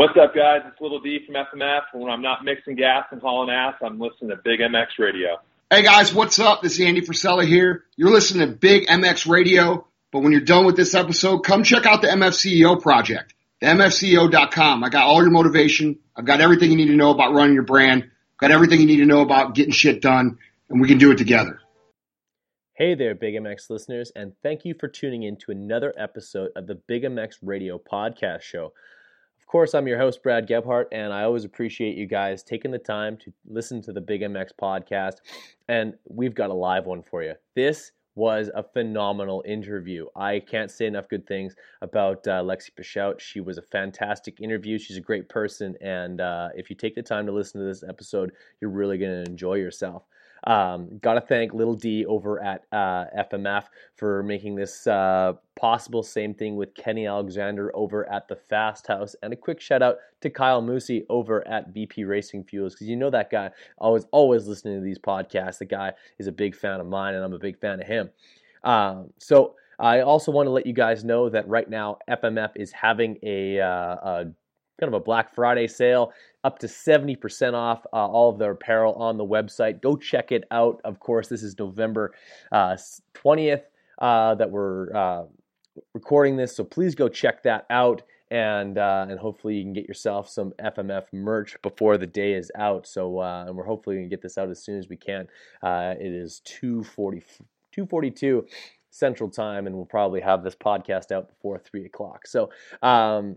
What's 0.00 0.16
up, 0.16 0.34
guys? 0.34 0.62
It's 0.66 0.80
Little 0.80 0.98
D 0.98 1.18
from 1.26 1.34
FMF. 1.34 1.82
When 1.92 2.10
I'm 2.10 2.22
not 2.22 2.42
mixing 2.42 2.74
gas 2.74 3.04
and 3.10 3.20
hauling 3.20 3.50
ass, 3.50 3.74
I'm 3.84 4.00
listening 4.00 4.30
to 4.30 4.36
Big 4.36 4.60
MX 4.60 4.86
Radio. 4.98 5.36
Hey, 5.68 5.82
guys, 5.82 6.14
what's 6.14 6.38
up? 6.38 6.62
This 6.62 6.78
is 6.78 6.86
Andy 6.86 7.02
Frisella 7.02 7.46
here. 7.46 7.84
You're 7.96 8.08
listening 8.10 8.48
to 8.48 8.56
Big 8.56 8.86
MX 8.86 9.28
Radio, 9.28 9.86
but 10.10 10.20
when 10.20 10.32
you're 10.32 10.40
done 10.40 10.64
with 10.64 10.74
this 10.74 10.94
episode, 10.94 11.40
come 11.40 11.64
check 11.64 11.84
out 11.84 12.00
the 12.00 12.08
MFCEO 12.08 12.80
project, 12.80 13.34
the 13.60 13.66
MFCEO.com. 13.66 14.82
I 14.82 14.88
got 14.88 15.04
all 15.04 15.20
your 15.20 15.32
motivation. 15.32 15.98
I've 16.16 16.24
got 16.24 16.40
everything 16.40 16.70
you 16.70 16.78
need 16.78 16.88
to 16.88 16.96
know 16.96 17.10
about 17.10 17.34
running 17.34 17.52
your 17.52 17.64
brand. 17.64 18.10
Got 18.38 18.52
everything 18.52 18.80
you 18.80 18.86
need 18.86 19.00
to 19.00 19.06
know 19.06 19.20
about 19.20 19.54
getting 19.54 19.72
shit 19.72 20.00
done, 20.00 20.38
and 20.70 20.80
we 20.80 20.88
can 20.88 20.96
do 20.96 21.10
it 21.10 21.18
together. 21.18 21.60
Hey 22.72 22.94
there, 22.94 23.14
Big 23.14 23.34
MX 23.34 23.68
listeners, 23.68 24.12
and 24.16 24.32
thank 24.42 24.64
you 24.64 24.72
for 24.80 24.88
tuning 24.88 25.24
in 25.24 25.36
to 25.40 25.50
another 25.50 25.92
episode 25.98 26.52
of 26.56 26.66
the 26.66 26.76
Big 26.76 27.02
MX 27.02 27.34
Radio 27.42 27.78
podcast 27.78 28.40
show 28.40 28.72
course, 29.50 29.74
I'm 29.74 29.88
your 29.88 29.98
host, 29.98 30.22
Brad 30.22 30.46
Gebhart, 30.46 30.86
and 30.92 31.12
I 31.12 31.24
always 31.24 31.44
appreciate 31.44 31.96
you 31.96 32.06
guys 32.06 32.44
taking 32.44 32.70
the 32.70 32.78
time 32.78 33.16
to 33.16 33.32
listen 33.48 33.82
to 33.82 33.92
the 33.92 34.00
Big 34.00 34.20
MX 34.20 34.50
podcast. 34.62 35.14
And 35.68 35.94
we've 36.08 36.36
got 36.36 36.50
a 36.50 36.54
live 36.54 36.86
one 36.86 37.02
for 37.02 37.24
you. 37.24 37.34
This 37.56 37.90
was 38.14 38.48
a 38.54 38.62
phenomenal 38.62 39.42
interview. 39.44 40.06
I 40.14 40.38
can't 40.38 40.70
say 40.70 40.86
enough 40.86 41.08
good 41.08 41.26
things 41.26 41.56
about 41.82 42.28
uh, 42.28 42.42
Lexi 42.44 42.70
Pichout. 42.78 43.18
She 43.18 43.40
was 43.40 43.58
a 43.58 43.62
fantastic 43.62 44.40
interview. 44.40 44.78
She's 44.78 44.98
a 44.98 45.00
great 45.00 45.28
person, 45.28 45.74
and 45.80 46.20
uh, 46.20 46.50
if 46.54 46.70
you 46.70 46.76
take 46.76 46.94
the 46.94 47.02
time 47.02 47.26
to 47.26 47.32
listen 47.32 47.60
to 47.60 47.66
this 47.66 47.82
episode, 47.82 48.30
you're 48.60 48.70
really 48.70 48.98
going 48.98 49.24
to 49.24 49.28
enjoy 49.28 49.54
yourself. 49.54 50.04
Um, 50.44 50.98
Got 50.98 51.14
to 51.14 51.20
thank 51.20 51.52
Little 51.52 51.74
D 51.74 52.06
over 52.06 52.42
at 52.42 52.64
uh, 52.72 53.04
FMF 53.18 53.64
for 53.96 54.22
making 54.22 54.54
this 54.54 54.86
uh, 54.86 55.34
possible. 55.56 56.02
Same 56.02 56.34
thing 56.34 56.56
with 56.56 56.74
Kenny 56.74 57.06
Alexander 57.06 57.70
over 57.74 58.10
at 58.10 58.28
the 58.28 58.36
Fast 58.36 58.86
House. 58.86 59.14
And 59.22 59.32
a 59.32 59.36
quick 59.36 59.60
shout 59.60 59.82
out 59.82 59.96
to 60.22 60.30
Kyle 60.30 60.62
Moosey 60.62 61.04
over 61.08 61.46
at 61.46 61.72
VP 61.74 62.04
Racing 62.04 62.44
Fuels 62.44 62.74
because 62.74 62.88
you 62.88 62.96
know 62.96 63.10
that 63.10 63.30
guy 63.30 63.50
always 63.78 64.06
always 64.10 64.46
listening 64.46 64.78
to 64.78 64.84
these 64.84 64.98
podcasts. 64.98 65.58
The 65.58 65.66
guy 65.66 65.92
is 66.18 66.26
a 66.26 66.32
big 66.32 66.54
fan 66.54 66.80
of 66.80 66.86
mine, 66.86 67.14
and 67.14 67.24
I'm 67.24 67.32
a 67.32 67.38
big 67.38 67.58
fan 67.58 67.80
of 67.80 67.86
him. 67.86 68.10
Um, 68.64 69.12
so 69.18 69.54
I 69.78 70.00
also 70.00 70.30
want 70.30 70.46
to 70.46 70.50
let 70.50 70.66
you 70.66 70.74
guys 70.74 71.04
know 71.04 71.30
that 71.30 71.48
right 71.48 71.68
now 71.68 71.98
FMF 72.08 72.50
is 72.56 72.70
having 72.70 73.18
a, 73.22 73.60
uh, 73.60 73.66
a 73.66 74.24
kind 74.80 74.92
of 74.92 75.00
a 75.00 75.04
Black 75.04 75.34
Friday 75.34 75.68
sale, 75.68 76.12
up 76.42 76.58
to 76.58 76.66
70% 76.66 77.54
off 77.54 77.84
uh, 77.92 78.06
all 78.06 78.30
of 78.30 78.38
their 78.38 78.52
apparel 78.52 78.94
on 78.94 79.16
the 79.16 79.24
website. 79.24 79.82
Go 79.82 79.96
check 79.96 80.32
it 80.32 80.44
out. 80.50 80.80
Of 80.84 80.98
course, 80.98 81.28
this 81.28 81.42
is 81.42 81.58
November 81.58 82.14
uh, 82.50 82.76
20th 83.14 83.62
uh, 83.98 84.34
that 84.36 84.50
we're 84.50 84.94
uh, 84.94 85.24
recording 85.92 86.36
this, 86.36 86.56
so 86.56 86.64
please 86.64 86.94
go 86.94 87.08
check 87.08 87.42
that 87.44 87.66
out. 87.70 88.02
And 88.32 88.78
uh, 88.78 89.06
and 89.10 89.18
hopefully 89.18 89.56
you 89.56 89.64
can 89.64 89.72
get 89.72 89.88
yourself 89.88 90.28
some 90.28 90.52
FMF 90.60 91.06
merch 91.12 91.60
before 91.62 91.98
the 91.98 92.06
day 92.06 92.34
is 92.34 92.52
out. 92.54 92.86
So 92.86 93.18
uh, 93.18 93.46
and 93.48 93.56
we're 93.56 93.64
hopefully 93.64 93.96
gonna 93.96 94.06
get 94.06 94.22
this 94.22 94.38
out 94.38 94.48
as 94.50 94.62
soon 94.62 94.78
as 94.78 94.88
we 94.88 94.96
can. 94.96 95.26
it 95.64 96.00
is 96.00 96.40
240, 96.44 97.24
242 97.72 98.46
Central 98.90 99.28
Time, 99.28 99.66
and 99.66 99.74
we'll 99.74 99.84
probably 99.84 100.20
have 100.20 100.44
this 100.44 100.54
podcast 100.54 101.10
out 101.10 101.28
before 101.28 101.58
three 101.58 101.86
o'clock. 101.86 102.28
So 102.28 102.50
um, 102.82 103.34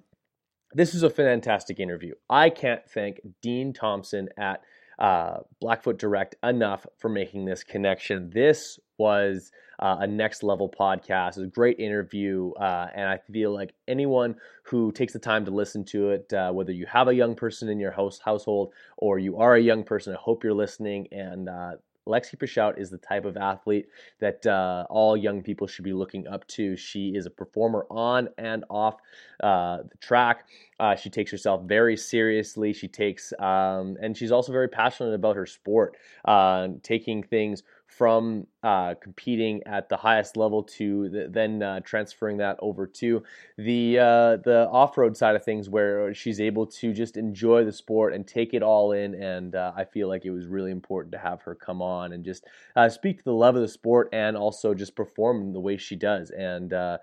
this 0.73 0.93
is 0.93 1.03
a 1.03 1.09
fantastic 1.09 1.79
interview. 1.79 2.13
I 2.29 2.49
can't 2.49 2.81
thank 2.89 3.19
Dean 3.41 3.73
Thompson 3.73 4.29
at 4.37 4.61
uh, 4.99 5.39
Blackfoot 5.59 5.97
Direct 5.97 6.35
enough 6.43 6.85
for 6.97 7.09
making 7.09 7.45
this 7.45 7.63
connection. 7.63 8.29
This 8.29 8.79
was 8.97 9.51
uh, 9.79 9.97
a 10.01 10.07
next 10.07 10.43
level 10.43 10.69
podcast. 10.69 11.37
It 11.37 11.41
was 11.41 11.47
a 11.47 11.51
great 11.51 11.79
interview, 11.79 12.51
uh, 12.53 12.87
and 12.93 13.09
I 13.09 13.17
feel 13.17 13.53
like 13.53 13.73
anyone 13.87 14.35
who 14.63 14.91
takes 14.91 15.13
the 15.13 15.19
time 15.19 15.45
to 15.45 15.51
listen 15.51 15.83
to 15.85 16.11
it, 16.11 16.31
uh, 16.33 16.51
whether 16.51 16.71
you 16.71 16.85
have 16.85 17.07
a 17.07 17.15
young 17.15 17.35
person 17.35 17.69
in 17.69 17.79
your 17.79 17.91
house 17.91 18.19
household 18.23 18.71
or 18.97 19.19
you 19.19 19.37
are 19.37 19.55
a 19.55 19.61
young 19.61 19.83
person, 19.83 20.13
I 20.13 20.19
hope 20.19 20.43
you're 20.43 20.53
listening. 20.53 21.07
And 21.11 21.49
uh, 21.49 21.71
Lexi 22.07 22.35
Pichout 22.35 22.77
is 22.77 22.89
the 22.89 22.97
type 22.97 23.25
of 23.25 23.37
athlete 23.37 23.87
that 24.19 24.45
uh, 24.45 24.85
all 24.89 25.15
young 25.15 25.41
people 25.41 25.67
should 25.67 25.85
be 25.85 25.93
looking 25.93 26.27
up 26.27 26.45
to. 26.47 26.75
She 26.75 27.09
is 27.15 27.25
a 27.25 27.29
performer 27.29 27.85
on 27.89 28.29
and 28.37 28.65
off 28.69 28.95
uh, 29.41 29.77
the 29.89 29.97
track. 29.99 30.47
Uh, 30.79 30.95
she 30.95 31.09
takes 31.09 31.31
herself 31.31 31.63
very 31.63 31.95
seriously. 31.95 32.73
She 32.73 32.87
takes, 32.87 33.33
um, 33.39 33.97
and 34.01 34.17
she's 34.17 34.31
also 34.31 34.51
very 34.51 34.67
passionate 34.67 35.13
about 35.13 35.35
her 35.35 35.45
sport, 35.45 35.95
uh, 36.25 36.69
taking 36.81 37.23
things 37.23 37.63
from 37.87 38.47
uh, 38.63 38.95
competing 38.95 39.61
at 39.65 39.87
the 39.89 39.97
highest 39.97 40.35
level 40.35 40.63
to 40.63 41.09
the, 41.09 41.27
then 41.29 41.61
uh, 41.61 41.79
transferring 41.81 42.37
that 42.37 42.57
over 42.59 42.87
to 42.87 43.21
the 43.57 43.99
uh, 43.99 44.37
the 44.37 44.67
off 44.71 44.97
road 44.97 45.15
side 45.15 45.35
of 45.35 45.43
things, 45.43 45.69
where 45.69 46.13
she's 46.13 46.39
able 46.39 46.65
to 46.65 46.93
just 46.93 47.17
enjoy 47.17 47.63
the 47.63 47.71
sport 47.71 48.13
and 48.13 48.25
take 48.25 48.53
it 48.53 48.63
all 48.63 48.93
in. 48.93 49.13
And 49.21 49.55
uh, 49.55 49.73
I 49.75 49.83
feel 49.83 50.07
like 50.07 50.25
it 50.25 50.31
was 50.31 50.47
really 50.47 50.71
important 50.71 51.11
to 51.11 51.19
have 51.19 51.41
her 51.43 51.53
come 51.53 51.81
on 51.81 52.13
and 52.13 52.25
just 52.25 52.45
uh, 52.75 52.89
speak 52.89 53.19
to 53.19 53.23
the 53.23 53.33
love 53.33 53.55
of 53.55 53.61
the 53.61 53.67
sport 53.67 54.09
and 54.11 54.35
also 54.35 54.73
just 54.73 54.95
perform 54.95 55.53
the 55.53 55.59
way 55.59 55.77
she 55.77 55.95
does. 55.95 56.31
And 56.31 56.73
uh, 56.73 56.97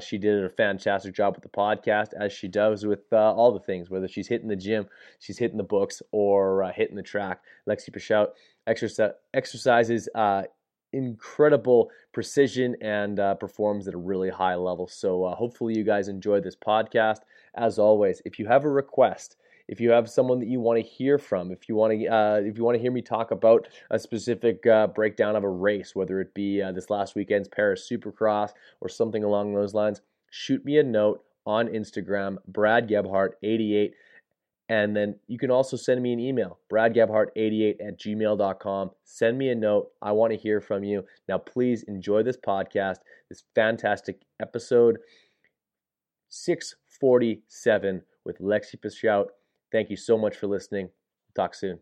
she 0.00 0.18
did 0.18 0.44
a 0.44 0.48
fantastic 0.48 1.14
job 1.14 1.34
with 1.34 1.42
the 1.42 1.48
podcast, 1.50 2.14
as 2.18 2.32
she 2.32 2.48
does 2.48 2.86
with 2.86 3.12
all 3.12 3.52
the 3.52 3.60
things, 3.60 3.90
whether 3.90 4.08
she's 4.08 4.28
hitting 4.28 4.48
the 4.48 4.56
gym, 4.56 4.86
she's 5.18 5.38
hitting 5.38 5.58
the 5.58 5.62
books, 5.62 6.00
or 6.10 6.72
hitting 6.74 6.96
the 6.96 7.02
track. 7.02 7.42
Lexi 7.68 7.90
Pichout 7.90 8.28
exercise, 8.66 9.12
exercises 9.34 10.08
uh, 10.14 10.42
incredible 10.92 11.90
precision 12.12 12.76
and 12.80 13.18
uh, 13.18 13.34
performs 13.34 13.88
at 13.88 13.94
a 13.94 13.98
really 13.98 14.30
high 14.30 14.54
level. 14.54 14.86
So 14.86 15.24
uh, 15.24 15.34
hopefully 15.34 15.76
you 15.76 15.84
guys 15.84 16.08
enjoy 16.08 16.40
this 16.40 16.56
podcast. 16.56 17.20
As 17.54 17.78
always, 17.78 18.22
if 18.24 18.38
you 18.38 18.46
have 18.46 18.64
a 18.64 18.70
request, 18.70 19.36
if 19.68 19.80
you 19.80 19.90
have 19.90 20.10
someone 20.10 20.38
that 20.40 20.48
you 20.48 20.60
want 20.60 20.78
to 20.78 20.86
hear 20.86 21.18
from, 21.18 21.50
if 21.50 21.68
you 21.68 21.74
want 21.74 21.92
to, 21.92 22.06
uh, 22.06 22.40
if 22.42 22.58
you 22.58 22.64
want 22.64 22.76
to 22.76 22.82
hear 22.82 22.92
me 22.92 23.02
talk 23.02 23.30
about 23.30 23.68
a 23.90 23.98
specific 23.98 24.66
uh, 24.66 24.86
breakdown 24.88 25.36
of 25.36 25.44
a 25.44 25.48
race, 25.48 25.94
whether 25.94 26.20
it 26.20 26.34
be 26.34 26.60
uh, 26.60 26.72
this 26.72 26.90
last 26.90 27.14
weekend's 27.14 27.48
Paris 27.48 27.88
Supercross 27.90 28.50
or 28.80 28.88
something 28.88 29.24
along 29.24 29.54
those 29.54 29.74
lines, 29.74 30.00
shoot 30.30 30.64
me 30.64 30.78
a 30.78 30.82
note 30.82 31.24
on 31.46 31.68
Instagram, 31.68 32.36
Brad 32.46 32.88
Gebhart 32.88 33.38
88 33.42 33.94
and 34.68 34.96
then 34.96 35.16
you 35.26 35.38
can 35.38 35.50
also 35.50 35.76
send 35.76 36.02
me 36.02 36.12
an 36.12 36.20
email, 36.20 36.58
bradgebhart88 36.72 37.76
at 37.86 38.00
gmail.com. 38.00 38.90
Send 39.04 39.38
me 39.38 39.50
a 39.50 39.54
note. 39.54 39.88
I 40.00 40.12
want 40.12 40.32
to 40.32 40.38
hear 40.38 40.60
from 40.60 40.84
you. 40.84 41.04
Now, 41.28 41.38
please 41.38 41.82
enjoy 41.84 42.22
this 42.22 42.36
podcast, 42.36 42.96
this 43.28 43.42
fantastic 43.54 44.22
episode 44.40 44.98
647 46.28 48.02
with 48.24 48.38
Lexi 48.38 48.76
Pichout. 48.76 49.26
Thank 49.70 49.90
you 49.90 49.96
so 49.96 50.16
much 50.16 50.36
for 50.36 50.46
listening. 50.46 50.88
Talk 51.34 51.54
soon. 51.54 51.80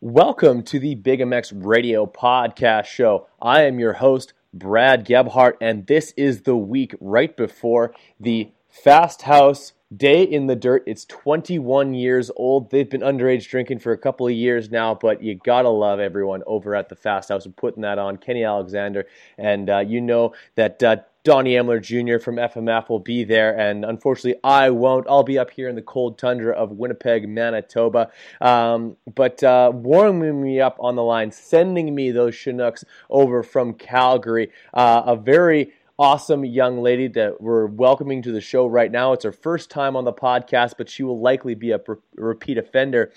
Welcome 0.00 0.62
to 0.64 0.78
the 0.78 0.96
Big 0.96 1.20
MX 1.20 1.64
Radio 1.64 2.04
Podcast 2.04 2.84
Show. 2.84 3.26
I 3.40 3.62
am 3.62 3.78
your 3.78 3.94
host, 3.94 4.34
Brad 4.52 5.06
Gebhart, 5.06 5.56
and 5.60 5.86
this 5.86 6.12
is 6.16 6.42
the 6.42 6.56
week 6.56 6.94
right 7.00 7.34
before 7.34 7.94
the 8.20 8.52
Fast 8.74 9.22
House 9.22 9.72
Day 9.96 10.24
in 10.24 10.48
the 10.48 10.56
Dirt. 10.56 10.82
It's 10.84 11.04
21 11.04 11.94
years 11.94 12.28
old. 12.34 12.72
They've 12.72 12.90
been 12.90 13.02
underage 13.02 13.48
drinking 13.48 13.78
for 13.78 13.92
a 13.92 13.96
couple 13.98 14.26
of 14.26 14.32
years 14.32 14.68
now, 14.68 14.96
but 14.96 15.22
you 15.22 15.36
gotta 15.36 15.68
love 15.68 16.00
everyone 16.00 16.42
over 16.44 16.74
at 16.74 16.88
the 16.88 16.96
Fast 16.96 17.28
House 17.28 17.46
and 17.46 17.56
putting 17.56 17.82
that 17.82 18.00
on. 18.00 18.16
Kenny 18.16 18.42
Alexander, 18.42 19.06
and 19.38 19.70
uh, 19.70 19.78
you 19.78 20.00
know 20.00 20.34
that 20.56 20.82
uh, 20.82 20.96
Donnie 21.22 21.52
Emler 21.52 21.80
Jr. 21.80 22.18
from 22.18 22.34
FMF 22.34 22.88
will 22.88 22.98
be 22.98 23.22
there, 23.22 23.56
and 23.56 23.84
unfortunately, 23.84 24.40
I 24.42 24.70
won't. 24.70 25.06
I'll 25.08 25.22
be 25.22 25.38
up 25.38 25.50
here 25.50 25.68
in 25.68 25.76
the 25.76 25.82
cold 25.82 26.18
tundra 26.18 26.52
of 26.52 26.72
Winnipeg, 26.72 27.28
Manitoba. 27.28 28.10
Um, 28.40 28.96
but 29.14 29.42
uh, 29.44 29.70
warming 29.72 30.42
me 30.42 30.60
up 30.60 30.76
on 30.80 30.96
the 30.96 31.04
line, 31.04 31.30
sending 31.30 31.94
me 31.94 32.10
those 32.10 32.36
Chinooks 32.36 32.84
over 33.08 33.44
from 33.44 33.74
Calgary. 33.74 34.50
Uh, 34.74 35.04
a 35.06 35.16
very 35.16 35.72
awesome 35.98 36.44
young 36.44 36.82
lady 36.82 37.08
that 37.08 37.40
we're 37.40 37.66
welcoming 37.66 38.22
to 38.22 38.32
the 38.32 38.40
show 38.40 38.66
right 38.66 38.90
now. 38.90 39.12
It's 39.12 39.24
her 39.24 39.32
first 39.32 39.70
time 39.70 39.96
on 39.96 40.04
the 40.04 40.12
podcast, 40.12 40.74
but 40.76 40.88
she 40.88 41.02
will 41.02 41.20
likely 41.20 41.54
be 41.54 41.72
a 41.72 41.80
repeat 42.16 42.58
offender. 42.58 43.12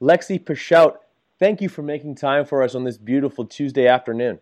Lexi 0.00 0.42
Pichout, 0.42 0.98
thank 1.38 1.60
you 1.60 1.68
for 1.68 1.82
making 1.82 2.14
time 2.14 2.44
for 2.44 2.62
us 2.62 2.74
on 2.74 2.84
this 2.84 2.98
beautiful 2.98 3.44
Tuesday 3.44 3.86
afternoon. 3.86 4.38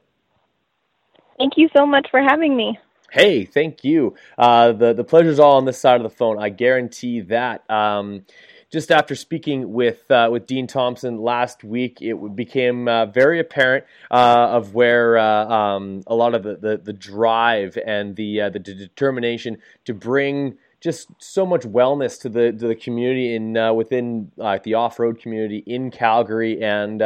Thank 1.38 1.54
you 1.56 1.68
so 1.74 1.86
much 1.86 2.06
for 2.10 2.20
having 2.20 2.56
me. 2.56 2.78
Hey, 3.10 3.44
thank 3.44 3.82
you. 3.82 4.14
Uh, 4.38 4.72
the 4.72 4.92
the 4.92 5.02
pleasure's 5.02 5.40
all 5.40 5.56
on 5.56 5.64
this 5.64 5.80
side 5.80 5.96
of 5.96 6.02
the 6.02 6.14
phone. 6.14 6.38
I 6.38 6.48
guarantee 6.48 7.20
that. 7.22 7.68
Um, 7.68 8.24
just 8.70 8.92
after 8.92 9.14
speaking 9.14 9.72
with 9.72 10.08
uh, 10.10 10.28
with 10.30 10.46
Dean 10.46 10.66
Thompson 10.66 11.18
last 11.18 11.64
week, 11.64 12.00
it 12.00 12.36
became 12.36 12.86
uh, 12.86 13.06
very 13.06 13.40
apparent 13.40 13.84
uh, 14.10 14.48
of 14.50 14.74
where 14.74 15.18
uh, 15.18 15.46
um, 15.46 16.02
a 16.06 16.14
lot 16.14 16.34
of 16.34 16.44
the, 16.44 16.56
the, 16.56 16.76
the 16.76 16.92
drive 16.92 17.76
and 17.84 18.14
the 18.14 18.42
uh, 18.42 18.50
the 18.50 18.60
determination 18.60 19.58
to 19.86 19.94
bring 19.94 20.56
just 20.80 21.08
so 21.18 21.44
much 21.44 21.62
wellness 21.62 22.18
to 22.20 22.28
the 22.28 22.52
to 22.52 22.68
the 22.68 22.76
community 22.76 23.34
in 23.34 23.56
uh, 23.56 23.72
within 23.72 24.30
the 24.62 24.74
off 24.74 25.00
road 25.00 25.20
community 25.20 25.64
in 25.66 25.90
Calgary, 25.90 26.62
and 26.62 27.02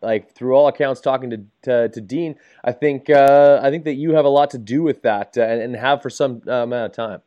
like 0.00 0.32
through 0.32 0.54
all 0.54 0.68
accounts, 0.68 1.02
talking 1.02 1.30
to 1.30 1.44
to, 1.62 1.88
to 1.90 2.00
Dean, 2.00 2.36
I 2.64 2.72
think 2.72 3.10
I 3.10 3.68
think 3.68 3.84
that 3.84 3.94
you 3.94 4.14
have 4.14 4.24
a 4.24 4.30
lot 4.30 4.50
to 4.52 4.58
do 4.58 4.82
with 4.82 5.02
that, 5.02 5.36
and 5.36 5.76
have 5.76 6.00
for 6.00 6.08
some 6.08 6.40
amount 6.46 6.72
of 6.72 6.92
time. 6.92 7.20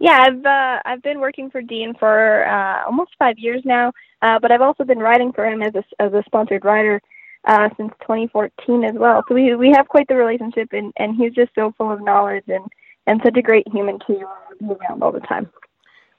Yeah, 0.00 0.18
I've 0.22 0.44
uh, 0.44 0.80
I've 0.84 1.02
been 1.02 1.20
working 1.20 1.50
for 1.50 1.62
Dean 1.62 1.94
for 1.98 2.46
uh, 2.46 2.84
almost 2.86 3.12
five 3.18 3.38
years 3.38 3.62
now, 3.64 3.92
uh, 4.22 4.38
but 4.40 4.52
I've 4.52 4.60
also 4.60 4.84
been 4.84 4.98
writing 4.98 5.32
for 5.32 5.44
him 5.46 5.62
as 5.62 5.74
a 5.74 5.84
as 6.02 6.12
a 6.12 6.22
sponsored 6.26 6.64
writer 6.64 7.00
uh, 7.44 7.68
since 7.76 7.92
2014 8.02 8.84
as 8.84 8.94
well. 8.94 9.24
So 9.28 9.34
we 9.34 9.54
we 9.56 9.72
have 9.76 9.88
quite 9.88 10.06
the 10.08 10.14
relationship, 10.14 10.68
and 10.72 10.92
and 10.98 11.16
he's 11.16 11.34
just 11.34 11.52
so 11.54 11.72
full 11.76 11.90
of 11.92 12.02
knowledge 12.02 12.44
and 12.48 12.64
and 13.06 13.20
such 13.24 13.36
a 13.36 13.42
great 13.42 13.66
human 13.72 13.98
to 14.06 14.24
be 14.60 14.66
around 14.66 15.02
all 15.02 15.12
the 15.12 15.20
time. 15.20 15.50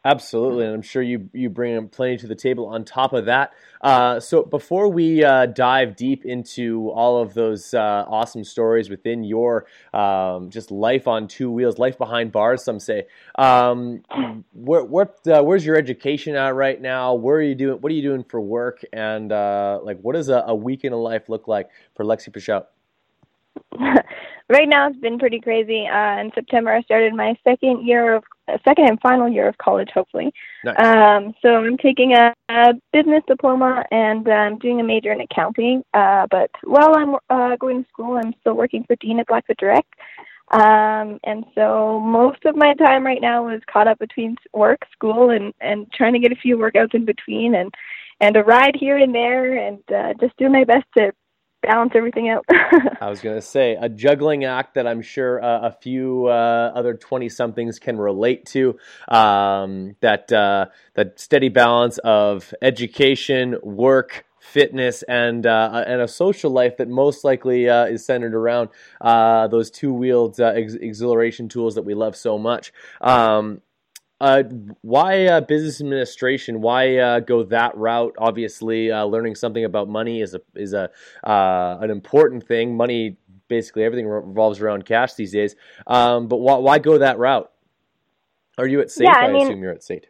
Absolutely, 0.05 0.63
and 0.65 0.73
I'm 0.73 0.81
sure 0.81 1.01
you 1.01 1.29
you 1.33 1.49
bring 1.49 1.89
plenty 1.89 2.15
to 2.19 2.27
the 2.27 2.35
table 2.35 2.67
on 2.67 2.85
top 2.85 3.11
of 3.11 3.25
that. 3.25 3.51
Uh, 3.81 4.17
so 4.21 4.43
before 4.43 4.87
we 4.87 5.25
uh, 5.25 5.45
dive 5.47 5.97
deep 5.97 6.25
into 6.25 6.89
all 6.91 7.21
of 7.21 7.33
those 7.33 7.73
uh, 7.73 8.05
awesome 8.07 8.45
stories 8.45 8.89
within 8.89 9.25
your 9.25 9.65
um, 9.93 10.49
just 10.51 10.71
life 10.71 11.05
on 11.05 11.27
two 11.27 11.51
wheels, 11.51 11.79
life 11.79 11.97
behind 11.97 12.31
bars, 12.31 12.63
some 12.63 12.79
say, 12.79 13.07
um, 13.37 14.01
where, 14.53 14.85
what 14.85 15.19
uh, 15.27 15.43
where's 15.43 15.65
your 15.65 15.75
education 15.75 16.33
at 16.33 16.55
right 16.55 16.79
now? 16.79 17.13
Where 17.13 17.35
are 17.35 17.41
you 17.41 17.55
doing? 17.55 17.81
What 17.81 17.91
are 17.91 17.95
you 17.95 18.01
doing 18.01 18.23
for 18.23 18.39
work? 18.39 18.79
And 18.93 19.33
uh, 19.33 19.81
like, 19.83 19.99
what 19.99 20.15
does 20.15 20.29
a, 20.29 20.45
a 20.47 20.55
week 20.55 20.85
in 20.85 20.93
a 20.93 20.97
life 20.97 21.27
look 21.27 21.49
like 21.49 21.69
for 21.97 22.05
Lexi 22.05 22.29
Pichout? 22.29 22.67
right 24.49 24.69
now 24.69 24.87
it's 24.87 24.99
been 24.99 25.19
pretty 25.19 25.41
crazy. 25.41 25.87
Uh, 25.87 26.21
in 26.21 26.31
September, 26.33 26.73
I 26.73 26.81
started 26.83 27.13
my 27.13 27.35
second 27.43 27.85
year 27.85 28.15
of 28.15 28.23
second 28.63 28.85
and 28.87 28.99
final 29.01 29.29
year 29.29 29.47
of 29.47 29.57
college, 29.57 29.89
hopefully. 29.93 30.33
Nice. 30.63 30.79
Um, 30.79 31.33
so 31.41 31.55
I'm 31.55 31.77
taking 31.77 32.13
a, 32.13 32.33
a 32.49 32.73
business 32.91 33.23
diploma 33.27 33.83
and 33.91 34.27
I'm 34.27 34.53
um, 34.53 34.59
doing 34.59 34.79
a 34.79 34.83
major 34.83 35.11
in 35.11 35.21
accounting. 35.21 35.83
Uh, 35.93 36.27
but 36.29 36.49
while 36.63 36.95
I'm 36.95 37.15
uh, 37.29 37.55
going 37.57 37.83
to 37.83 37.89
school, 37.89 38.17
I'm 38.17 38.33
still 38.41 38.55
working 38.55 38.83
for 38.85 38.95
Dean 38.97 39.19
at 39.19 39.27
Blackfoot 39.27 39.57
Direct. 39.57 39.93
Um, 40.51 41.19
and 41.23 41.45
so 41.53 41.99
most 41.99 42.43
of 42.45 42.55
my 42.55 42.73
time 42.73 43.05
right 43.05 43.21
now 43.21 43.49
is 43.49 43.61
caught 43.71 43.87
up 43.87 43.99
between 43.99 44.35
work, 44.51 44.79
school, 44.91 45.29
and 45.29 45.53
and 45.61 45.91
trying 45.93 46.13
to 46.13 46.19
get 46.19 46.31
a 46.31 46.35
few 46.35 46.57
workouts 46.57 46.95
in 46.95 47.05
between, 47.05 47.53
and 47.53 47.71
and 48.19 48.35
a 48.35 48.43
ride 48.43 48.75
here 48.75 48.97
and 48.97 49.13
there, 49.13 49.55
and 49.57 49.79
uh, 49.95 50.13
just 50.19 50.35
do 50.37 50.49
my 50.49 50.63
best 50.63 50.85
to 50.97 51.11
balance 51.61 51.91
everything 51.95 52.29
out. 52.29 52.45
I 53.01 53.09
was 53.09 53.21
going 53.21 53.35
to 53.35 53.41
say 53.41 53.77
a 53.79 53.89
juggling 53.89 54.45
act 54.45 54.75
that 54.75 54.87
I'm 54.87 55.01
sure 55.01 55.43
uh, 55.43 55.67
a 55.67 55.71
few 55.71 56.27
uh, 56.27 56.71
other 56.75 56.93
20 56.93 57.29
somethings 57.29 57.79
can 57.79 57.97
relate 57.97 58.45
to. 58.47 58.77
Um, 59.07 59.95
that 60.01 60.31
uh, 60.31 60.67
that 60.95 61.19
steady 61.19 61.49
balance 61.49 61.97
of 61.99 62.53
education, 62.61 63.57
work, 63.63 64.25
fitness 64.39 65.03
and 65.03 65.45
uh, 65.45 65.83
and 65.85 66.01
a 66.01 66.07
social 66.07 66.51
life 66.51 66.77
that 66.77 66.87
most 66.87 67.23
likely 67.23 67.69
uh, 67.69 67.85
is 67.85 68.05
centered 68.05 68.33
around 68.33 68.69
uh, 69.01 69.47
those 69.47 69.69
two 69.69 69.93
wheeled 69.93 70.39
uh, 70.39 70.47
ex- 70.55 70.73
exhilaration 70.73 71.47
tools 71.49 71.75
that 71.75 71.83
we 71.83 71.93
love 71.93 72.15
so 72.15 72.37
much. 72.37 72.73
Um, 73.01 73.61
uh, 74.21 74.43
why 74.81 75.25
uh, 75.25 75.41
business 75.41 75.79
administration? 75.79 76.61
Why 76.61 76.97
uh, 76.97 77.19
go 77.21 77.43
that 77.43 77.75
route? 77.77 78.15
Obviously, 78.17 78.91
uh, 78.91 79.05
learning 79.05 79.35
something 79.35 79.63
about 79.63 79.87
money 79.87 80.21
is 80.21 80.33
a 80.33 80.41
is 80.55 80.73
a 80.73 80.89
uh, 81.23 81.77
an 81.81 81.89
important 81.89 82.45
thing. 82.45 82.75
Money, 82.75 83.17
basically, 83.47 83.83
everything 83.83 84.07
revolves 84.07 84.59
around 84.59 84.85
cash 84.85 85.13
these 85.13 85.31
days. 85.31 85.55
Um, 85.87 86.27
but 86.27 86.37
why, 86.37 86.57
why 86.57 86.79
go 86.79 86.97
that 86.97 87.17
route? 87.17 87.49
Are 88.57 88.67
you 88.67 88.81
at 88.81 88.91
State? 88.91 89.05
Yeah, 89.05 89.17
I, 89.17 89.25
I 89.25 89.31
mean, 89.31 89.47
assume 89.47 89.63
you're 89.63 89.71
at 89.71 89.83
State. 89.83 90.07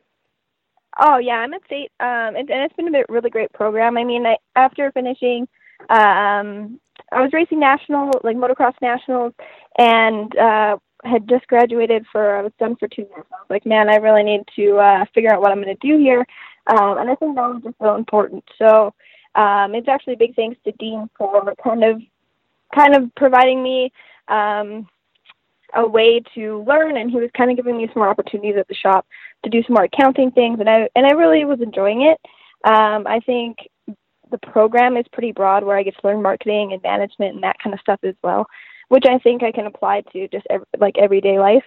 Oh 1.00 1.18
yeah, 1.18 1.36
I'm 1.36 1.54
at 1.54 1.64
State, 1.66 1.92
um, 2.00 2.36
and, 2.36 2.50
and 2.50 2.64
it's 2.64 2.76
been 2.76 2.94
a 2.94 3.04
really 3.10 3.30
great 3.30 3.54
program. 3.54 3.96
I 3.96 4.04
mean, 4.04 4.26
I, 4.26 4.38
after 4.56 4.92
finishing, 4.92 5.48
um, 5.90 6.80
I 7.12 7.22
was 7.22 7.30
racing 7.32 7.60
national, 7.60 8.12
like 8.24 8.36
motocross 8.36 8.74
nationals, 8.82 9.34
and 9.78 10.36
uh, 10.36 10.78
had 11.04 11.28
just 11.30 11.48
graduated 11.48 12.06
for 12.12 12.36
I 12.36 12.42
was 12.42 12.52
done 12.60 12.76
for 12.76 12.88
two 12.88 13.04
years. 13.04 13.26
I 13.32 13.38
was 13.42 13.50
like, 13.50 13.66
man, 13.66 13.90
I 13.90 13.96
really 13.96 14.24
need 14.24 14.44
to 14.56 14.78
uh, 14.78 15.06
figure 15.14 15.34
out 15.34 15.42
what 15.42 15.52
I'm 15.52 15.62
going 15.62 15.76
to 15.76 15.88
do 15.88 15.98
here, 15.98 16.26
um, 16.68 16.98
and 16.98 17.10
I 17.10 17.16
think 17.16 17.36
that 17.36 17.48
was 17.48 17.62
just 17.64 17.78
so 17.82 17.96
important. 17.96 18.44
So 18.58 18.94
um, 19.36 19.76
it's 19.76 19.88
actually 19.88 20.16
big 20.16 20.36
thanks 20.36 20.60
to 20.66 20.72
Dean 20.74 21.10
for 21.18 21.54
kind 21.64 21.84
of 21.84 22.02
kind 22.76 22.96
of 22.96 23.14
providing 23.16 23.64
me 23.64 23.92
um, 24.28 24.88
a 25.76 25.88
way 25.88 26.22
to 26.36 26.64
learn, 26.68 26.98
and 26.98 27.10
he 27.10 27.18
was 27.18 27.30
kind 27.36 27.52
of 27.52 27.58
giving 27.58 27.78
me 27.78 27.88
some 27.88 28.02
more 28.02 28.10
opportunities 28.10 28.56
at 28.58 28.68
the 28.68 28.76
shop 28.76 29.06
to 29.44 29.50
do 29.50 29.64
some 29.64 29.76
more 29.76 29.86
accounting 29.86 30.32
things, 30.32 30.60
and 30.60 30.70
I 30.70 30.90
and 30.96 31.06
I 31.06 31.12
really 31.12 31.46
was 31.46 31.62
enjoying 31.62 32.02
it. 32.02 32.20
Um, 32.66 33.08
I 33.08 33.22
think 33.26 33.58
the 34.32 34.38
program 34.38 34.98
is 34.98 35.06
pretty 35.12 35.32
broad, 35.32 35.64
where 35.64 35.78
I 35.78 35.84
get 35.84 35.96
to 36.00 36.08
learn 36.08 36.22
marketing 36.22 36.74
and 36.74 36.84
management 36.84 37.36
and 37.36 37.44
that 37.44 37.58
kind 37.64 37.74
of 37.74 37.80
stuff 37.80 38.00
as 38.04 38.16
well 38.22 38.46
which 38.90 39.06
I 39.08 39.18
think 39.20 39.44
I 39.44 39.52
can 39.52 39.66
apply 39.66 40.02
to 40.14 40.28
just 40.28 40.46
every, 40.50 40.66
like 40.78 40.98
everyday 40.98 41.40
life. 41.40 41.64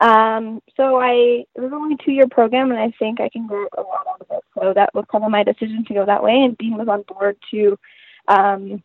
Um, 0.00 0.60
so 0.76 1.00
I 1.00 1.44
it 1.54 1.60
was 1.60 1.72
only 1.72 1.94
a 1.94 2.04
two 2.04 2.12
year 2.12 2.26
program, 2.28 2.70
and 2.70 2.80
I 2.80 2.92
think 2.98 3.20
I 3.20 3.28
can 3.28 3.46
get 3.46 3.56
a 3.78 3.82
lot 3.82 4.06
out 4.08 4.20
of 4.20 4.26
it. 4.30 4.44
So 4.58 4.72
that 4.74 4.94
was 4.94 5.04
kind 5.10 5.24
of 5.24 5.30
my 5.30 5.44
decision 5.44 5.84
to 5.86 5.94
go 5.94 6.04
that 6.04 6.22
way, 6.22 6.32
and 6.32 6.58
Dean 6.58 6.76
was 6.76 6.88
on 6.88 7.02
board 7.02 7.36
to 7.52 7.78
um, 8.28 8.82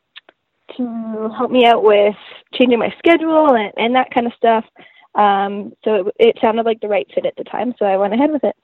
to 0.78 1.30
help 1.36 1.50
me 1.50 1.66
out 1.66 1.84
with 1.84 2.16
changing 2.54 2.80
my 2.80 2.94
schedule 3.00 3.56
and, 3.56 3.74
and 3.78 3.96
that 3.96 4.12
kind 4.14 4.28
of 4.28 4.34
stuff. 4.34 4.66
Um, 5.16 5.74
so 5.84 5.96
it, 5.96 6.16
it 6.20 6.38
sounded 6.40 6.66
like 6.66 6.82
the 6.82 6.88
right 6.88 7.08
fit 7.14 7.26
at 7.26 7.36
the 7.36 7.44
time, 7.44 7.74
so 7.80 7.86
I 7.86 7.98
went 7.98 8.14
ahead 8.14 8.32
with 8.32 8.44
it 8.44 8.56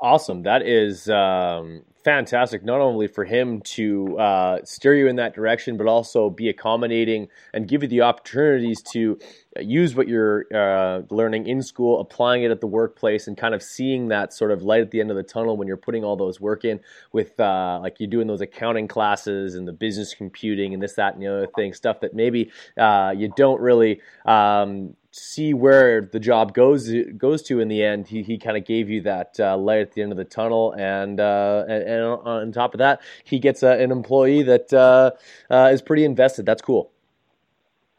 awesome. 0.00 0.42
That 0.42 0.62
is 0.62 1.08
um, 1.08 1.82
fantastic. 2.04 2.64
Not 2.64 2.80
only 2.80 3.06
for 3.06 3.24
him 3.24 3.60
to 3.62 4.18
uh, 4.18 4.58
steer 4.64 4.94
you 4.94 5.08
in 5.08 5.16
that 5.16 5.34
direction, 5.34 5.76
but 5.76 5.86
also 5.86 6.30
be 6.30 6.48
accommodating 6.48 7.28
and 7.52 7.68
give 7.68 7.82
you 7.82 7.88
the 7.88 8.02
opportunities 8.02 8.82
to 8.92 9.18
use 9.60 9.94
what 9.94 10.08
you're 10.08 10.46
uh, 10.54 11.02
learning 11.10 11.46
in 11.46 11.62
school, 11.62 12.00
applying 12.00 12.42
it 12.42 12.50
at 12.50 12.60
the 12.60 12.66
workplace, 12.66 13.26
and 13.26 13.36
kind 13.36 13.54
of 13.54 13.62
seeing 13.62 14.08
that 14.08 14.32
sort 14.32 14.50
of 14.50 14.62
light 14.62 14.80
at 14.80 14.90
the 14.90 15.00
end 15.00 15.10
of 15.10 15.16
the 15.16 15.22
tunnel 15.22 15.56
when 15.56 15.66
you're 15.66 15.76
putting 15.76 16.04
all 16.04 16.16
those 16.16 16.40
work 16.40 16.64
in 16.64 16.80
with 17.12 17.38
uh, 17.40 17.78
like 17.82 17.96
you're 17.98 18.10
doing 18.10 18.26
those 18.26 18.40
accounting 18.40 18.88
classes 18.88 19.54
and 19.54 19.66
the 19.66 19.72
business 19.72 20.14
computing 20.14 20.72
and 20.72 20.82
this, 20.82 20.94
that, 20.94 21.14
and 21.14 21.22
the 21.22 21.26
other 21.26 21.48
thing, 21.56 21.72
stuff 21.74 22.00
that 22.00 22.14
maybe 22.14 22.50
uh, 22.78 23.12
you 23.16 23.32
don't 23.36 23.60
really 23.60 24.00
um, 24.24 24.94
see 25.12 25.54
where 25.54 26.00
the 26.00 26.20
job 26.20 26.54
goes 26.54 26.92
goes 27.16 27.42
to 27.42 27.60
in 27.60 27.68
the 27.68 27.82
end. 27.82 28.08
He 28.08 28.22
he 28.22 28.38
kind 28.38 28.56
of 28.56 28.64
gave 28.64 28.88
you 28.88 29.02
that 29.02 29.36
uh, 29.38 29.56
light 29.56 29.80
at 29.80 29.92
the 29.92 30.02
end 30.02 30.12
of 30.12 30.18
the 30.18 30.24
tunnel, 30.24 30.74
and 30.78 31.20
uh, 31.20 31.64
and, 31.68 31.82
and, 31.82 32.04
on 32.04 32.52
top 32.52 32.74
of 32.74 32.78
that, 32.78 33.00
he 33.24 33.38
gets 33.38 33.62
a, 33.62 33.70
an 33.70 33.90
employee 33.90 34.42
that 34.44 34.72
uh, 34.72 35.12
uh 35.50 35.70
is 35.72 35.82
pretty 35.82 36.04
invested. 36.04 36.46
That's 36.46 36.62
cool. 36.62 36.90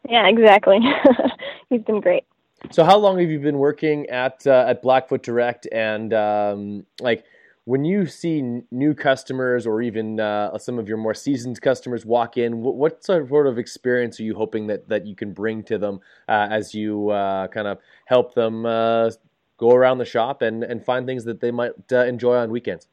Yeah, 0.08 0.26
exactly. 0.26 0.78
He's 1.68 1.82
been 1.82 2.00
great. 2.00 2.24
So, 2.70 2.84
how 2.84 2.96
long 2.98 3.18
have 3.18 3.30
you 3.30 3.40
been 3.40 3.58
working 3.58 4.08
at 4.08 4.46
uh, 4.46 4.64
at 4.68 4.82
Blackfoot 4.82 5.22
Direct, 5.22 5.66
and 5.70 6.12
um, 6.12 6.86
like? 7.00 7.24
When 7.64 7.84
you 7.84 8.06
see 8.06 8.42
new 8.70 8.94
customers 8.94 9.66
or 9.66 9.82
even 9.82 10.18
uh, 10.18 10.56
some 10.58 10.78
of 10.78 10.88
your 10.88 10.96
more 10.96 11.14
seasoned 11.14 11.60
customers 11.60 12.04
walk 12.04 12.36
in, 12.36 12.60
what, 12.60 13.04
sort 13.04 13.46
of 13.46 13.58
experience 13.58 14.18
are 14.18 14.24
you 14.24 14.34
hoping 14.34 14.66
that, 14.66 14.88
that 14.88 15.06
you 15.06 15.14
can 15.14 15.32
bring 15.32 15.62
to 15.62 15.78
them 15.78 16.00
uh, 16.28 16.48
as 16.50 16.74
you 16.74 17.10
uh, 17.10 17.46
kind 17.48 17.68
of 17.68 17.78
help 18.06 18.34
them 18.34 18.66
uh, 18.66 19.10
go 19.58 19.70
around 19.70 19.98
the 19.98 20.04
shop 20.04 20.42
and, 20.42 20.64
and 20.64 20.84
find 20.84 21.06
things 21.06 21.24
that 21.24 21.40
they 21.40 21.52
might 21.52 21.72
uh, 21.92 22.04
enjoy 22.04 22.36
on 22.36 22.50
weekends? 22.50 22.88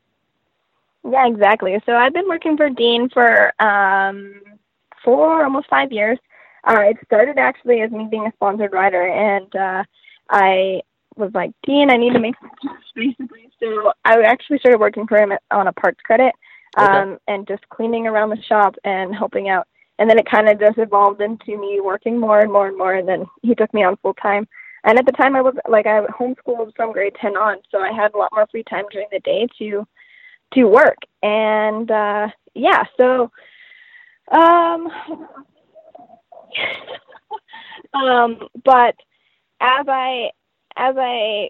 Yeah, 1.09 1.27
exactly. 1.27 1.75
So 1.85 1.93
I've 1.93 2.13
been 2.13 2.27
working 2.27 2.55
for 2.55 2.69
Dean 2.69 3.09
for 3.09 3.51
um, 3.61 4.41
four, 5.03 5.43
almost 5.43 5.67
five 5.67 5.91
years. 5.91 6.19
Uh, 6.63 6.81
it 6.81 6.97
started 7.05 7.39
actually 7.39 7.81
as 7.81 7.89
me 7.89 8.07
being 8.11 8.27
a 8.27 8.31
sponsored 8.33 8.73
rider, 8.73 9.07
and 9.07 9.87
I 10.29 10.81
was 11.15 11.31
like, 11.33 11.51
Dean, 11.65 11.89
I 11.89 11.97
need 11.97 12.13
to 12.13 12.19
make 12.19 12.35
basically. 12.95 13.49
So 13.59 13.91
I 14.05 14.21
actually 14.21 14.59
started 14.59 14.79
working 14.79 15.07
for 15.07 15.17
him 15.17 15.33
on 15.51 15.67
a 15.67 15.73
parts 15.73 15.99
credit 16.03 16.33
um, 16.77 16.87
okay. 16.87 17.17
and 17.27 17.47
just 17.47 17.67
cleaning 17.69 18.07
around 18.07 18.29
the 18.29 18.41
shop 18.43 18.75
and 18.83 19.15
helping 19.15 19.49
out. 19.49 19.67
And 19.97 20.09
then 20.09 20.17
it 20.17 20.29
kind 20.29 20.47
of 20.47 20.59
just 20.59 20.77
evolved 20.77 21.21
into 21.21 21.57
me 21.57 21.81
working 21.81 22.19
more 22.19 22.39
and 22.39 22.51
more 22.51 22.67
and 22.67 22.77
more. 22.77 22.93
And 22.95 23.07
then 23.07 23.25
he 23.41 23.53
took 23.53 23.73
me 23.73 23.83
on 23.83 23.97
full 23.97 24.13
time. 24.13 24.47
And 24.85 24.97
at 24.97 25.05
the 25.05 25.11
time, 25.11 25.35
I 25.35 25.41
was 25.41 25.55
like, 25.67 25.85
I 25.87 25.99
homeschooled 26.05 26.73
from 26.75 26.93
grade 26.93 27.15
10 27.19 27.35
on. 27.35 27.57
So 27.69 27.79
I 27.79 27.91
had 27.91 28.13
a 28.13 28.17
lot 28.17 28.31
more 28.33 28.47
free 28.49 28.63
time 28.63 28.85
during 28.91 29.07
the 29.11 29.19
day 29.19 29.47
to 29.59 29.85
to 30.53 30.63
work. 30.65 30.97
And 31.21 31.91
uh, 31.91 32.29
yeah, 32.55 32.83
so 32.99 33.29
um, 34.31 34.87
um, 37.93 38.47
but 38.63 38.95
as 39.59 39.85
I 39.87 40.29
as 40.75 40.95
I 40.97 41.49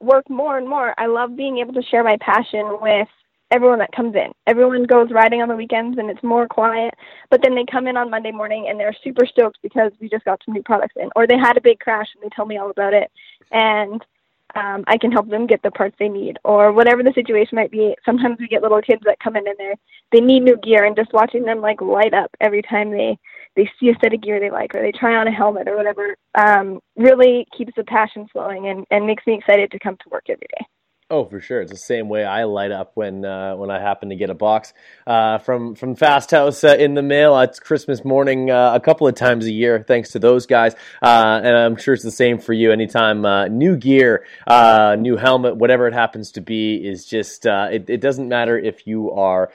work 0.00 0.28
more 0.30 0.56
and 0.56 0.68
more, 0.68 0.94
I 0.98 1.06
love 1.06 1.36
being 1.36 1.58
able 1.58 1.74
to 1.74 1.82
share 1.82 2.04
my 2.04 2.16
passion 2.20 2.78
with 2.80 3.08
everyone 3.50 3.80
that 3.80 3.92
comes 3.92 4.14
in. 4.14 4.32
Everyone 4.46 4.84
goes 4.84 5.10
riding 5.10 5.42
on 5.42 5.48
the 5.48 5.56
weekends 5.56 5.98
and 5.98 6.08
it's 6.08 6.22
more 6.22 6.46
quiet, 6.46 6.94
but 7.30 7.42
then 7.42 7.54
they 7.54 7.64
come 7.70 7.86
in 7.86 7.96
on 7.96 8.10
Monday 8.10 8.30
morning 8.30 8.66
and 8.68 8.78
they're 8.78 8.96
super 9.02 9.26
stoked 9.26 9.58
because 9.62 9.92
we 10.00 10.08
just 10.08 10.24
got 10.24 10.40
some 10.44 10.54
new 10.54 10.62
products 10.62 10.94
in, 10.96 11.10
or 11.16 11.26
they 11.26 11.36
had 11.36 11.56
a 11.56 11.60
big 11.60 11.80
crash 11.80 12.06
and 12.14 12.22
they 12.22 12.34
tell 12.34 12.46
me 12.46 12.58
all 12.58 12.70
about 12.70 12.94
it. 12.94 13.10
And 13.50 14.04
um, 14.54 14.84
I 14.86 14.98
can 14.98 15.12
help 15.12 15.28
them 15.28 15.46
get 15.46 15.62
the 15.62 15.70
parts 15.70 15.96
they 15.98 16.08
need, 16.08 16.38
or 16.44 16.72
whatever 16.72 17.02
the 17.02 17.12
situation 17.14 17.56
might 17.56 17.70
be. 17.70 17.94
Sometimes 18.04 18.38
we 18.38 18.48
get 18.48 18.62
little 18.62 18.80
kids 18.80 19.02
that 19.04 19.20
come 19.20 19.36
in 19.36 19.46
and 19.46 19.56
they 19.58 19.74
they 20.12 20.20
need 20.20 20.40
new 20.40 20.56
gear, 20.58 20.84
and 20.84 20.96
just 20.96 21.12
watching 21.12 21.44
them 21.44 21.60
like 21.60 21.80
light 21.80 22.14
up 22.14 22.30
every 22.40 22.62
time 22.62 22.90
they 22.90 23.18
they 23.56 23.70
see 23.78 23.90
a 23.90 23.94
set 24.02 24.14
of 24.14 24.22
gear 24.22 24.40
they 24.40 24.50
like, 24.50 24.74
or 24.74 24.82
they 24.82 24.92
try 24.92 25.16
on 25.16 25.26
a 25.26 25.32
helmet 25.32 25.68
or 25.68 25.76
whatever, 25.76 26.16
um, 26.34 26.80
really 26.96 27.46
keeps 27.56 27.72
the 27.76 27.84
passion 27.84 28.26
flowing 28.32 28.68
and 28.68 28.84
and 28.90 29.06
makes 29.06 29.26
me 29.26 29.34
excited 29.34 29.70
to 29.70 29.78
come 29.78 29.96
to 29.96 30.08
work 30.10 30.24
every 30.28 30.46
day. 30.58 30.66
Oh, 31.12 31.24
for 31.24 31.40
sure. 31.40 31.60
It's 31.60 31.72
the 31.72 31.76
same 31.76 32.08
way 32.08 32.24
I 32.24 32.44
light 32.44 32.70
up 32.70 32.92
when 32.94 33.24
uh, 33.24 33.56
when 33.56 33.68
I 33.68 33.80
happen 33.80 34.10
to 34.10 34.14
get 34.14 34.30
a 34.30 34.34
box 34.34 34.72
uh, 35.08 35.38
from 35.38 35.74
from 35.74 35.96
Fast 35.96 36.30
House 36.30 36.62
uh, 36.62 36.76
in 36.78 36.94
the 36.94 37.02
mail. 37.02 37.36
It's 37.40 37.58
Christmas 37.58 38.04
morning 38.04 38.48
uh, 38.48 38.74
a 38.74 38.78
couple 38.78 39.08
of 39.08 39.16
times 39.16 39.46
a 39.46 39.50
year, 39.50 39.84
thanks 39.84 40.12
to 40.12 40.20
those 40.20 40.46
guys. 40.46 40.74
Uh, 41.02 41.40
and 41.42 41.56
I'm 41.56 41.74
sure 41.74 41.94
it's 41.94 42.04
the 42.04 42.12
same 42.12 42.38
for 42.38 42.52
you. 42.52 42.70
Anytime 42.70 43.24
uh, 43.24 43.48
new 43.48 43.76
gear, 43.76 44.24
new 44.48 45.16
helmet, 45.16 45.56
whatever 45.56 45.88
it 45.88 45.94
happens 45.94 46.30
to 46.32 46.40
be, 46.40 46.76
is 46.76 47.04
just 47.06 47.44
it, 47.44 47.90
it, 47.90 48.00
doesn't 48.00 48.28
matter 48.28 48.56
if 48.56 48.86
you 48.86 49.10
are 49.10 49.50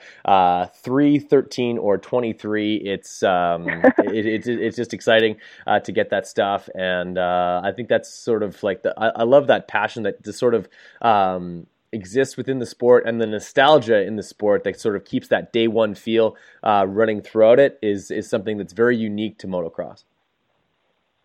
three, 0.82 1.18
13, 1.18 1.78
or 1.78 1.96
23. 1.96 2.76
It's 2.76 3.22
um, 3.22 3.66
it, 3.98 4.26
it, 4.26 4.46
it's 4.46 4.76
just 4.76 4.92
exciting 4.92 5.38
to 5.66 5.90
get 5.90 6.10
that 6.10 6.26
stuff, 6.26 6.68
and 6.74 7.18
I 7.18 7.72
think 7.74 7.88
that's 7.88 8.12
sort 8.12 8.42
of 8.42 8.62
like 8.62 8.82
the 8.82 8.92
I, 8.94 9.20
I 9.20 9.22
love 9.22 9.46
that 9.46 9.68
passion 9.68 10.02
that 10.02 10.22
just 10.22 10.38
sort 10.38 10.52
of. 10.52 10.68
Um, 11.00 11.45
um, 11.46 11.66
exists 11.92 12.36
within 12.36 12.58
the 12.58 12.66
sport 12.66 13.04
and 13.06 13.20
the 13.20 13.26
nostalgia 13.26 14.02
in 14.02 14.16
the 14.16 14.22
sport 14.22 14.64
that 14.64 14.78
sort 14.78 14.96
of 14.96 15.04
keeps 15.04 15.28
that 15.28 15.52
day 15.52 15.68
one 15.68 15.94
feel 15.94 16.36
uh, 16.62 16.84
running 16.86 17.22
throughout 17.22 17.58
it 17.58 17.78
is 17.82 18.10
is 18.10 18.28
something 18.28 18.58
that's 18.58 18.72
very 18.72 18.96
unique 18.96 19.38
to 19.38 19.46
motocross. 19.46 20.04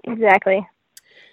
Exactly. 0.03 0.67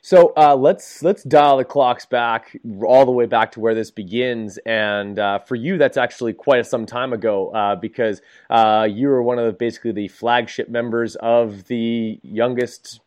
So 0.00 0.32
uh, 0.36 0.56
let's 0.56 1.02
let's 1.02 1.22
dial 1.24 1.56
the 1.58 1.64
clocks 1.64 2.06
back 2.06 2.56
all 2.82 3.04
the 3.04 3.12
way 3.12 3.26
back 3.26 3.52
to 3.52 3.60
where 3.60 3.74
this 3.74 3.90
begins, 3.90 4.58
and 4.64 5.18
uh, 5.18 5.40
for 5.40 5.56
you, 5.56 5.76
that's 5.76 5.96
actually 5.96 6.34
quite 6.34 6.64
some 6.66 6.86
time 6.86 7.12
ago 7.12 7.50
uh, 7.50 7.74
because 7.74 8.22
uh, 8.48 8.86
you 8.88 9.08
were 9.08 9.22
one 9.22 9.38
of 9.38 9.46
the, 9.46 9.52
basically 9.52 9.92
the 9.92 10.08
flagship 10.08 10.68
members 10.68 11.16
of 11.16 11.64
the 11.64 12.20
youngest 12.22 13.00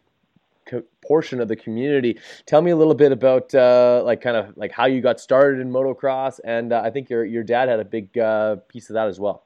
portion 1.05 1.39
of 1.41 1.47
the 1.47 1.55
community. 1.55 2.19
Tell 2.45 2.61
me 2.61 2.71
a 2.71 2.75
little 2.75 2.93
bit 2.93 3.11
about 3.11 3.53
uh, 3.53 4.01
like 4.05 4.21
kind 4.21 4.37
of 4.37 4.55
like 4.57 4.71
how 4.71 4.85
you 4.85 5.01
got 5.01 5.19
started 5.19 5.59
in 5.59 5.71
motocross, 5.71 6.39
and 6.43 6.73
uh, 6.73 6.81
I 6.83 6.89
think 6.89 7.09
your 7.09 7.25
your 7.25 7.43
dad 7.43 7.69
had 7.69 7.79
a 7.79 7.85
big 7.85 8.17
uh, 8.17 8.57
piece 8.67 8.89
of 8.89 8.95
that 8.95 9.07
as 9.07 9.19
well. 9.19 9.45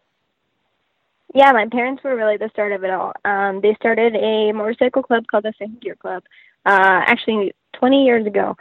Yeah, 1.34 1.52
my 1.52 1.68
parents 1.68 2.04
were 2.04 2.16
really 2.16 2.38
the 2.38 2.50
start 2.50 2.72
of 2.72 2.84
it 2.84 2.92
all. 2.92 3.12
Um, 3.26 3.60
they 3.62 3.76
started 3.76 4.16
a 4.16 4.54
motorcycle 4.54 5.04
club 5.04 5.26
called 5.28 5.44
the 5.44 5.54
Second 5.58 5.82
Gear 5.82 5.96
Club, 5.96 6.24
uh, 6.66 7.02
actually 7.08 7.54
20 7.74 8.06
years 8.06 8.26
ago. 8.26 8.56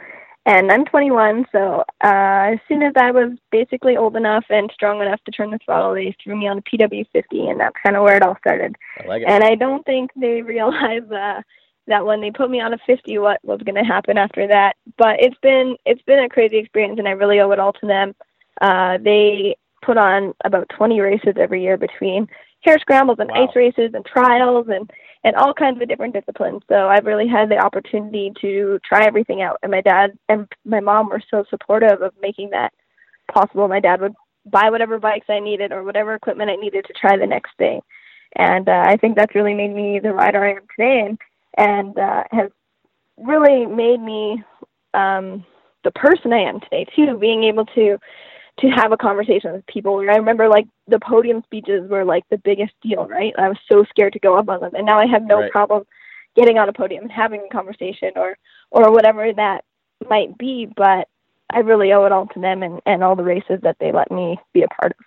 And 0.47 0.71
I'm 0.71 0.85
21, 0.85 1.45
so 1.51 1.83
uh, 2.03 2.53
as 2.53 2.59
soon 2.67 2.83
as 2.83 2.93
I 2.95 3.09
was 3.09 3.31
basically 3.51 3.97
old 3.97 4.15
enough 4.15 4.45
and 4.49 4.69
strong 4.71 5.01
enough 5.01 5.19
to 5.25 5.31
turn 5.31 5.49
the 5.49 5.57
throttle, 5.65 5.95
they 5.95 6.15
threw 6.23 6.35
me 6.35 6.47
on 6.47 6.59
a 6.59 6.61
PW50, 6.61 7.49
and 7.49 7.59
that's 7.59 7.75
kind 7.83 7.95
of 7.95 8.03
where 8.03 8.15
it 8.15 8.21
all 8.21 8.37
started. 8.37 8.75
I 8.99 9.07
like 9.07 9.21
it. 9.23 9.27
And 9.27 9.43
I 9.43 9.55
don't 9.55 9.83
think 9.85 10.11
they 10.15 10.41
realized 10.43 11.11
uh, 11.11 11.41
that 11.87 12.05
when 12.05 12.21
they 12.21 12.31
put 12.31 12.49
me 12.49 12.61
on 12.61 12.73
a 12.73 12.77
50 12.85 13.17
what 13.19 13.43
was 13.43 13.61
going 13.61 13.75
to 13.75 13.83
happen 13.83 14.17
after 14.17 14.47
that. 14.47 14.75
But 14.97 15.17
it's 15.19 15.37
been 15.41 15.75
it's 15.85 16.01
been 16.03 16.23
a 16.23 16.29
crazy 16.29 16.57
experience 16.57 16.99
and 16.99 17.07
i 17.07 17.11
really 17.11 17.39
owe 17.39 17.51
it 17.51 17.59
all 17.59 17.73
to 17.73 17.87
them. 17.87 18.15
Uh 18.61 18.97
they 19.03 19.57
put 19.83 19.97
on 19.97 20.33
about 20.43 20.69
20 20.75 20.99
races 20.99 21.35
every 21.37 21.61
year 21.61 21.77
between 21.77 22.27
hare 22.61 22.79
scrambles 22.79 23.19
and 23.19 23.29
wow. 23.29 23.47
ice 23.47 23.55
races 23.55 23.91
and 23.93 24.05
trials 24.05 24.67
and 24.69 24.89
and 25.23 25.35
all 25.35 25.53
kinds 25.53 25.81
of 25.81 25.87
different 25.87 26.13
disciplines. 26.13 26.61
So 26.69 26.87
i've 26.87 27.05
really 27.05 27.27
had 27.27 27.49
the 27.49 27.57
opportunity 27.57 28.31
to 28.41 28.79
try 28.83 29.05
everything 29.05 29.41
out 29.41 29.59
and 29.61 29.71
my 29.71 29.81
dad 29.81 30.17
and 30.29 30.47
my 30.65 30.79
mom 30.79 31.09
were 31.09 31.21
so 31.29 31.43
supportive 31.49 32.01
of 32.01 32.13
making 32.21 32.49
that 32.51 32.73
possible. 33.31 33.67
My 33.67 33.79
dad 33.79 34.01
would 34.01 34.13
buy 34.45 34.69
whatever 34.69 34.99
bikes 34.99 35.27
i 35.29 35.39
needed 35.39 35.71
or 35.71 35.83
whatever 35.83 36.13
equipment 36.13 36.51
i 36.51 36.55
needed 36.55 36.85
to 36.85 36.93
try 36.93 37.17
the 37.17 37.27
next 37.27 37.51
day. 37.59 37.81
And 38.35 38.67
uh, 38.67 38.83
i 38.87 38.97
think 38.97 39.15
that's 39.15 39.35
really 39.35 39.53
made 39.53 39.73
me 39.73 39.99
the 39.99 40.13
rider 40.13 40.43
i 40.43 40.51
am 40.51 40.67
today 40.75 41.05
and 41.07 41.19
and 41.57 41.97
uh, 41.97 42.23
has 42.31 42.49
really 43.17 43.65
made 43.65 44.01
me 44.01 44.43
um, 44.93 45.45
the 45.83 45.91
person 45.91 46.33
I 46.33 46.39
am 46.39 46.59
today 46.59 46.85
too. 46.95 47.17
Being 47.17 47.43
able 47.43 47.65
to 47.67 47.97
to 48.59 48.67
have 48.69 48.91
a 48.91 48.97
conversation 48.97 49.51
with 49.51 49.65
people. 49.67 49.99
I 49.99 50.15
remember 50.15 50.47
like 50.47 50.65
the 50.87 50.99
podium 50.99 51.41
speeches 51.43 51.89
were 51.89 52.05
like 52.05 52.23
the 52.29 52.37
biggest 52.37 52.73
deal, 52.81 53.05
right? 53.07 53.33
I 53.37 53.49
was 53.49 53.57
so 53.69 53.83
scared 53.89 54.13
to 54.13 54.19
go 54.19 54.37
up 54.37 54.49
on 54.49 54.61
them, 54.61 54.75
and 54.75 54.85
now 54.85 54.97
I 54.97 55.07
have 55.07 55.23
no 55.23 55.41
right. 55.41 55.51
problem 55.51 55.83
getting 56.35 56.57
on 56.57 56.69
a 56.69 56.73
podium 56.73 57.03
and 57.03 57.11
having 57.11 57.45
a 57.45 57.53
conversation 57.53 58.11
or 58.15 58.37
or 58.71 58.91
whatever 58.91 59.31
that 59.33 59.63
might 60.09 60.37
be. 60.37 60.67
But 60.75 61.07
I 61.51 61.59
really 61.59 61.93
owe 61.93 62.05
it 62.05 62.11
all 62.11 62.27
to 62.27 62.39
them 62.39 62.63
and, 62.63 62.81
and 62.85 63.03
all 63.03 63.15
the 63.15 63.23
races 63.23 63.59
that 63.63 63.77
they 63.79 63.91
let 63.91 64.11
me 64.11 64.37
be 64.53 64.63
a 64.63 64.67
part 64.67 64.93
of. 64.93 65.05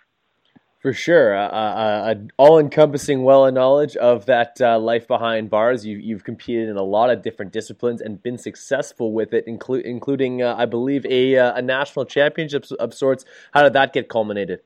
For 0.80 0.92
sure, 0.92 1.36
uh, 1.36 1.48
uh, 1.48 1.50
uh, 1.50 2.14
all-encompassing 2.36 3.24
well 3.24 3.46
of 3.46 3.52
knowledge 3.52 3.96
of 3.96 4.26
that 4.26 4.60
uh, 4.60 4.78
life 4.78 5.08
behind 5.08 5.50
bars. 5.50 5.84
You, 5.84 5.98
you've 5.98 6.22
competed 6.22 6.68
in 6.68 6.76
a 6.76 6.84
lot 6.84 7.10
of 7.10 7.20
different 7.20 7.52
disciplines 7.52 8.00
and 8.00 8.22
been 8.22 8.38
successful 8.38 9.12
with 9.12 9.34
it, 9.34 9.44
inclu- 9.48 9.82
including, 9.82 10.40
uh, 10.40 10.54
I 10.56 10.66
believe, 10.66 11.04
a, 11.06 11.36
uh, 11.36 11.54
a 11.56 11.62
national 11.62 12.04
championship 12.04 12.64
of 12.78 12.94
sorts. 12.94 13.24
How 13.52 13.64
did 13.64 13.72
that 13.72 13.92
get 13.92 14.08
culminated? 14.08 14.60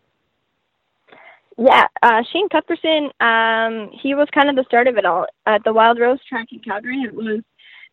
Yeah, 1.57 1.87
Shane 2.31 2.51
Cuthbertson, 2.51 3.11
um, 3.21 3.91
he 4.03 4.15
was 4.15 4.29
kind 4.35 4.51
of 4.51 4.57
the 4.57 4.65
start 4.67 4.89
of 4.89 4.99
it 4.99 5.07
all 5.07 5.27
at 5.47 5.65
the 5.65 5.73
Wild 5.73 5.99
Rose 5.99 6.19
track 6.29 6.49
in 6.53 6.59
Calgary. 6.59 7.01
It 7.03 7.15
was 7.15 7.41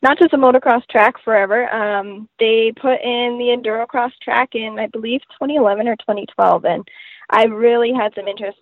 not 0.02 0.18
just 0.18 0.34
a 0.34 0.38
motocross 0.38 0.86
track 0.90 1.16
forever. 1.24 1.70
Um, 1.74 2.28
they 2.38 2.74
put 2.76 3.02
in 3.02 3.38
the 3.38 3.56
endurocross 3.56 4.12
track 4.22 4.50
in, 4.54 4.78
I 4.78 4.88
believe, 4.88 5.22
2011 5.40 5.88
or 5.88 5.96
2012, 5.98 6.66
and 6.66 6.88
I 7.30 7.44
really 7.44 7.94
had 7.94 8.14
some 8.16 8.28
interest. 8.28 8.58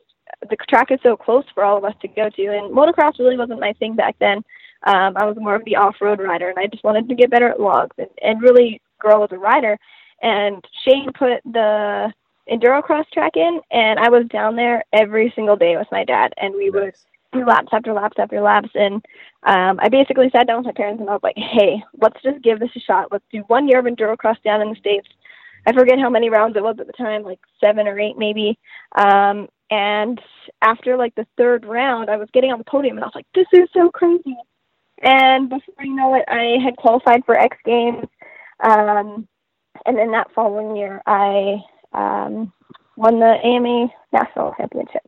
The 0.50 0.58
track 0.70 0.92
is 0.92 1.00
so 1.04 1.16
close 1.16 1.46
for 1.54 1.64
all 1.64 1.78
of 1.78 1.86
us 1.86 1.96
to 2.02 2.08
go 2.08 2.30
to, 2.30 2.48
and 2.48 2.76
motocross 2.76 3.20
really 3.20 3.38
wasn't 3.38 3.60
my 3.60 3.74
thing 3.74 3.96
back 3.96 4.16
then. 4.20 4.38
Um, 4.84 5.14
I 5.18 5.26
was 5.26 5.38
more 5.40 5.56
of 5.56 5.66
the 5.66 5.76
off-road 5.76 6.20
rider, 6.20 6.50
and 6.50 6.60
I 6.60 6.68
just 6.68 6.84
wanted 6.84 7.10
to 7.10 7.16
get 7.16 7.32
better 7.32 7.50
at 7.50 7.60
logs 7.60 7.96
and, 7.98 8.10
and 8.22 8.42
really 8.42 8.82
grow 9.00 9.24
as 9.24 9.32
a 9.32 9.38
rider. 9.38 9.78
And 10.22 10.64
Shane 10.84 11.12
put 11.14 11.42
the 11.46 12.14
endurocross 12.52 13.10
track 13.12 13.36
in, 13.36 13.62
and 13.72 14.00
I 14.00 14.10
was 14.10 14.28
down 14.28 14.56
there 14.56 14.84
every 14.94 15.32
single 15.36 15.56
day 15.56 15.78
with 15.78 15.88
my 15.92 16.04
dad, 16.04 16.34
and 16.38 16.54
we 16.54 16.70
would 16.70 16.94
do 17.34 17.46
laps 17.46 17.70
after 17.72 17.94
laps 17.94 18.18
after 18.20 18.42
laps. 18.42 18.70
And 18.76 19.04
um, 19.44 19.80
I 19.82 19.90
basically 19.90 20.30
sat 20.32 20.48
down 20.48 20.58
with 20.58 20.68
my 20.68 20.72
parents, 20.74 21.02
and 21.02 21.10
I 21.10 21.14
was 21.14 21.24
like, 21.24 21.38
"Hey, 21.38 21.84
let's 22.02 22.22
just 22.22 22.42
give 22.44 22.60
this 22.60 22.76
a 22.76 22.80
shot. 22.80 23.12
Let's 23.12 23.26
do 23.32 23.40
one 23.48 23.68
year 23.68 23.80
of 23.80 23.86
endurocross 23.86 24.42
down 24.44 24.62
in 24.62 24.70
the 24.70 24.76
states. 24.76 25.08
I 25.66 25.74
forget 25.74 26.00
how 26.00 26.10
many 26.10 26.30
rounds 26.30 26.56
it 26.56 26.64
was 26.64 26.78
at 26.80 26.88
the 26.88 26.94
time, 26.94 27.24
like 27.24 27.40
seven 27.64 27.88
or 27.88 28.00
eight 28.00 28.18
maybe. 28.18 28.58
Um, 28.96 29.48
and 29.70 30.20
after 30.62 30.98
like 30.98 31.16
the 31.16 31.28
third 31.38 31.66
round, 31.66 32.10
I 32.10 32.18
was 32.18 32.30
getting 32.34 32.52
on 32.52 32.58
the 32.58 32.64
podium 32.64 32.98
and 32.98 33.04
I 33.04 33.08
was 33.08 33.16
like, 33.16 33.28
this 33.36 33.48
is 33.54 33.68
so 33.74 33.90
crazy. 33.90 34.38
And 35.02 35.50
before 35.50 35.84
you 35.84 35.94
know 35.94 36.16
it, 36.16 36.26
I 36.28 36.58
had 36.64 36.78
qualified 36.78 37.24
for 37.26 37.38
X 37.38 37.58
Games. 37.66 38.08
Um, 38.64 39.28
and 39.86 39.98
then 39.98 40.12
that 40.12 40.32
following 40.34 40.76
year, 40.76 41.02
I 41.06 41.58
um, 41.94 42.52
won 42.96 43.20
the 43.20 43.36
AMA 43.44 43.88
National 44.12 44.54
Championship 44.58 45.04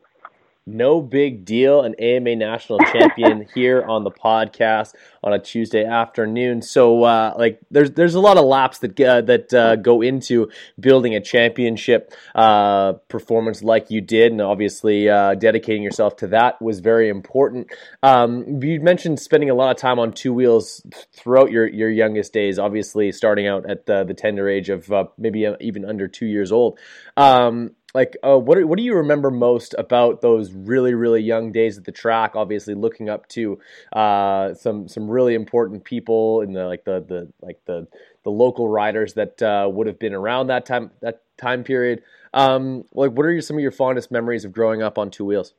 no 0.66 1.00
big 1.00 1.44
deal. 1.44 1.82
An 1.82 1.94
AMA 1.98 2.36
national 2.36 2.78
champion 2.78 3.46
here 3.54 3.82
on 3.82 4.04
the 4.04 4.10
podcast 4.10 4.94
on 5.22 5.32
a 5.32 5.38
Tuesday 5.38 5.84
afternoon. 5.84 6.62
So, 6.62 7.02
uh, 7.04 7.34
like, 7.36 7.60
there's 7.70 7.92
there's 7.92 8.14
a 8.14 8.20
lot 8.20 8.36
of 8.36 8.44
laps 8.44 8.78
that 8.78 9.00
uh, 9.00 9.20
that 9.22 9.52
uh, 9.52 9.76
go 9.76 10.02
into 10.02 10.50
building 10.78 11.14
a 11.14 11.20
championship 11.20 12.12
uh, 12.34 12.94
performance 13.08 13.62
like 13.62 13.90
you 13.90 14.00
did, 14.00 14.32
and 14.32 14.40
obviously 14.40 15.08
uh, 15.08 15.34
dedicating 15.34 15.82
yourself 15.82 16.16
to 16.16 16.28
that 16.28 16.60
was 16.60 16.80
very 16.80 17.08
important. 17.08 17.68
Um, 18.02 18.62
you 18.62 18.80
mentioned 18.80 19.20
spending 19.20 19.50
a 19.50 19.54
lot 19.54 19.70
of 19.70 19.76
time 19.76 19.98
on 19.98 20.12
two 20.12 20.32
wheels 20.32 20.82
throughout 21.14 21.50
your 21.50 21.66
your 21.66 21.90
youngest 21.90 22.32
days. 22.32 22.58
Obviously, 22.58 23.12
starting 23.12 23.46
out 23.46 23.68
at 23.68 23.86
the, 23.86 24.04
the 24.04 24.14
tender 24.14 24.48
age 24.48 24.68
of 24.68 24.90
uh, 24.92 25.04
maybe 25.18 25.46
even 25.60 25.84
under 25.84 26.08
two 26.08 26.26
years 26.26 26.52
old. 26.52 26.78
Um, 27.16 27.72
like 27.94 28.16
uh, 28.24 28.38
what 28.38 28.62
what 28.64 28.76
do 28.76 28.84
you 28.84 28.94
remember 28.94 29.30
most 29.30 29.74
about 29.76 30.20
those 30.20 30.52
really 30.52 30.94
really 30.94 31.22
young 31.22 31.50
days 31.50 31.76
at 31.76 31.84
the 31.84 31.92
track? 31.92 32.36
Obviously 32.36 32.74
looking 32.74 33.08
up 33.08 33.26
to 33.28 33.58
uh, 33.92 34.54
some 34.54 34.86
some 34.86 35.10
really 35.10 35.34
important 35.34 35.84
people 35.84 36.40
in 36.42 36.52
the 36.52 36.66
like 36.66 36.84
the 36.84 37.04
the 37.06 37.32
like 37.40 37.60
the 37.66 37.88
the 38.22 38.30
local 38.30 38.68
riders 38.68 39.14
that 39.14 39.42
uh, 39.42 39.68
would 39.70 39.86
have 39.86 39.98
been 39.98 40.14
around 40.14 40.48
that 40.48 40.66
time 40.66 40.90
that 41.00 41.22
time 41.36 41.64
period. 41.64 42.02
Um, 42.32 42.84
like 42.92 43.10
what 43.10 43.26
are 43.26 43.32
your, 43.32 43.42
some 43.42 43.56
of 43.56 43.62
your 43.62 43.72
fondest 43.72 44.12
memories 44.12 44.44
of 44.44 44.52
growing 44.52 44.82
up 44.82 44.96
on 44.96 45.10
two 45.10 45.24
wheels? 45.24 45.54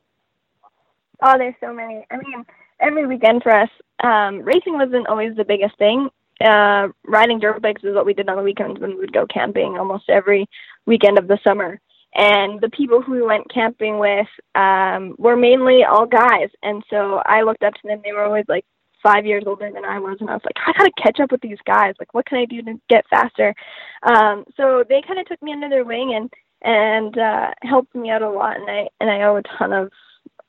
Oh 1.22 1.38
there's 1.38 1.56
so 1.60 1.74
many. 1.74 2.06
I 2.10 2.16
mean 2.16 2.46
every 2.80 3.08
weekend 3.08 3.44
for 3.44 3.54
us 3.54 3.70
um, 4.04 4.40
racing 4.42 4.74
wasn't 4.74 5.08
always 5.08 5.36
the 5.36 5.44
biggest 5.44 5.78
thing. 5.78 6.10
Uh, 6.40 6.88
riding 7.06 7.40
dirt 7.40 7.62
bikes 7.62 7.84
is 7.84 7.94
what 7.94 8.06
we 8.06 8.14
did 8.14 8.28
on 8.30 8.38
the 8.38 8.42
weekends 8.42 8.80
when 8.80 8.92
we 8.92 8.96
would 8.96 9.14
go 9.14 9.28
camping 9.28 9.78
almost 9.78 10.10
every 10.10 10.50
weekend 10.88 11.20
of 11.20 11.28
the 11.28 11.38
summer 11.44 11.80
and 12.16 12.60
the 12.60 12.70
people 12.70 13.02
who 13.02 13.14
we 13.14 13.22
went 13.22 13.52
camping 13.54 14.00
with 14.00 14.28
um, 14.56 15.16
were 15.18 15.38
mainly 15.38 15.84
all 15.84 16.06
guys. 16.06 16.50
And 16.62 16.84
so 16.90 17.22
I 17.26 17.42
looked 17.42 17.64
up 17.64 17.74
to 17.74 17.88
them. 17.88 18.02
They 18.04 18.12
were 18.12 18.26
always 18.26 18.46
like 18.48 18.66
five 19.02 19.26
years 19.26 19.44
older 19.48 19.72
than 19.74 19.86
I 19.86 20.00
was, 20.00 20.18
and 20.20 20.30
I 20.30 20.34
was 20.34 20.44
like, 20.46 20.56
I 20.68 20.74
gotta 20.78 20.92
catch 21.02 21.20
up 21.20 21.32
with 21.32 21.42
these 21.42 21.58
guys. 21.66 21.96
Like, 22.00 22.14
what 22.14 22.26
can 22.26 22.38
I 22.38 22.46
do 22.46 22.62
to 22.62 22.80
get 22.90 23.06
faster? 23.10 23.56
Um, 24.04 24.46
so 24.58 24.84
they 24.88 25.02
kind 25.06 25.20
of 25.20 25.28
took 25.28 25.42
me 25.42 25.54
under 25.54 25.70
their 25.70 25.86
wing 25.86 26.14
and 26.16 26.32
and 26.64 27.18
uh, 27.18 27.48
helped 27.64 27.96
me 27.96 28.12
out 28.12 28.22
a 28.22 28.30
lot, 28.30 28.60
and 28.60 28.70
I 28.70 28.88
and 29.00 29.10
I 29.10 29.24
owe 29.24 29.38
a 29.38 29.44
ton 29.58 29.74
of 29.74 29.92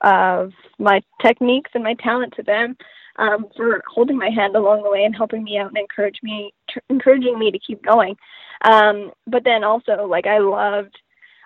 of 0.03 0.53
my 0.79 1.01
techniques 1.23 1.71
and 1.75 1.85
my 1.85 1.95
talent 1.95 2.35
to 2.37 2.43
them 2.43 2.77
um, 3.17 3.47
for 3.57 3.83
holding 3.89 4.19
my 4.19 4.31
hand 4.31 4.57
along 4.57 4.83
the 4.83 4.91
way 4.91 5.05
and 5.05 5.15
helping 5.15 5.45
me 5.45 5.59
out 5.59 5.69
and 5.69 5.79
encourage 5.79 6.19
me, 6.23 6.53
tr- 6.69 6.81
encouraging 6.89 7.39
me 7.39 7.51
to 7.51 7.59
keep 7.59 7.83
going. 7.85 8.17
Um, 8.63 9.13
but 9.27 9.45
then 9.45 9.65
also, 9.65 10.07
like 10.07 10.27
I 10.27 10.39
loved, 10.39 10.97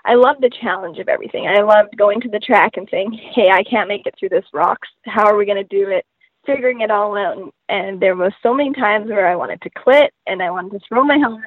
I 0.06 0.14
loved 0.14 0.40
the 0.40 0.50
challenge 0.60 0.98
of 0.98 1.08
everything. 1.08 1.48
I 1.48 1.62
loved 1.62 1.96
going 1.96 2.20
to 2.20 2.28
the 2.28 2.38
track 2.38 2.76
and 2.76 2.88
saying, 2.90 3.12
"Hey, 3.34 3.50
I 3.50 3.64
can't 3.64 3.88
make 3.88 4.06
it 4.06 4.14
through 4.18 4.28
this 4.28 4.44
rocks. 4.52 4.88
How 5.04 5.26
are 5.26 5.36
we 5.36 5.46
going 5.46 5.56
to 5.56 5.64
do 5.64 5.90
it?" 5.90 6.06
Figuring 6.46 6.80
it 6.80 6.92
all 6.92 7.18
out, 7.18 7.36
and, 7.36 7.52
and 7.68 8.00
there 8.00 8.14
was 8.14 8.32
so 8.40 8.54
many 8.54 8.72
times 8.72 9.10
where 9.10 9.26
I 9.26 9.34
wanted 9.34 9.60
to 9.62 9.70
quit 9.70 10.14
and 10.28 10.40
I 10.40 10.50
wanted 10.50 10.78
to 10.78 10.86
throw 10.88 11.02
my 11.02 11.18
helmet. 11.18 11.44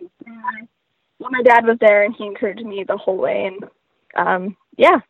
And, 0.00 0.68
well, 1.18 1.30
my 1.30 1.42
dad 1.42 1.66
was 1.66 1.76
there 1.80 2.02
and 2.02 2.14
he 2.16 2.24
encouraged 2.24 2.64
me 2.64 2.82
the 2.82 2.96
whole 2.96 3.18
way, 3.18 3.44
and 3.44 3.70
um, 4.16 4.56
yeah, 4.78 5.00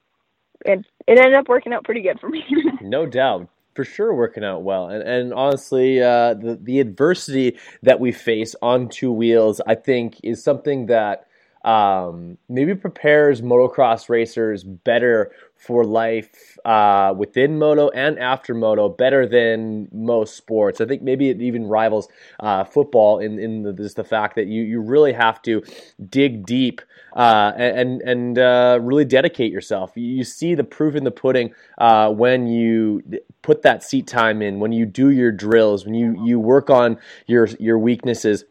it 0.64 0.84
it 1.06 1.18
ended 1.18 1.34
up 1.34 1.48
working 1.48 1.72
out 1.72 1.84
pretty 1.84 2.02
good 2.02 2.18
for 2.18 2.28
me. 2.28 2.44
no 2.82 3.06
doubt 3.06 3.48
for 3.78 3.84
sure 3.84 4.12
working 4.12 4.42
out 4.42 4.64
well. 4.64 4.88
And, 4.88 5.04
and 5.04 5.32
honestly, 5.32 6.02
uh, 6.02 6.34
the, 6.34 6.58
the 6.60 6.80
adversity 6.80 7.56
that 7.84 8.00
we 8.00 8.10
face 8.10 8.56
on 8.60 8.88
two 8.88 9.12
wheels, 9.12 9.60
I 9.68 9.76
think, 9.76 10.18
is 10.24 10.42
something 10.42 10.86
that 10.86 11.27
um, 11.68 12.38
maybe 12.48 12.74
prepares 12.74 13.42
motocross 13.42 14.08
racers 14.08 14.64
better 14.64 15.32
for 15.54 15.84
life 15.84 16.56
uh, 16.64 17.12
within 17.14 17.58
moto 17.58 17.90
and 17.90 18.18
after 18.18 18.54
moto 18.54 18.88
better 18.88 19.26
than 19.26 19.86
most 19.92 20.34
sports. 20.34 20.80
I 20.80 20.86
think 20.86 21.02
maybe 21.02 21.28
it 21.28 21.42
even 21.42 21.66
rivals 21.66 22.08
uh, 22.40 22.64
football 22.64 23.18
in 23.18 23.38
in 23.38 23.64
the, 23.64 23.74
just 23.74 23.96
the 23.96 24.04
fact 24.04 24.36
that 24.36 24.46
you 24.46 24.62
you 24.62 24.80
really 24.80 25.12
have 25.12 25.42
to 25.42 25.62
dig 26.08 26.46
deep 26.46 26.80
uh, 27.14 27.52
and 27.56 28.00
and 28.00 28.38
uh, 28.38 28.78
really 28.80 29.04
dedicate 29.04 29.52
yourself. 29.52 29.92
You 29.94 30.24
see 30.24 30.54
the 30.54 30.64
proof 30.64 30.94
in 30.94 31.04
the 31.04 31.10
pudding 31.10 31.52
uh, 31.76 32.10
when 32.10 32.46
you 32.46 33.02
put 33.42 33.60
that 33.60 33.82
seat 33.82 34.06
time 34.06 34.40
in, 34.40 34.58
when 34.58 34.72
you 34.72 34.86
do 34.86 35.10
your 35.10 35.32
drills, 35.32 35.84
when 35.84 35.94
you 35.94 36.18
you 36.24 36.40
work 36.40 36.70
on 36.70 36.96
your 37.26 37.46
your 37.60 37.78
weaknesses 37.78 38.44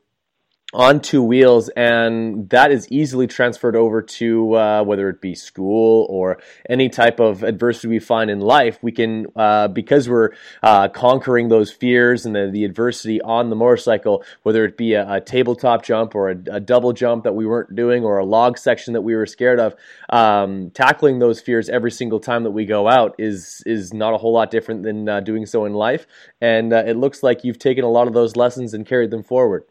on 0.74 1.00
two 1.00 1.24
wheels, 1.24 1.70
and 1.70 2.50
that 2.50 2.72
is 2.72 2.92
easily 2.92 3.26
transferred 3.26 3.78
over 3.78 4.02
to 4.02 4.54
uh, 4.54 4.84
whether 4.84 5.08
it 5.10 5.22
be 5.22 5.34
school 5.34 6.06
or 6.10 6.40
any 6.70 6.90
type 6.90 7.22
of 7.22 7.42
adversity 7.44 7.88
we 7.88 8.00
find 8.00 8.30
in 8.30 8.42
life. 8.42 8.78
We 8.82 8.92
can, 8.92 9.28
uh, 9.34 9.70
because 9.70 10.10
we're 10.10 10.32
uh, 10.62 10.90
conquering 10.90 11.48
those 11.48 11.72
fears 11.72 12.26
and 12.26 12.36
the, 12.36 12.50
the 12.52 12.66
adversity 12.66 13.22
on 13.22 13.50
the 13.50 13.56
motorcycle, 13.56 14.26
whether 14.44 14.66
it 14.66 14.76
be 14.76 14.94
a, 14.94 15.14
a 15.14 15.22
tabletop 15.22 15.84
jump 15.84 16.16
or 16.16 16.32
a, 16.32 16.38
a, 16.52 16.60
double 16.60 16.92
jump 16.92 17.24
that 17.24 17.34
we 17.34 17.46
weren't 17.46 17.74
doing 17.74 18.04
or 18.04 18.18
a 18.18 18.26
log 18.26 18.58
section 18.58 18.94
that 18.94 19.02
we 19.02 19.16
were 19.16 19.26
scared 19.26 19.62
of, 19.62 19.74
um, 20.10 20.70
tackling 20.72 21.20
those 21.20 21.40
fears 21.40 21.70
every 21.70 21.92
single 21.92 22.20
time 22.20 22.44
that 22.44 22.52
we 22.52 22.66
go 22.66 22.90
out 22.90 23.16
is 23.18 23.64
is 23.66 23.94
not 23.94 24.14
a 24.14 24.18
whole 24.18 24.34
lot 24.34 24.52
different 24.52 24.84
than 24.84 25.08
uh, 25.08 25.22
doing 25.22 25.46
so 25.46 25.64
in 25.64 25.74
life. 25.74 26.06
And 26.42 26.74
uh, 26.74 26.84
it 26.86 26.98
looks 26.98 27.24
like 27.24 27.46
you've 27.46 27.58
taken 27.58 27.86
a 27.86 27.90
lot 27.90 28.08
of 28.08 28.14
those 28.14 28.36
lessons 28.36 28.74
and 28.74 28.86
carried 28.86 29.12
them 29.12 29.24
forward. 29.24 29.64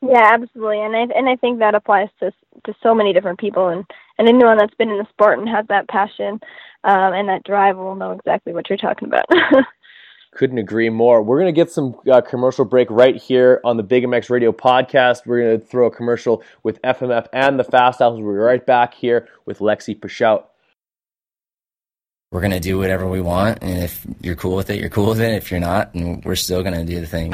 Yeah, 0.00 0.30
absolutely, 0.32 0.80
and 0.80 0.94
I 0.94 1.00
and 1.16 1.28
I 1.28 1.36
think 1.36 1.58
that 1.58 1.74
applies 1.74 2.08
to 2.20 2.32
to 2.64 2.74
so 2.82 2.94
many 2.94 3.12
different 3.12 3.40
people, 3.40 3.68
and 3.68 3.84
and 4.18 4.28
anyone 4.28 4.56
that's 4.56 4.74
been 4.74 4.90
in 4.90 4.98
the 4.98 5.06
sport 5.10 5.38
and 5.38 5.48
has 5.48 5.66
that 5.68 5.88
passion 5.88 6.40
um, 6.84 7.12
and 7.12 7.28
that 7.28 7.44
drive 7.44 7.76
will 7.76 7.94
know 7.94 8.12
exactly 8.12 8.52
what 8.52 8.68
you're 8.68 8.78
talking 8.78 9.08
about. 9.08 9.26
Couldn't 10.32 10.58
agree 10.58 10.90
more. 10.90 11.22
We're 11.22 11.40
going 11.40 11.52
to 11.52 11.58
get 11.58 11.70
some 11.70 11.96
uh, 12.10 12.20
commercial 12.20 12.64
break 12.64 12.88
right 12.90 13.16
here 13.16 13.60
on 13.64 13.76
the 13.76 13.82
Big 13.82 14.04
MX 14.04 14.30
Radio 14.30 14.52
podcast. 14.52 15.26
We're 15.26 15.42
going 15.42 15.60
to 15.60 15.66
throw 15.66 15.86
a 15.86 15.90
commercial 15.90 16.42
with 16.62 16.80
FMF 16.82 17.26
and 17.32 17.58
the 17.58 17.64
Fast 17.64 17.98
House. 18.00 18.12
We'll 18.12 18.32
be 18.32 18.38
right 18.38 18.64
back 18.64 18.94
here 18.94 19.28
with 19.46 19.58
Lexi 19.58 19.98
Pichout. 19.98 20.44
We're 22.30 22.42
going 22.42 22.52
to 22.52 22.60
do 22.60 22.78
whatever 22.78 23.08
we 23.08 23.22
want, 23.22 23.58
and 23.62 23.82
if 23.82 24.06
you're 24.20 24.36
cool 24.36 24.54
with 24.54 24.68
it, 24.68 24.78
you're 24.78 24.90
cool 24.90 25.08
with 25.08 25.20
it. 25.20 25.32
If 25.32 25.50
you're 25.50 25.60
not, 25.60 25.94
and 25.94 26.22
we're 26.24 26.36
still 26.36 26.62
going 26.62 26.74
to 26.74 26.84
do 26.84 27.00
the 27.00 27.06
thing. 27.06 27.32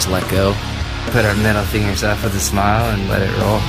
Just 0.00 0.10
let 0.10 0.30
go. 0.30 0.54
Put 1.12 1.26
our 1.26 1.34
middle 1.36 1.62
fingers 1.64 2.02
up 2.02 2.22
with 2.22 2.34
a 2.34 2.40
smile 2.40 2.90
and 2.94 3.06
let 3.10 3.20
it 3.20 3.30
roll. 3.38 3.60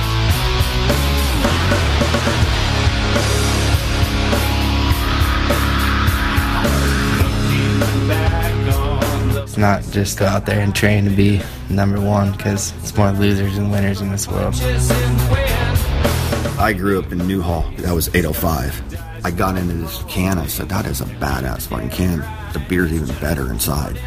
It's 9.42 9.58
not 9.58 9.82
just 9.90 10.18
go 10.18 10.24
out 10.24 10.46
there 10.46 10.60
and 10.60 10.74
train 10.74 11.04
to 11.04 11.10
be 11.10 11.42
number 11.68 12.00
one 12.00 12.32
because 12.32 12.72
it's 12.78 12.96
more 12.96 13.10
losers 13.12 13.58
and 13.58 13.70
winners 13.70 14.00
in 14.00 14.10
this 14.10 14.26
world. 14.26 14.54
I 16.58 16.72
grew 16.74 16.98
up 16.98 17.12
in 17.12 17.18
Newhall. 17.28 17.70
That 17.78 17.94
was 17.94 18.08
805. 18.14 19.24
I 19.24 19.30
got 19.30 19.58
into 19.58 19.74
this 19.74 20.02
can. 20.04 20.38
I 20.38 20.46
said, 20.46 20.70
that 20.70 20.86
is 20.86 21.02
a 21.02 21.04
badass 21.04 21.66
fucking 21.66 21.90
can. 21.90 22.20
The 22.54 22.64
beer's 22.70 22.90
even 22.90 23.14
better 23.20 23.50
inside. 23.50 24.00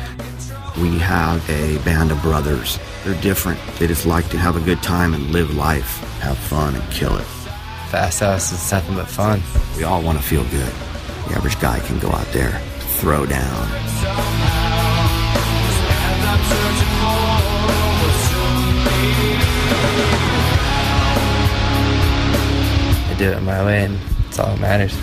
We 0.78 0.98
have 1.00 1.50
a 1.50 1.78
band 1.86 2.12
of 2.12 2.22
brothers. 2.22 2.80
They're 3.06 3.20
different. 3.22 3.60
They 3.80 3.88
just 3.88 4.06
like 4.06 4.28
to 4.30 4.38
have 4.38 4.58
a 4.58 4.60
good 4.60 4.84
time 4.84 5.14
and 5.14 5.32
live 5.32 5.56
life, 5.56 6.00
have 6.20 6.38
fun 6.38 6.76
and 6.76 6.92
kill 6.92 7.16
it. 7.16 7.24
Fast 7.90 8.20
House 8.20 8.52
is 8.52 8.72
nothing 8.72 8.96
but 8.96 9.08
fun. 9.08 9.42
We 9.78 9.86
all 9.86 10.02
want 10.02 10.18
to 10.18 10.24
feel 10.24 10.44
good. 10.46 10.74
The 11.30 11.36
average 11.36 11.58
guy 11.62 11.80
can 11.80 11.98
go 12.00 12.10
out 12.12 12.28
there, 12.34 12.60
throw 13.00 13.26
down. 13.26 13.68
I 23.08 23.16
do 23.18 23.32
it 23.32 23.42
my 23.44 23.66
way, 23.66 23.86
and 23.86 23.98
it's 24.28 24.40
all 24.40 24.48
that 24.48 24.60
matters. 24.60 24.94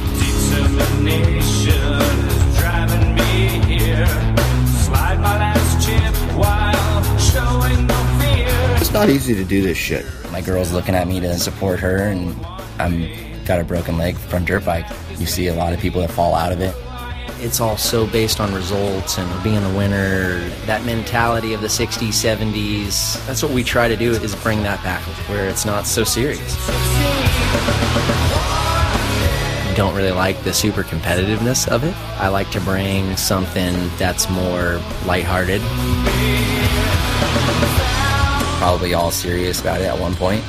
It's 8.93 8.99
not 8.99 9.09
easy 9.09 9.35
to 9.35 9.45
do 9.45 9.63
this 9.63 9.79
shit. 9.79 10.05
My 10.31 10.43
girl's 10.43 10.71
looking 10.71 10.95
at 10.95 11.09
me 11.09 11.19
to 11.21 11.39
support 11.39 11.81
her, 11.81 11.97
and 11.97 12.37
I'm 12.79 13.09
got 13.47 13.59
a 13.59 13.65
broken 13.65 13.97
leg 13.97 14.19
from 14.19 14.45
dirt 14.45 14.67
bike. 14.67 14.85
You 15.17 15.25
see 15.25 15.47
a 15.47 15.55
lot 15.55 15.73
of 15.73 15.81
people 15.81 16.03
that 16.03 16.11
fall 16.11 16.35
out 16.35 16.53
of 16.53 16.61
it. 16.61 16.77
It's 17.43 17.59
all 17.59 17.79
so 17.79 18.07
based 18.07 18.39
on 18.39 18.53
results 18.53 19.17
and 19.17 19.43
being 19.43 19.65
a 19.65 19.77
winner. 19.79 20.41
That 20.67 20.85
mentality 20.85 21.55
of 21.55 21.63
the 21.63 21.69
60s, 21.69 22.09
70s. 22.09 23.27
That's 23.27 23.43
what 23.43 23.53
we 23.53 23.65
try 23.65 23.89
to 23.89 23.97
do 23.97 24.11
is 24.11 24.37
bring 24.37 24.63
that 24.65 24.85
back 24.85 25.01
where 25.27 25.49
it's 25.49 25.65
not 25.65 25.87
so 25.87 26.05
serious 26.05 26.55
don't 29.75 29.95
really 29.95 30.13
like 30.13 30.43
the 30.45 30.53
super 30.53 30.83
competitiveness 30.83 31.67
of 31.67 31.83
it. 31.83 31.97
I 32.21 32.29
like 32.29 32.51
to 32.51 32.61
bring 32.61 33.17
something 33.17 33.75
that's 33.97 34.29
more 34.29 34.81
lighthearted. 35.07 35.63
Probably 38.73 38.95
all 38.95 39.11
serious 39.11 39.61
about 39.61 39.83
it 39.83 39.85
at 39.85 39.99
one 39.99 40.15
point 40.15 40.43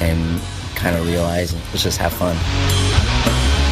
and 0.00 0.40
kind 0.76 0.96
of 0.96 1.06
realize 1.06 1.52
let's 1.52 1.82
just 1.82 1.98
have 1.98 2.10
fun. 2.10 2.34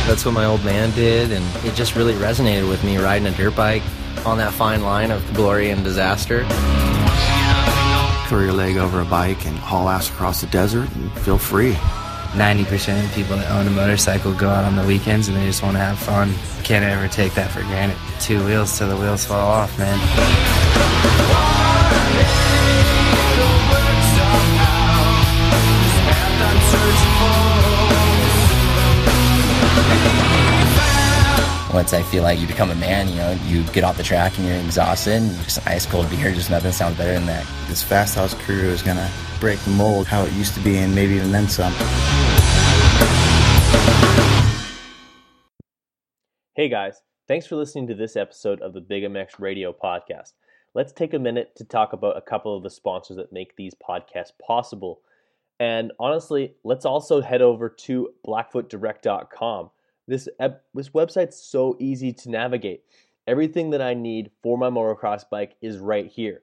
That's 0.07 0.27
what 0.27 0.35
my 0.35 0.45
old 0.45 0.63
man 0.63 0.91
did, 0.91 1.33
and 1.33 1.43
it 1.65 1.75
just 1.75 1.97
really 1.97 2.13
resonated 2.13 2.69
with 2.69 2.85
me 2.85 2.99
riding 2.99 3.27
a 3.27 3.31
dirt 3.31 3.57
bike 3.57 3.83
on 4.27 4.37
that 4.37 4.53
fine 4.53 4.83
line 4.83 5.11
of 5.11 5.25
glory 5.33 5.71
and 5.71 5.83
disaster. 5.83 6.45
Throw 8.29 8.41
your 8.41 8.53
leg 8.53 8.77
over 8.77 9.01
a 9.01 9.07
bike 9.07 9.47
and 9.47 9.57
haul 9.57 9.89
ass 9.89 10.11
across 10.11 10.43
the 10.43 10.49
desert 10.49 10.95
and 10.97 11.11
feel 11.21 11.39
free. 11.39 11.73
90% 11.73 13.07
of 13.07 13.15
people 13.15 13.39
that 13.39 13.51
own 13.53 13.67
a 13.67 13.71
motorcycle 13.71 14.35
go 14.35 14.51
out 14.51 14.67
on 14.67 14.77
the 14.77 14.87
weekends 14.87 15.29
and 15.29 15.37
they 15.39 15.47
just 15.47 15.63
want 15.63 15.77
to 15.77 15.81
have 15.81 15.99
fun. 15.99 16.35
Can't 16.63 16.85
ever 16.85 17.09
take 17.09 17.33
that 17.37 17.51
for 17.51 17.63
granted. 17.63 17.97
Two 18.21 18.45
wheels 18.45 18.77
till 18.77 18.91
the 18.91 18.97
wheels 18.99 19.25
fall 19.25 19.51
off, 19.51 19.79
man. 19.79 19.99
Once 31.75 31.93
I 31.93 32.03
feel 32.05 32.23
like 32.23 32.39
you 32.39 32.47
become 32.47 32.71
a 32.71 32.75
man, 32.77 33.09
you 33.09 33.17
know, 33.17 33.33
you 33.47 33.65
get 33.73 33.83
off 33.83 33.97
the 33.97 34.05
track 34.05 34.39
and 34.39 34.47
you're 34.47 34.57
exhausted, 34.59 35.15
and 35.15 35.37
just 35.43 35.67
ice 35.67 35.85
cold 35.85 36.09
beer, 36.09 36.33
just 36.33 36.49
nothing 36.49 36.71
sounds 36.71 36.97
better 36.97 37.15
than 37.15 37.27
that. 37.27 37.45
This 37.67 37.83
fast 37.83 38.15
house 38.15 38.33
crew 38.33 38.69
is 38.69 38.81
gonna 38.81 39.11
break 39.41 39.59
the 39.59 39.71
mold 39.71 40.07
how 40.07 40.23
it 40.23 40.33
used 40.35 40.55
to 40.55 40.61
be 40.61 40.77
and 40.77 40.95
maybe 40.95 41.15
even 41.15 41.33
then 41.33 41.49
some. 41.49 41.73
Hey 46.55 46.69
guys, 46.69 47.03
thanks 47.27 47.45
for 47.45 47.57
listening 47.57 47.89
to 47.89 47.97
this 47.97 48.15
episode 48.15 48.63
of 48.63 48.73
the 48.73 48.81
Big 48.81 49.03
MX 49.03 49.41
Radio 49.41 49.73
podcast. 49.73 50.35
Let's 50.75 50.93
take 50.93 51.13
a 51.13 51.19
minute 51.19 51.57
to 51.57 51.65
talk 51.65 51.93
about 51.93 52.17
a 52.17 52.23
couple 52.23 52.57
of 52.57 52.63
the 52.63 52.71
sponsors 52.71 53.17
that 53.17 53.33
make 53.33 53.57
these 53.57 53.75
podcasts 53.75 54.31
possible. 54.41 55.01
And 55.59 55.91
honestly, 55.99 56.55
let's 56.63 56.85
also 56.85 57.21
head 57.21 57.43
over 57.43 57.69
to 57.69 58.11
blackfootdirect.com. 58.25 59.71
This, 60.07 60.29
this 60.75 60.91
website's 60.91 61.37
so 61.37 61.77
easy 61.81 62.13
to 62.13 62.31
navigate. 62.31 62.83
Everything 63.27 63.71
that 63.71 63.81
I 63.81 63.95
need 63.95 64.31
for 64.43 64.59
my 64.59 64.69
motocross 64.69 65.25
bike 65.31 65.57
is 65.63 65.79
right 65.79 66.07
here 66.07 66.43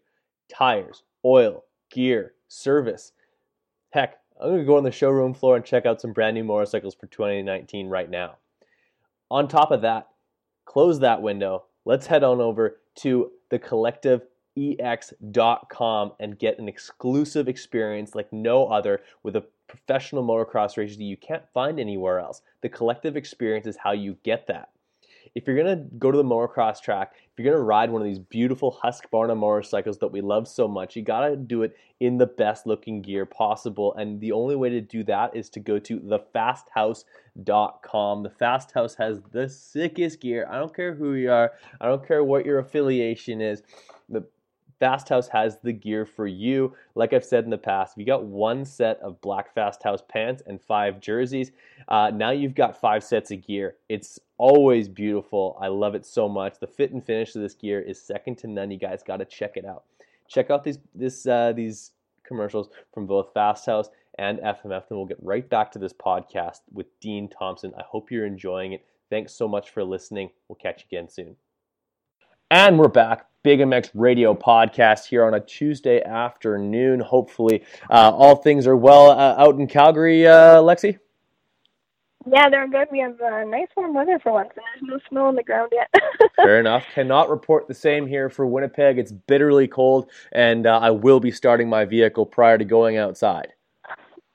tires, 0.50 1.04
oil, 1.24 1.64
gear, 1.90 2.34
service. 2.48 3.14
Heck, 3.92 4.18
I'm 4.42 4.58
to 4.58 4.66
go 4.66 4.78
on 4.78 4.84
the 4.84 4.92
showroom 4.92 5.34
floor 5.34 5.56
and 5.56 5.64
check 5.64 5.86
out 5.86 6.02
some 6.02 6.12
brand 6.14 6.36
new 6.36 6.44
motorcycles 6.44 6.96
for 6.96 7.08
2019 7.08 7.88
right 7.88 8.10
now. 8.10 8.38
On 9.30 9.48
top 9.48 9.72
of 9.72 9.84
that, 9.84 10.10
close 10.66 11.00
that 11.00 11.22
window. 11.22 11.66
Let's 11.86 12.08
head 12.08 12.24
on 12.24 12.42
over 12.42 12.80
to 12.96 13.32
thecollectiveex.com 13.52 16.12
and 16.20 16.40
get 16.40 16.60
an 16.60 16.68
exclusive 16.68 17.48
experience 17.48 18.16
like 18.16 18.34
no 18.34 18.68
other 18.68 19.02
with 19.24 19.36
a 19.36 19.46
professional 19.72 20.24
motocross 20.24 20.78
racer 20.78 20.98
that 20.98 21.04
you 21.04 21.18
can't 21.18 21.44
find 21.54 21.80
anywhere 21.80 22.20
else. 22.20 22.42
The 22.62 22.70
collective 22.70 23.16
experience 23.16 23.66
is 23.66 23.78
how 23.78 23.94
you 23.94 24.18
get 24.24 24.48
that 24.48 24.70
if 25.36 25.48
you're 25.48 25.56
gonna 25.56 25.86
go 25.98 26.12
to 26.12 26.18
the 26.18 26.24
motocross 26.24 26.82
track, 26.82 27.14
if 27.16 27.40
you're 27.40 27.54
gonna 27.54 27.64
ride 27.64 27.90
one 27.90 28.02
of 28.02 28.08
these 28.08 28.20
beautiful 28.20 28.78
Husqvarna 28.84 29.38
motorcycles 29.38 30.00
that 30.00 30.12
we 30.12 30.20
love 30.22 30.48
so 30.48 30.68
much, 30.68 30.96
you 30.96 31.04
gotta 31.04 31.36
do 31.36 31.64
it 31.64 31.76
in 32.00 32.18
the 32.18 32.26
best 32.26 32.66
looking 32.68 33.02
gear 33.02 33.26
possible. 33.26 33.94
And 33.96 34.20
the 34.20 34.34
only 34.34 34.56
way 34.56 34.70
to 34.70 34.82
do 34.82 35.04
that 35.06 35.36
is 35.36 35.50
to 35.52 35.60
go 35.60 35.80
to 35.80 36.00
thefasthouse.com. 36.00 38.24
The 38.24 38.30
Fast 38.30 38.72
House 38.72 38.96
has 38.96 39.22
the 39.32 39.48
sickest 39.48 40.20
gear. 40.20 40.48
I 40.50 40.58
don't 40.60 40.76
care 40.76 40.94
who 40.94 41.14
you 41.14 41.32
are, 41.32 41.54
I 41.80 41.88
don't 41.88 42.06
care 42.06 42.24
what 42.24 42.46
your 42.46 42.60
affiliation 42.60 43.42
is. 43.42 43.64
The 44.10 44.26
Fast 44.82 45.10
House 45.10 45.28
has 45.28 45.60
the 45.60 45.72
gear 45.72 46.08
for 46.08 46.26
you. 46.26 46.74
Like 46.96 47.14
I've 47.14 47.24
said 47.24 47.44
in 47.44 47.52
the 47.52 47.58
past, 47.58 47.94
if 47.94 48.00
you 48.00 48.06
got 48.06 48.24
one 48.26 48.66
set 48.66 49.00
of 49.02 49.22
black 49.22 49.54
Fast 49.54 49.84
House 49.84 50.02
pants 50.10 50.42
and 50.48 50.60
five 50.60 51.00
jerseys, 51.00 51.52
uh, 51.88 52.10
now 52.12 52.32
you've 52.32 52.56
got 52.56 52.82
five 52.82 53.04
sets 53.04 53.30
of 53.30 53.46
gear. 53.46 53.76
It's 53.90 54.20
always 54.40 54.90
beautiful. 54.90 55.56
I 55.62 55.68
love 55.68 55.94
it 55.94 56.04
so 56.04 56.28
much. 56.28 56.60
The 56.60 56.66
fit 56.66 56.94
and 56.94 57.06
finish 57.06 57.36
of 57.36 57.44
this 57.44 57.54
gear 57.54 57.80
is 57.80 58.02
second 58.02 58.40
to 58.40 58.48
none. 58.48 58.72
You 58.72 58.80
guys 58.80 59.04
got 59.04 59.18
to 59.18 59.26
check 59.26 59.56
it 59.56 59.66
out. 59.66 59.84
Check 60.28 60.50
out 60.50 60.64
these 60.64 60.80
this 60.96 61.28
uh, 61.28 61.54
these 61.56 61.92
commercials 62.26 62.70
from 62.92 63.06
both 63.06 63.34
Fast 63.36 63.68
House 63.68 63.90
and 64.18 64.40
FMF. 64.40 64.90
Then 64.90 64.98
we'll 64.98 65.06
get 65.06 65.22
right 65.22 65.48
back 65.48 65.72
to 65.74 65.80
this 65.80 65.94
podcast 65.94 66.62
with 66.74 66.88
Dean 67.00 67.30
Thompson. 67.30 67.72
I 67.78 67.84
hope 67.88 68.10
you're 68.10 68.26
enjoying 68.26 68.74
it. 68.74 68.84
Thanks 69.12 69.36
so 69.36 69.48
much 69.48 69.70
for 69.70 69.84
listening. 69.84 70.32
We'll 70.48 70.56
catch 70.56 70.88
you 70.90 70.98
again 70.98 71.08
soon. 71.08 71.36
And 72.52 72.78
we're 72.78 72.90
back. 72.90 73.28
Big 73.44 73.62
MX 73.62 73.92
Radio 73.94 74.34
podcast 74.34 75.06
here 75.06 75.24
on 75.24 75.34
a 75.34 75.40
Tuesday 75.40 76.04
afternoon. 76.04 77.00
Hopefully, 77.00 77.64
uh, 77.90 78.12
all 78.14 78.36
things 78.36 78.68
are 78.68 78.76
well 78.76 79.10
uh, 79.10 79.36
out 79.38 79.58
in 79.58 79.68
Calgary, 79.68 80.28
uh, 80.28 80.62
Lexi. 80.62 81.00
Yeah, 82.30 82.50
they're 82.50 82.68
good. 82.68 82.90
We 82.92 83.00
have 83.00 83.16
uh, 83.22 83.46
nice 83.46 83.70
warm 83.78 83.94
weather 83.94 84.20
for 84.20 84.34
once, 84.34 84.50
and 84.58 84.66
there's 84.66 84.92
no 84.92 85.00
snow 85.08 85.28
on 85.28 85.36
the 85.36 85.44
ground 85.44 85.72
yet. 85.72 85.90
Fair 86.36 86.60
enough. 86.60 86.84
Cannot 86.94 87.30
report 87.30 87.70
the 87.70 87.74
same 87.74 88.06
here 88.06 88.30
for 88.30 88.46
Winnipeg. 88.46 89.00
It's 89.00 89.14
bitterly 89.14 89.70
cold, 89.70 90.10
and 90.34 90.68
uh, 90.68 90.78
I 90.80 90.90
will 90.92 91.22
be 91.22 91.32
starting 91.32 91.70
my 91.70 91.86
vehicle 91.86 92.26
prior 92.26 92.58
to 92.58 92.66
going 92.66 92.98
outside. 92.98 93.54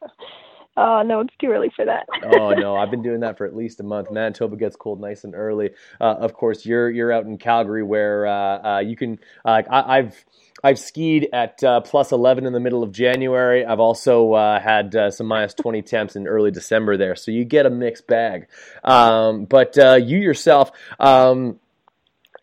Oh 0.77 1.03
no, 1.03 1.21
it's 1.21 1.35
too 1.41 1.49
early 1.49 1.71
for 1.75 1.85
that. 1.85 2.07
oh 2.39 2.51
no, 2.51 2.77
I've 2.77 2.91
been 2.91 3.03
doing 3.03 3.21
that 3.21 3.39
for 3.39 3.47
at 3.47 3.57
least 3.57 3.81
a 3.81 3.83
month. 3.83 4.11
Manitoba 4.11 4.57
gets 4.57 4.77
cold 4.77 5.01
nice 5.01 5.25
and 5.25 5.35
early. 5.35 5.71
Uh, 6.01 6.17
of 6.19 6.35
course, 6.35 6.67
you're 6.67 6.91
you're 6.91 7.13
out 7.13 7.25
in 7.25 7.39
Calgary 7.39 7.83
where 7.83 8.27
uh, 8.27 8.77
uh, 8.77 8.79
you 8.81 8.97
can. 8.97 9.19
Uh, 9.45 9.63
I, 9.71 9.97
have 9.97 10.15
I've 10.63 10.79
skied 10.79 11.29
at 11.33 11.63
uh, 11.65 11.81
plus 11.81 12.13
11 12.13 12.47
in 12.47 12.53
the 12.53 12.61
middle 12.61 12.83
of 12.83 12.93
January. 12.93 13.65
I've 13.65 13.81
also 13.81 14.33
uh, 14.35 14.61
had 14.61 14.95
some 15.13 15.27
minus 15.27 15.55
20 15.55 15.83
temps 15.83 16.17
in 16.17 16.27
early 16.27 16.51
December 16.51 16.97
there, 16.97 17.17
so 17.17 17.31
you 17.31 17.45
get 17.45 17.67
a 17.67 17.71
mixed 17.71 18.07
bag. 18.07 18.49
Um, 18.85 19.45
but 19.45 19.77
you 19.77 20.19
yourself. 20.19 20.73
Um, 20.99 21.59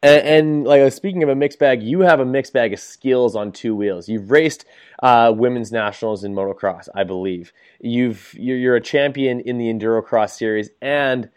and, 0.04 0.28
and, 0.28 0.64
like 0.66 0.92
speaking 0.92 1.24
of 1.24 1.30
a 1.30 1.36
mixed 1.36 1.60
bag, 1.60 1.82
you 1.82 2.02
have 2.02 2.20
a 2.20 2.26
mixed 2.26 2.54
bag 2.54 2.74
of 2.74 2.80
skills 2.80 3.36
on 3.36 3.52
two 3.52 3.76
wheels. 3.76 4.10
You've 4.10 4.30
raced 4.30 4.66
uh, 5.02 5.34
women's 5.36 5.72
nationals 5.72 6.24
in 6.24 6.36
motocross, 6.36 6.90
I 6.94 7.04
believe. 7.04 7.54
You've 7.80 8.34
you're, 8.34 8.76
a 8.76 8.82
champion 8.82 9.40
in 9.40 9.58
the 9.58 9.74
endurocross 9.74 10.32
series, 10.32 10.70
and 10.82 11.30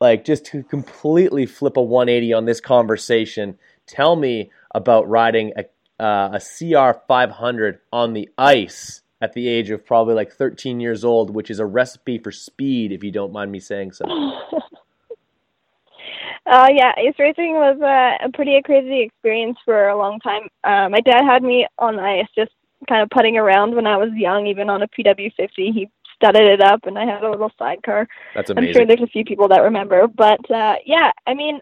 like 0.00 0.24
just 0.24 0.44
to 0.46 0.62
completely 0.62 1.46
flip 1.46 1.76
a 1.76 1.82
180 1.82 2.32
on 2.34 2.44
this 2.44 2.60
conversation, 2.60 3.58
tell 3.86 4.16
me 4.16 4.50
about 4.74 5.08
riding 5.08 5.52
a 5.56 5.64
uh, 6.02 6.38
a 6.38 6.40
CR 6.40 6.98
500 7.06 7.80
on 7.92 8.14
the 8.14 8.30
ice 8.38 9.02
at 9.20 9.34
the 9.34 9.48
age 9.48 9.70
of 9.70 9.84
probably 9.84 10.14
like 10.14 10.32
13 10.32 10.80
years 10.80 11.04
old, 11.04 11.34
which 11.34 11.50
is 11.50 11.58
a 11.58 11.66
recipe 11.66 12.18
for 12.18 12.32
speed, 12.32 12.90
if 12.90 13.04
you 13.04 13.10
don't 13.10 13.32
mind 13.32 13.52
me 13.52 13.60
saying 13.60 13.92
so. 13.92 14.04
Uh, 16.46 16.68
yeah, 16.72 16.92
ice 16.96 17.14
racing 17.18 17.52
was 17.52 17.78
uh, 17.80 18.26
a 18.26 18.30
pretty 18.32 18.60
crazy 18.64 19.02
experience 19.02 19.58
for 19.64 19.88
a 19.88 19.96
long 19.96 20.18
time. 20.20 20.48
Uh, 20.64 20.88
my 20.88 21.00
dad 21.00 21.22
had 21.24 21.42
me 21.42 21.66
on 21.78 21.98
ice 21.98 22.26
just 22.34 22.52
kind 22.88 23.02
of 23.02 23.10
putting 23.10 23.36
around 23.36 23.74
when 23.74 23.86
I 23.86 23.96
was 23.96 24.10
young, 24.14 24.46
even 24.46 24.70
on 24.70 24.82
a 24.82 24.88
PW50. 24.88 25.50
He 25.56 25.90
studded 26.16 26.42
it 26.42 26.60
up, 26.60 26.80
and 26.84 26.98
I 26.98 27.04
had 27.04 27.22
a 27.22 27.30
little 27.30 27.52
sidecar. 27.58 28.08
That's 28.34 28.50
amazing. 28.50 28.68
I'm 28.68 28.74
sure 28.74 28.86
there's 28.86 29.08
a 29.08 29.12
few 29.12 29.24
people 29.24 29.48
that 29.48 29.62
remember, 29.62 30.06
but 30.06 30.50
uh, 30.50 30.76
yeah, 30.86 31.10
I 31.26 31.34
mean, 31.34 31.60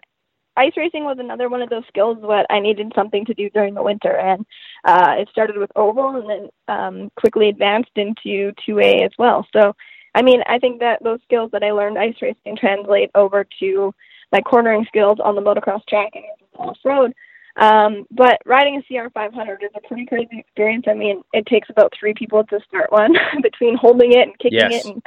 ice 0.57 0.73
racing 0.75 1.03
was 1.03 1.17
another 1.19 1.49
one 1.49 1.61
of 1.61 1.69
those 1.69 1.87
skills 1.87 2.17
that 2.21 2.45
I 2.49 2.59
needed 2.59 2.91
something 2.95 3.25
to 3.25 3.33
do 3.33 3.49
during 3.49 3.73
the 3.73 3.83
winter, 3.83 4.15
and 4.15 4.45
uh, 4.85 5.15
it 5.17 5.29
started 5.29 5.57
with 5.57 5.71
oval, 5.75 6.15
and 6.15 6.29
then 6.29 6.49
um, 6.67 7.11
quickly 7.17 7.49
advanced 7.49 7.91
into 7.95 8.53
2A 8.67 9.05
as 9.05 9.11
well. 9.17 9.45
So, 9.53 9.75
I 10.15 10.21
mean, 10.21 10.41
I 10.47 10.59
think 10.59 10.79
that 10.79 11.03
those 11.03 11.19
skills 11.23 11.51
that 11.51 11.63
I 11.63 11.71
learned 11.71 11.97
ice 11.97 12.15
racing 12.21 12.57
translate 12.57 13.11
over 13.15 13.45
to 13.59 13.93
my 14.31 14.41
cornering 14.41 14.85
skills 14.87 15.19
on 15.23 15.35
the 15.35 15.41
motocross 15.41 15.85
track 15.87 16.11
and 16.13 16.25
off 16.57 16.77
road. 16.83 17.13
Um, 17.55 18.05
but 18.11 18.37
riding 18.45 18.77
a 18.77 18.83
CR 18.83 19.09
500 19.13 19.63
is 19.63 19.69
a 19.75 19.87
pretty 19.87 20.05
crazy 20.05 20.39
experience. 20.39 20.85
I 20.87 20.93
mean, 20.93 21.23
it 21.33 21.45
takes 21.45 21.69
about 21.69 21.93
three 21.99 22.13
people 22.13 22.43
to 22.45 22.59
start 22.67 22.91
one 22.91 23.13
between 23.41 23.75
holding 23.75 24.13
it 24.13 24.27
and 24.27 24.39
kicking 24.39 24.59
yes. 24.59 24.85
it, 24.85 24.91
and 24.91 25.03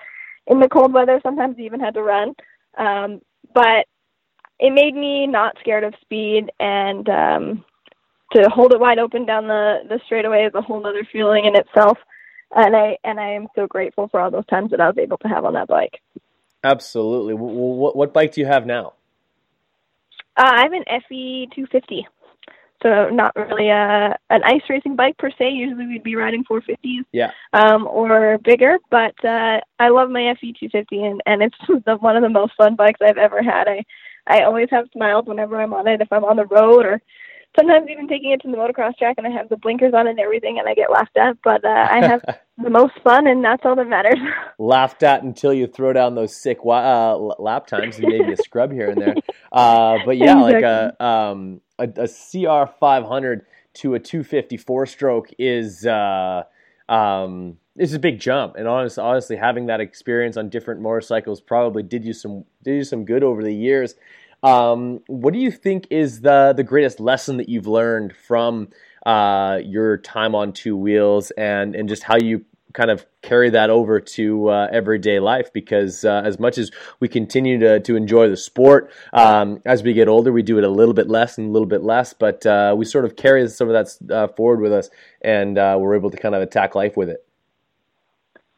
in 0.49 0.61
the 0.61 0.69
cold 0.69 0.93
weather, 0.93 1.21
sometimes 1.23 1.57
you 1.57 1.65
even 1.65 1.81
had 1.81 1.95
to 1.95 2.03
run. 2.03 2.35
Um, 2.77 3.21
but 3.55 3.87
it 4.59 4.73
made 4.73 4.95
me 4.95 5.27
not 5.27 5.57
scared 5.61 5.85
of 5.85 5.95
speed, 6.03 6.51
and 6.61 7.09
um, 7.09 7.65
to 8.33 8.49
hold 8.51 8.73
it 8.73 8.81
wide 8.81 8.99
open 8.99 9.25
down 9.25 9.47
the 9.47 9.81
the 9.89 10.01
straightaway 10.05 10.45
is 10.45 10.55
a 10.55 10.63
whole 10.63 10.87
other 10.87 11.07
feeling 11.11 11.47
in 11.47 11.57
itself. 11.57 11.99
And 12.55 12.77
I 12.77 12.99
and 13.03 13.19
I 13.19 13.31
am 13.31 13.49
so 13.55 13.67
grateful 13.67 14.09
for 14.09 14.21
all 14.21 14.31
those 14.31 14.47
times 14.47 14.73
that 14.73 14.81
I 14.81 14.89
was 14.89 14.99
able 14.99 15.17
to 15.19 15.29
have 15.29 15.45
on 15.45 15.55
that 15.55 15.69
bike. 15.69 16.01
Absolutely. 16.65 17.35
What, 17.35 17.97
what 17.97 18.13
bike 18.13 18.33
do 18.33 18.41
you 18.41 18.47
have 18.47 18.67
now? 18.67 18.93
Uh, 20.37 20.51
I 20.55 20.63
have 20.63 20.73
an 20.73 20.85
FE 21.09 21.49
250. 21.55 22.07
So 22.83 23.09
not 23.11 23.37
really 23.37 23.69
a 23.69 24.17
an 24.31 24.43
ice 24.45 24.63
racing 24.69 24.97
bike 24.97 25.17
per 25.17 25.31
se. 25.31 25.51
Usually 25.51 25.87
we'd 25.87 26.03
be 26.03 26.17
riding 26.17 26.43
450s, 26.45 27.05
yeah, 27.13 27.31
um, 27.53 27.87
or 27.87 28.39
bigger. 28.39 28.77
But 28.91 29.15
uh, 29.25 29.61
I 29.79 29.89
love 29.91 30.11
my 30.11 30.35
FE 30.41 30.53
250, 30.59 31.05
and 31.05 31.23
and 31.27 31.43
it's 31.43 31.57
the, 31.87 31.97
one 31.97 32.17
of 32.17 32.23
the 32.23 32.29
most 32.29 32.55
fun 32.57 32.75
bikes 32.75 33.01
I've 33.01 33.19
ever 33.19 33.41
had. 33.41 33.69
I 33.69 33.85
I 34.27 34.43
always 34.43 34.69
have 34.71 34.87
smiles 34.93 35.27
whenever 35.27 35.61
I'm 35.61 35.75
on 35.75 35.87
it. 35.87 36.01
If 36.01 36.13
I'm 36.13 36.25
on 36.25 36.37
the 36.37 36.47
road 36.47 36.85
or 36.85 37.01
sometimes 37.57 37.89
even 37.91 38.09
taking 38.09 38.33
it 38.33 38.41
to 38.43 38.51
the 38.51 38.57
motocross 38.57 38.97
track 38.97 39.17
and 39.19 39.27
I 39.27 39.31
have 39.31 39.49
the 39.49 39.57
blinkers 39.57 39.93
on 39.95 40.07
and 40.07 40.19
everything 40.19 40.59
and 40.59 40.69
I 40.69 40.75
get 40.75 40.91
laughed 40.91 41.17
at, 41.17 41.37
but 41.45 41.65
uh, 41.65 41.69
I 41.69 42.07
have 42.07 42.23
the 42.63 42.71
most 42.71 42.95
fun 43.05 43.27
and 43.27 43.45
that's 43.45 43.63
all 43.65 43.77
that 43.77 43.89
matters. 43.89 44.19
laughed 44.59 45.03
at 45.03 45.23
until 45.23 45.53
you 45.53 45.67
throw 45.67 45.93
down 45.93 46.15
those 46.15 46.35
sick 46.35 46.59
uh, 46.65 47.17
lap 47.17 47.67
times 47.67 47.99
and 47.99 48.09
maybe 48.09 48.33
a 48.33 48.37
scrub 48.37 48.73
here 48.73 48.91
and 48.91 49.01
there. 49.01 49.15
Uh, 49.53 49.99
but 50.07 50.17
yeah, 50.17 50.39
exactly. 50.39 50.53
like 50.55 50.65
a, 50.65 51.05
um, 51.05 51.61
a, 51.79 51.89
a 51.97 52.09
CR 52.09 52.73
500 52.81 53.45
to 53.75 53.95
a 53.95 54.01
254 54.01 54.87
stroke 54.87 55.29
is 55.39 55.87
uh, 55.87 56.43
um, 56.89 57.59
it's 57.77 57.95
a 57.95 57.99
big 57.99 58.21
jump. 58.21 58.57
And 58.57 58.69
honest, 58.69 58.99
honestly, 58.99 59.37
having 59.37 59.67
that 59.67 59.81
experience 59.81 60.37
on 60.37 60.49
different 60.49 60.81
motorcycles 60.81 61.41
probably 61.41 61.83
did 61.83 62.05
you 62.05 62.13
some 62.13 62.45
did 62.63 62.77
you 62.77 62.85
some 62.85 63.05
good 63.05 63.23
over 63.23 63.43
the 63.43 63.55
years. 63.55 63.95
Um, 64.43 65.01
what 65.07 65.33
do 65.33 65.39
you 65.39 65.51
think 65.51 65.87
is 65.91 66.21
the 66.21 66.53
the 66.57 66.65
greatest 66.65 66.99
lesson 66.99 67.37
that 67.37 67.49
you've 67.49 67.67
learned 67.69 68.15
from 68.27 68.69
uh, 69.07 69.61
your 69.65 69.99
time 69.99 70.35
on 70.35 70.53
two 70.53 70.77
wheels, 70.77 71.31
and 71.33 71.77
and 71.77 71.89
just 71.89 72.03
how 72.03 72.17
you 72.17 72.45
kind 72.73 72.91
of 72.91 73.05
carry 73.21 73.51
that 73.51 73.69
over 73.71 74.01
to 74.01 74.49
uh, 74.49 74.69
everyday 74.73 75.21
life? 75.21 75.53
Because 75.53 76.05
uh, 76.05 76.23
as 76.25 76.41
much 76.41 76.59
as 76.59 76.73
we 76.99 77.07
continue 77.07 77.59
to 77.61 77.79
to 77.81 77.95
enjoy 77.95 78.29
the 78.29 78.37
sport, 78.37 78.91
um, 79.13 79.63
as 79.65 79.85
we 79.85 79.93
get 79.93 80.09
older, 80.09 80.33
we 80.33 80.43
do 80.43 80.59
it 80.59 80.65
a 80.65 80.71
little 80.71 80.95
bit 80.95 81.09
less 81.09 81.39
and 81.39 81.49
a 81.49 81.53
little 81.53 81.69
bit 81.69 81.83
less, 81.83 82.13
but 82.13 82.45
uh, 82.45 82.75
we 82.77 82.85
sort 82.85 83.05
of 83.05 83.15
carry 83.15 83.47
some 83.49 83.71
of 83.71 83.75
that 83.75 84.13
uh, 84.13 84.27
forward 84.35 84.61
with 84.61 84.73
us, 84.73 84.91
and 85.21 85.57
uh, 85.57 85.77
we're 85.79 85.95
able 85.95 86.11
to 86.11 86.17
kind 86.17 86.35
of 86.35 86.43
attack 86.43 86.75
life 86.75 86.97
with 86.97 87.09
it. 87.09 87.25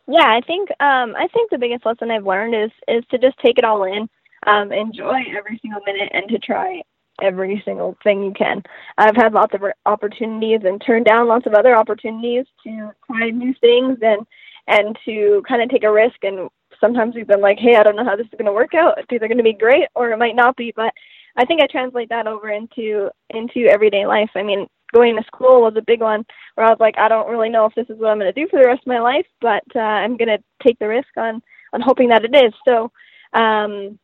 Yeah, 0.07 0.27
I 0.27 0.41
think 0.47 0.71
um, 0.81 1.15
I 1.15 1.29
think 1.33 1.51
the 1.51 1.59
biggest 1.59 1.85
lesson 1.85 2.11
I've 2.11 2.27
learned 2.27 2.55
is 2.55 2.71
is 2.89 3.05
to 3.11 3.19
just 3.19 3.39
take 3.39 3.59
it 3.59 3.65
all 3.65 3.85
in 3.85 4.09
um, 4.47 4.73
enjoy 4.73 5.21
every 5.37 5.59
single 5.63 5.81
minute 5.87 6.11
and 6.13 6.29
to 6.29 6.39
try 6.39 6.83
every 7.23 7.63
single 7.65 7.97
thing 8.03 8.23
you 8.25 8.33
can. 8.33 8.63
I've 8.99 9.17
had 9.17 9.33
lots 9.33 9.55
of 9.55 9.63
opportunities 9.87 10.61
and 10.65 10.83
turned 10.85 11.07
down 11.07 11.29
lots 11.29 11.47
of 11.47 11.55
other 11.55 11.77
opportunities 11.77 12.47
to 12.65 12.91
try 13.07 13.31
new 13.31 13.55
things 13.61 13.99
and 14.03 14.27
and 14.67 14.99
to 15.05 15.43
kind 15.47 15.63
of 15.63 15.69
take 15.69 15.85
a 15.85 15.93
risk. 15.93 16.17
And 16.23 16.49
sometimes 16.81 17.15
we've 17.15 17.27
been 17.27 17.43
like, 17.43 17.59
hey, 17.59 17.77
I 17.77 17.83
don't 17.83 17.97
know 17.97 18.05
how 18.05 18.17
this 18.17 18.27
is 18.27 18.33
going 18.33 18.47
to 18.47 18.53
work 18.53 18.75
out. 18.75 18.99
It's 18.99 19.13
either 19.13 19.29
going 19.29 19.39
to 19.39 19.45
be 19.45 19.53
great 19.53 19.89
or 19.95 20.11
it 20.11 20.19
might 20.19 20.37
not 20.37 20.57
be. 20.57 20.73
But 20.75 20.93
I 21.37 21.45
think 21.45 21.61
I 21.61 21.67
translate 21.67 22.09
that 22.09 22.27
over 22.27 22.51
into 22.51 23.11
into 23.31 23.69
everyday 23.69 24.07
life. 24.07 24.31
I 24.35 24.43
mean, 24.43 24.67
going 24.93 25.17
to 25.17 25.25
school 25.25 25.61
was 25.63 25.75
a 25.77 25.83
big 25.83 26.01
one 26.01 26.25
where 26.55 26.67
I 26.67 26.71
was 26.71 26.81
like, 26.81 26.95
I 26.97 27.09
don't 27.09 27.29
really 27.29 27.49
know 27.49 27.67
if 27.67 27.75
this 27.75 27.91
is 27.91 27.99
what 27.99 28.11
I'm 28.11 28.19
going 28.19 28.33
to 28.33 28.41
do 28.41 28.49
for 28.49 28.61
the 28.61 28.69
rest 28.69 28.83
of 28.83 28.87
my 28.87 29.01
life, 29.01 29.27
but 29.41 29.65
uh, 29.75 29.81
I'm 29.81 30.17
going 30.17 30.29
to 30.29 30.43
take 30.63 30.79
the 30.79 30.89
risk 30.89 31.09
on 31.17 31.43
on 31.73 31.81
hoping 31.81 32.09
that 32.09 32.25
it 32.25 32.35
is. 32.35 32.55
So, 32.65 32.93
um, 33.33 33.99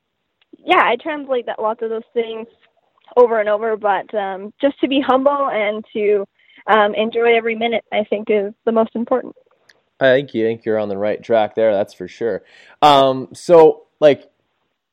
yeah, 0.64 0.82
I 0.82 0.96
translate 0.96 1.46
that 1.46 1.60
lots 1.60 1.82
of 1.82 1.90
those 1.90 2.02
things 2.12 2.46
over 3.16 3.40
and 3.40 3.48
over, 3.48 3.76
but 3.76 4.12
um, 4.14 4.52
just 4.60 4.78
to 4.80 4.88
be 4.88 5.00
humble 5.04 5.48
and 5.50 5.84
to 5.92 6.24
um, 6.66 6.94
enjoy 6.94 7.36
every 7.36 7.56
minute, 7.56 7.84
I 7.92 8.04
think 8.08 8.28
is 8.30 8.52
the 8.64 8.72
most 8.72 8.90
important. 8.94 9.34
I 9.98 10.14
think 10.14 10.34
you 10.34 10.46
think 10.46 10.64
you're 10.64 10.78
on 10.78 10.88
the 10.88 10.96
right 10.96 11.22
track 11.22 11.54
there. 11.54 11.72
That's 11.72 11.92
for 11.92 12.08
sure. 12.08 12.42
Um, 12.80 13.28
so, 13.34 13.86
like, 14.00 14.29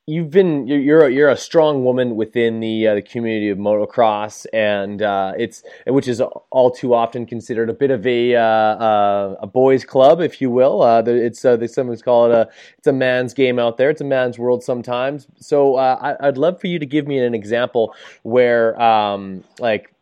you've 0.08 0.32
been 0.32 0.66
you're 0.66 0.80
you're 0.80 1.06
a, 1.06 1.12
you're 1.12 1.30
a 1.30 1.38
strong 1.38 1.84
woman 1.84 2.16
within 2.16 2.62
the 2.62 2.88
uh, 2.88 2.96
the 2.96 3.02
community 3.02 3.50
of 3.50 3.58
motocross, 3.58 4.46
and 4.54 5.02
uh, 5.02 5.34
it's 5.38 5.64
which 5.86 6.08
is 6.08 6.22
all 6.22 6.72
too 6.72 6.94
often 6.94 7.26
considered 7.26 7.70
a 7.70 7.74
bit 7.74 7.92
of 7.92 8.08
a 8.08 8.36
uh, 8.36 8.42
uh 8.42 9.36
a 9.42 9.48
boys' 9.48 9.84
club, 9.84 10.22
if 10.22 10.42
you 10.42 10.50
will. 10.50 10.82
Uh, 10.82 11.04
it's 11.06 11.46
uh, 11.46 11.68
someone's 11.68 12.02
call 12.02 12.32
it 12.32 12.34
a 12.34 12.50
it's 12.78 12.88
a 12.88 12.94
man's 12.94 13.34
game 13.34 13.60
out 13.60 13.78
there. 13.78 13.90
It's 13.90 14.02
a 14.02 14.06
man's 14.06 14.40
world 14.40 14.64
sometimes. 14.64 15.28
So 15.38 15.76
I, 15.76 16.16
would 16.22 16.38
love 16.38 16.60
for 16.60 16.68
you 16.68 16.80
to 16.80 16.86
give 16.86 17.06
me 17.06 17.20
an 17.20 17.36
example 17.36 17.94
where 18.24 18.82
um, 18.82 19.44
like 19.60 19.94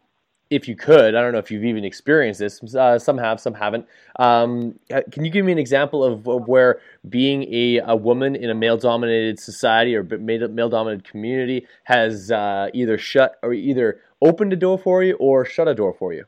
if 0.49 0.67
you 0.67 0.75
could, 0.75 1.15
I 1.15 1.21
don't 1.21 1.31
know 1.31 1.39
if 1.39 1.49
you've 1.49 1.63
even 1.63 1.83
experienced 1.83 2.39
this. 2.39 2.75
Uh, 2.75 2.99
some 2.99 3.17
have, 3.17 3.39
some 3.39 3.53
haven't. 3.53 3.87
Um, 4.19 4.79
uh, 4.93 5.01
can 5.11 5.25
you 5.25 5.31
give 5.31 5.45
me 5.45 5.51
an 5.51 5.57
example 5.57 6.03
of, 6.03 6.27
of 6.27 6.47
where 6.47 6.79
being 7.09 7.43
a, 7.51 7.79
a 7.79 7.95
woman 7.95 8.35
in 8.35 8.49
a 8.49 8.55
male-dominated 8.55 9.39
society 9.39 9.95
or 9.95 10.03
male-dominated 10.03 11.09
community 11.09 11.65
has 11.85 12.31
uh, 12.31 12.69
either 12.73 12.97
shut 12.97 13.39
or 13.41 13.53
either 13.53 14.01
opened 14.21 14.53
a 14.53 14.55
door 14.55 14.77
for 14.77 15.03
you 15.03 15.15
or 15.15 15.45
shut 15.45 15.67
a 15.67 15.73
door 15.73 15.95
for 15.97 16.13
you? 16.13 16.25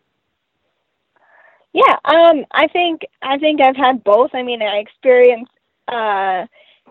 Yeah, 1.73 1.95
um, 2.06 2.43
I 2.51 2.67
think 2.67 3.01
I 3.21 3.38
think 3.38 3.62
I've 3.62 3.75
had 3.75 4.03
both. 4.03 4.32
I 4.34 4.41
mean, 4.41 4.63
I 4.63 4.77
experience 4.77 5.47
uh, 5.88 6.47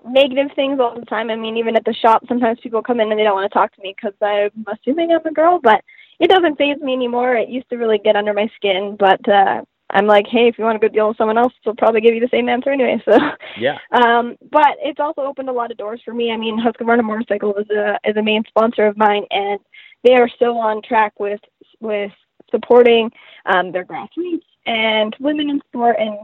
negative 0.08 0.52
things 0.54 0.78
all 0.78 0.94
the 0.94 1.06
time. 1.06 1.28
I 1.30 1.34
mean, 1.34 1.56
even 1.56 1.74
at 1.74 1.84
the 1.84 1.92
shop, 1.94 2.22
sometimes 2.28 2.60
people 2.62 2.82
come 2.82 3.00
in 3.00 3.10
and 3.10 3.18
they 3.18 3.24
don't 3.24 3.34
want 3.34 3.50
to 3.50 3.58
talk 3.58 3.74
to 3.74 3.82
me 3.82 3.96
because 3.96 4.14
I'm 4.22 4.64
assuming 4.72 5.10
I'm 5.10 5.26
a 5.26 5.32
girl, 5.32 5.58
but 5.60 5.82
it 6.18 6.30
doesn't 6.30 6.56
phase 6.56 6.78
me 6.80 6.92
anymore. 6.92 7.34
It 7.36 7.48
used 7.48 7.68
to 7.70 7.76
really 7.76 7.98
get 7.98 8.16
under 8.16 8.32
my 8.32 8.48
skin, 8.56 8.96
but 8.98 9.26
uh 9.28 9.62
I'm 9.90 10.06
like, 10.06 10.26
hey, 10.26 10.48
if 10.48 10.58
you 10.58 10.64
want 10.64 10.76
a 10.76 10.80
good 10.80 10.92
deal 10.92 11.08
with 11.08 11.16
someone 11.16 11.38
else, 11.38 11.52
they'll 11.64 11.76
probably 11.76 12.00
give 12.00 12.14
you 12.14 12.20
the 12.20 12.28
same 12.30 12.48
answer 12.48 12.70
anyway. 12.70 13.02
So 13.06 13.18
yeah. 13.58 13.78
Um, 13.92 14.36
but 14.50 14.76
it's 14.82 15.00
also 15.00 15.22
opened 15.22 15.48
a 15.48 15.52
lot 15.52 15.70
of 15.70 15.76
doors 15.76 16.00
for 16.04 16.12
me. 16.12 16.32
I 16.32 16.36
mean, 16.36 16.58
Husqvarna 16.58 17.04
Motorcycle 17.04 17.54
is 17.56 17.70
a 17.70 17.98
is 18.04 18.16
a 18.16 18.22
main 18.22 18.42
sponsor 18.48 18.86
of 18.86 18.96
mine, 18.96 19.24
and 19.30 19.60
they 20.02 20.14
are 20.14 20.28
still 20.28 20.58
on 20.58 20.82
track 20.82 21.18
with 21.20 21.40
with 21.80 22.12
supporting 22.50 23.10
um, 23.46 23.72
their 23.72 23.84
grassroots 23.84 24.42
and 24.66 25.14
women 25.20 25.50
in 25.50 25.60
sport 25.68 25.96
and 25.98 26.18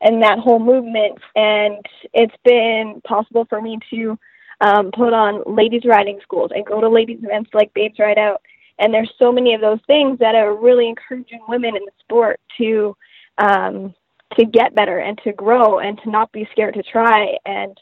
and 0.00 0.22
that 0.22 0.38
whole 0.38 0.60
movement. 0.60 1.18
And 1.34 1.84
it's 2.14 2.34
been 2.44 3.02
possible 3.06 3.46
for 3.48 3.60
me 3.60 3.78
to 3.90 4.18
um, 4.60 4.90
put 4.92 5.12
on 5.12 5.42
ladies 5.46 5.82
riding 5.84 6.20
schools 6.22 6.50
and 6.54 6.64
go 6.64 6.80
to 6.80 6.88
ladies 6.88 7.18
events 7.22 7.50
like 7.52 7.74
Babes 7.74 7.98
Ride 7.98 8.18
Out 8.18 8.42
and 8.78 8.92
there's 8.92 9.12
so 9.18 9.32
many 9.32 9.54
of 9.54 9.60
those 9.60 9.80
things 9.86 10.18
that 10.18 10.34
are 10.34 10.54
really 10.56 10.88
encouraging 10.88 11.40
women 11.48 11.76
in 11.76 11.84
the 11.84 11.92
sport 12.00 12.40
to 12.58 12.96
um, 13.38 13.94
to 14.36 14.44
get 14.44 14.74
better 14.74 14.98
and 14.98 15.18
to 15.24 15.32
grow 15.32 15.78
and 15.78 15.98
to 16.02 16.10
not 16.10 16.30
be 16.32 16.48
scared 16.52 16.74
to 16.74 16.82
try. 16.82 17.36
And 17.46 17.78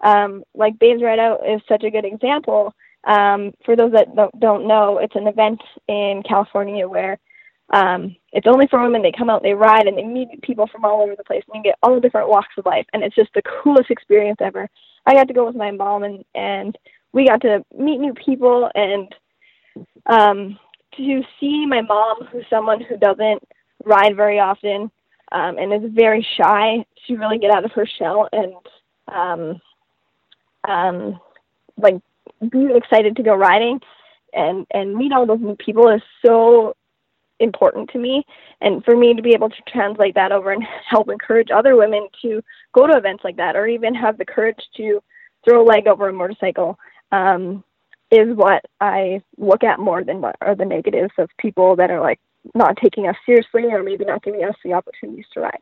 um, 0.00 0.44
like 0.54 0.78
Babes 0.78 1.02
Ride 1.02 1.18
Out 1.18 1.46
is 1.46 1.60
such 1.68 1.84
a 1.84 1.90
good 1.90 2.04
example. 2.04 2.74
Um, 3.04 3.52
for 3.64 3.76
those 3.76 3.92
that 3.92 4.14
don't 4.38 4.66
know, 4.66 4.98
it's 4.98 5.16
an 5.16 5.26
event 5.26 5.60
in 5.88 6.22
California 6.26 6.88
where 6.88 7.18
um, 7.72 8.16
it's 8.32 8.46
only 8.46 8.66
for 8.66 8.82
women. 8.82 9.02
They 9.02 9.12
come 9.16 9.30
out, 9.30 9.42
they 9.42 9.54
ride, 9.54 9.86
and 9.86 9.96
they 9.96 10.04
meet 10.04 10.42
people 10.42 10.66
from 10.66 10.84
all 10.84 11.02
over 11.02 11.14
the 11.16 11.24
place, 11.24 11.42
and 11.48 11.56
you 11.56 11.70
get 11.70 11.78
all 11.82 12.00
different 12.00 12.28
walks 12.28 12.54
of 12.58 12.66
life. 12.66 12.86
And 12.92 13.02
it's 13.02 13.14
just 13.14 13.32
the 13.34 13.42
coolest 13.42 13.90
experience 13.90 14.38
ever. 14.40 14.68
I 15.06 15.14
got 15.14 15.28
to 15.28 15.34
go 15.34 15.46
with 15.46 15.56
my 15.56 15.70
mom, 15.70 16.02
and 16.02 16.24
and 16.34 16.76
we 17.12 17.26
got 17.26 17.40
to 17.42 17.64
meet 17.76 17.98
new 17.98 18.14
people 18.14 18.70
and 18.74 19.14
um, 20.06 20.58
to 20.96 21.22
see 21.38 21.66
my 21.66 21.80
mom, 21.82 22.24
who's 22.30 22.44
someone 22.50 22.80
who 22.80 22.96
doesn't 22.96 23.42
ride 23.84 24.16
very 24.16 24.38
often 24.38 24.90
um, 25.32 25.58
and 25.58 25.72
is 25.72 25.90
very 25.92 26.26
shy, 26.36 26.84
to 27.06 27.16
really 27.16 27.38
get 27.38 27.50
out 27.50 27.64
of 27.64 27.72
her 27.72 27.86
shell 27.98 28.28
and 28.32 28.54
um, 29.08 29.60
um, 30.68 31.20
like 31.76 32.00
be 32.50 32.68
excited 32.74 33.16
to 33.16 33.22
go 33.22 33.34
riding. 33.34 33.80
And 34.32 34.64
and 34.72 34.94
meet 34.94 35.12
all 35.12 35.26
those 35.26 35.40
new 35.40 35.56
people 35.56 35.88
is 35.88 36.02
so 36.24 36.76
important 37.40 37.90
to 37.90 37.98
me. 37.98 38.24
And 38.60 38.84
for 38.84 38.96
me 38.96 39.14
to 39.14 39.22
be 39.22 39.34
able 39.34 39.48
to 39.48 39.62
translate 39.66 40.14
that 40.14 40.30
over 40.30 40.52
and 40.52 40.62
help 40.88 41.08
encourage 41.08 41.48
other 41.50 41.76
women 41.76 42.06
to 42.22 42.42
go 42.72 42.86
to 42.86 42.96
events 42.96 43.24
like 43.24 43.36
that 43.36 43.56
or 43.56 43.66
even 43.66 43.94
have 43.94 44.18
the 44.18 44.24
courage 44.24 44.60
to 44.76 45.02
throw 45.44 45.62
a 45.62 45.64
leg 45.64 45.86
over 45.86 46.08
a 46.08 46.12
motorcycle 46.12 46.78
um, 47.12 47.64
is 48.10 48.34
what 48.34 48.64
I 48.80 49.22
look 49.38 49.64
at 49.64 49.78
more 49.78 50.02
than 50.04 50.20
what 50.20 50.36
are 50.40 50.54
the 50.54 50.64
negatives 50.64 51.12
of 51.18 51.28
people 51.38 51.76
that 51.76 51.90
are 51.90 52.00
like 52.00 52.18
not 52.54 52.76
taking 52.82 53.06
us 53.06 53.16
seriously 53.26 53.64
or 53.64 53.82
maybe 53.82 54.04
not 54.04 54.22
giving 54.22 54.44
us 54.44 54.54
the 54.64 54.72
opportunities 54.72 55.26
to 55.34 55.40
ride. 55.40 55.58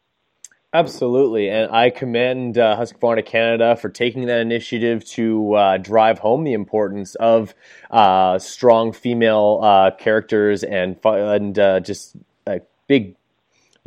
Absolutely, 0.74 1.48
and 1.48 1.70
I 1.70 1.88
commend 1.88 2.58
uh, 2.58 2.76
Husqvarna 2.76 3.24
Canada 3.24 3.74
for 3.74 3.88
taking 3.88 4.26
that 4.26 4.40
initiative 4.40 5.02
to 5.06 5.54
uh, 5.54 5.76
drive 5.78 6.18
home 6.18 6.44
the 6.44 6.52
importance 6.52 7.14
of 7.14 7.54
uh, 7.90 8.38
strong 8.38 8.92
female 8.92 9.60
uh, 9.62 9.90
characters 9.92 10.62
and 10.62 10.96
and 11.02 11.58
uh, 11.58 11.80
just 11.80 12.16
big 12.86 13.14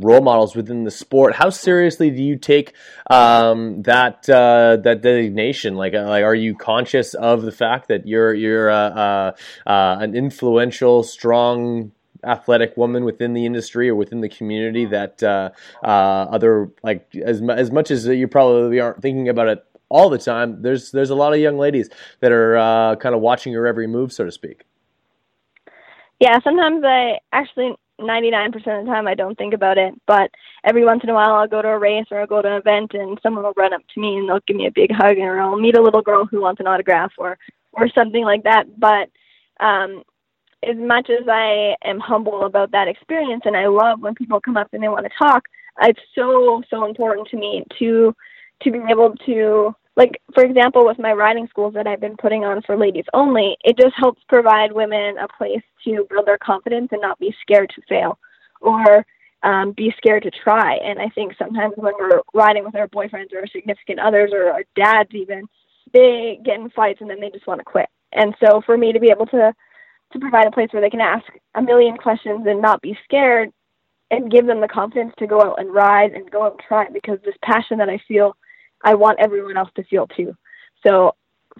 role 0.01 0.21
models 0.21 0.55
within 0.55 0.83
the 0.83 0.91
sport. 0.91 1.35
How 1.35 1.49
seriously 1.49 2.09
do 2.09 2.21
you 2.21 2.37
take 2.37 2.73
um, 3.09 3.81
that 3.83 4.29
uh, 4.29 4.77
that 4.77 5.01
designation? 5.01 5.75
Like, 5.75 5.93
uh, 5.93 6.07
like, 6.07 6.23
are 6.23 6.35
you 6.35 6.55
conscious 6.55 7.13
of 7.13 7.41
the 7.43 7.51
fact 7.51 7.87
that 7.87 8.07
you're 8.07 8.33
you're 8.33 8.69
uh, 8.69 8.89
uh, 8.89 9.31
uh, 9.67 9.97
an 9.99 10.15
influential, 10.15 11.03
strong 11.03 11.91
athletic 12.23 12.77
woman 12.77 13.03
within 13.03 13.33
the 13.33 13.45
industry 13.45 13.89
or 13.89 13.95
within 13.95 14.21
the 14.21 14.29
community 14.29 14.85
that 14.85 15.23
uh, 15.23 15.49
other 15.83 16.69
like 16.83 17.07
as 17.15 17.41
as 17.49 17.71
much 17.71 17.91
as 17.91 18.05
you 18.05 18.27
probably 18.27 18.79
aren't 18.79 19.01
thinking 19.01 19.29
about 19.29 19.47
it 19.47 19.65
all 19.89 20.09
the 20.09 20.19
time. 20.19 20.61
There's 20.61 20.91
there's 20.91 21.09
a 21.09 21.15
lot 21.15 21.33
of 21.33 21.39
young 21.39 21.57
ladies 21.57 21.89
that 22.19 22.31
are 22.31 22.95
kind 22.97 23.15
of 23.15 23.21
watching 23.21 23.53
your 23.53 23.67
every 23.67 23.87
move, 23.87 24.11
so 24.11 24.25
to 24.25 24.31
speak. 24.31 24.65
Yeah, 26.21 26.37
sometimes 26.43 26.83
I 26.85 27.17
actually 27.33 27.73
99% 28.01 28.55
of 28.55 28.63
the 28.63 28.91
time 28.91 29.07
I 29.07 29.15
don't 29.15 29.37
think 29.37 29.53
about 29.53 29.77
it, 29.77 29.93
but 30.07 30.31
every 30.63 30.85
once 30.85 31.01
in 31.03 31.09
a 31.09 31.13
while 31.13 31.33
I'll 31.33 31.47
go 31.47 31.61
to 31.61 31.67
a 31.69 31.79
race 31.79 32.05
or 32.11 32.21
I'll 32.21 32.27
go 32.27 32.41
to 32.41 32.47
an 32.47 32.53
event 32.55 32.91
and 32.93 33.19
someone 33.21 33.43
will 33.43 33.53
run 33.55 33.73
up 33.73 33.81
to 33.93 34.01
me 34.01 34.17
and 34.17 34.29
they'll 34.29 34.39
give 34.47 34.57
me 34.57 34.67
a 34.67 34.71
big 34.71 34.91
hug 34.91 35.17
or 35.17 35.39
I'll 35.39 35.57
meet 35.57 35.77
a 35.77 35.81
little 35.81 36.01
girl 36.01 36.25
who 36.25 36.41
wants 36.41 36.59
an 36.59 36.67
autograph 36.67 37.11
or 37.17 37.37
or 37.73 37.87
something 37.89 38.23
like 38.23 38.43
that. 38.43 38.65
But 38.79 39.09
um 39.63 40.03
as 40.63 40.77
much 40.77 41.09
as 41.09 41.27
I 41.27 41.75
am 41.83 41.99
humble 41.99 42.45
about 42.45 42.71
that 42.71 42.87
experience 42.87 43.43
and 43.45 43.57
I 43.57 43.67
love 43.67 43.99
when 43.99 44.13
people 44.13 44.39
come 44.39 44.57
up 44.57 44.67
and 44.73 44.83
they 44.83 44.89
want 44.89 45.05
to 45.05 45.25
talk, 45.25 45.43
it's 45.81 45.99
so 46.13 46.61
so 46.69 46.85
important 46.85 47.27
to 47.29 47.37
me 47.37 47.63
to 47.79 48.15
to 48.63 48.71
be 48.71 48.79
able 48.89 49.15
to 49.25 49.75
like 49.95 50.21
for 50.33 50.43
example 50.43 50.85
with 50.85 50.99
my 50.99 51.13
riding 51.13 51.47
schools 51.47 51.73
that 51.73 51.87
I've 51.87 52.01
been 52.01 52.17
putting 52.17 52.43
on 52.43 52.61
for 52.61 52.77
ladies 52.77 53.05
only, 53.13 53.57
it 53.63 53.77
just 53.77 53.95
helps 53.97 54.21
provide 54.29 54.71
women 54.71 55.17
a 55.17 55.27
place 55.37 55.63
to 55.85 56.05
build 56.09 56.27
their 56.27 56.37
confidence 56.37 56.89
and 56.91 57.01
not 57.01 57.19
be 57.19 57.35
scared 57.41 57.71
to 57.75 57.81
fail 57.87 58.17
or 58.61 59.05
um, 59.43 59.71
be 59.71 59.93
scared 59.97 60.23
to 60.23 60.31
try. 60.31 60.75
And 60.75 60.99
I 60.99 61.09
think 61.09 61.33
sometimes 61.37 61.73
when 61.75 61.93
we're 61.99 62.21
riding 62.33 62.63
with 62.63 62.75
our 62.75 62.87
boyfriends 62.87 63.33
or 63.33 63.39
our 63.39 63.47
significant 63.47 63.99
others 63.99 64.31
or 64.33 64.51
our 64.51 64.63
dads 64.75 65.09
even, 65.13 65.47
they 65.93 66.39
get 66.43 66.59
in 66.59 66.69
fights 66.69 67.01
and 67.01 67.09
then 67.09 67.19
they 67.19 67.29
just 67.29 67.47
want 67.47 67.59
to 67.59 67.65
quit. 67.65 67.89
And 68.11 68.35
so 68.43 68.61
for 68.65 68.77
me 68.77 68.93
to 68.93 68.99
be 68.99 69.09
able 69.11 69.25
to 69.27 69.53
to 70.13 70.19
provide 70.19 70.45
a 70.45 70.51
place 70.51 70.67
where 70.71 70.81
they 70.81 70.89
can 70.89 70.99
ask 70.99 71.23
a 71.55 71.61
million 71.61 71.95
questions 71.95 72.45
and 72.45 72.61
not 72.61 72.81
be 72.81 72.97
scared 73.05 73.49
and 74.11 74.29
give 74.29 74.45
them 74.45 74.59
the 74.59 74.67
confidence 74.67 75.13
to 75.17 75.25
go 75.25 75.41
out 75.41 75.57
and 75.57 75.73
ride 75.73 76.11
and 76.11 76.29
go 76.29 76.43
out 76.43 76.51
and 76.51 76.61
try 76.67 76.85
because 76.89 77.17
this 77.23 77.35
passion 77.43 77.77
that 77.77 77.89
I 77.89 77.97
feel 78.07 78.35
I 78.83 78.93
want 78.95 79.19
everyone 79.21 79.55
else 79.55 79.69
to 79.77 79.83
feel 79.85 80.07
too. 80.07 80.35
So 80.85 81.15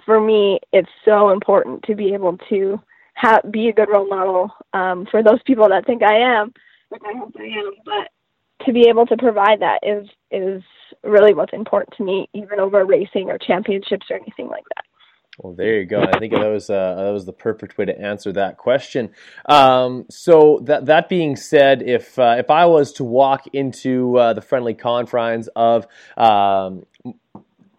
for 0.05 0.19
me, 0.19 0.59
it's 0.73 0.89
so 1.05 1.29
important 1.29 1.83
to 1.83 1.95
be 1.95 2.13
able 2.13 2.37
to 2.49 2.79
have, 3.21 3.51
be 3.51 3.69
a 3.69 3.73
good 3.73 3.89
role 3.89 4.07
model 4.07 4.51
um, 4.73 5.07
for 5.09 5.21
those 5.23 5.41
people 5.45 5.69
that 5.69 5.85
think 5.85 6.01
I 6.03 6.39
am, 6.39 6.53
which 6.89 7.01
I 7.05 7.17
hope 7.17 7.35
I 7.37 7.43
am. 7.43 7.71
But 7.85 8.65
to 8.65 8.73
be 8.73 8.87
able 8.89 9.05
to 9.07 9.17
provide 9.17 9.61
that 9.61 9.79
is 9.83 10.07
is 10.31 10.61
really 11.03 11.33
what's 11.33 11.53
important 11.53 11.95
to 11.97 12.03
me, 12.03 12.29
even 12.33 12.59
over 12.59 12.85
racing 12.85 13.29
or 13.29 13.37
championships 13.37 14.07
or 14.09 14.17
anything 14.17 14.47
like 14.47 14.63
that. 14.75 14.85
Well, 15.37 15.53
there 15.53 15.79
you 15.79 15.85
go. 15.85 16.01
I 16.01 16.19
think 16.19 16.33
that 16.33 16.47
was 16.47 16.69
uh, 16.69 16.95
that 16.95 17.11
was 17.11 17.25
the 17.25 17.33
perfect 17.33 17.77
way 17.77 17.85
to 17.85 17.99
answer 17.99 18.31
that 18.33 18.57
question. 18.57 19.11
Um, 19.45 20.05
so 20.09 20.59
that 20.63 20.87
that 20.87 21.09
being 21.09 21.35
said, 21.35 21.81
if 21.81 22.17
uh, 22.19 22.35
if 22.37 22.49
I 22.49 22.65
was 22.65 22.93
to 22.93 23.03
walk 23.03 23.47
into 23.53 24.17
uh, 24.17 24.33
the 24.33 24.41
friendly 24.41 24.73
confines 24.73 25.47
of 25.55 25.87
um, 26.17 26.85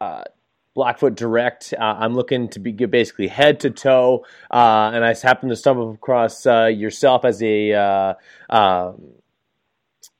uh, 0.01 0.25
Blackfoot 0.75 1.15
Direct. 1.15 1.75
Uh, 1.79 1.97
I'm 1.99 2.15
looking 2.15 2.49
to 2.51 2.59
be 2.59 2.73
basically 2.73 3.29
head 3.29 3.61
to 3.61 3.71
toe, 3.71 4.25
uh, 4.51 4.91
and 4.95 5.05
I 5.05 5.15
happen 5.15 5.49
to 5.51 5.57
stumble 5.57 5.93
across 5.93 6.47
uh, 6.47 6.67
yourself 6.67 7.25
as 7.25 7.43
a 7.43 7.73
uh, 7.73 8.15
um, 8.49 9.13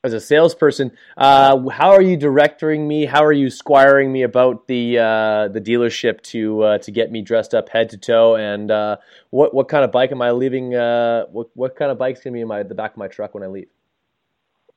as 0.03 0.13
a 0.13 0.19
salesperson. 0.19 0.91
Uh, 1.17 1.69
how 1.69 1.91
are 1.91 2.01
you 2.01 2.17
directing 2.17 2.87
me? 2.87 3.05
How 3.05 3.23
are 3.23 3.31
you 3.31 3.49
squiring 3.49 4.11
me 4.11 4.23
about 4.23 4.67
the 4.67 4.99
uh, 4.99 5.47
the 5.47 5.61
dealership 5.61 6.21
to 6.23 6.77
to 6.81 6.91
get 6.91 7.11
me 7.11 7.21
dressed 7.21 7.55
up 7.55 7.69
head 7.69 7.89
to 7.89 7.97
toe? 7.97 8.35
And 8.35 8.69
what 9.31 9.53
what 9.53 9.67
kind 9.67 9.83
of 9.83 9.91
bike 9.91 10.11
am 10.11 10.21
I 10.21 10.31
leaving? 10.31 10.71
what 10.71 11.47
what 11.55 11.75
kind 11.75 11.91
of 11.91 11.97
bike's 11.97 12.21
gonna 12.21 12.33
be 12.33 12.41
in 12.41 12.47
my 12.47 12.61
the 12.63 12.75
back 12.75 12.91
of 12.91 12.97
my 12.97 13.07
truck 13.07 13.33
when 13.33 13.43
I 13.43 13.47
leave? 13.47 13.69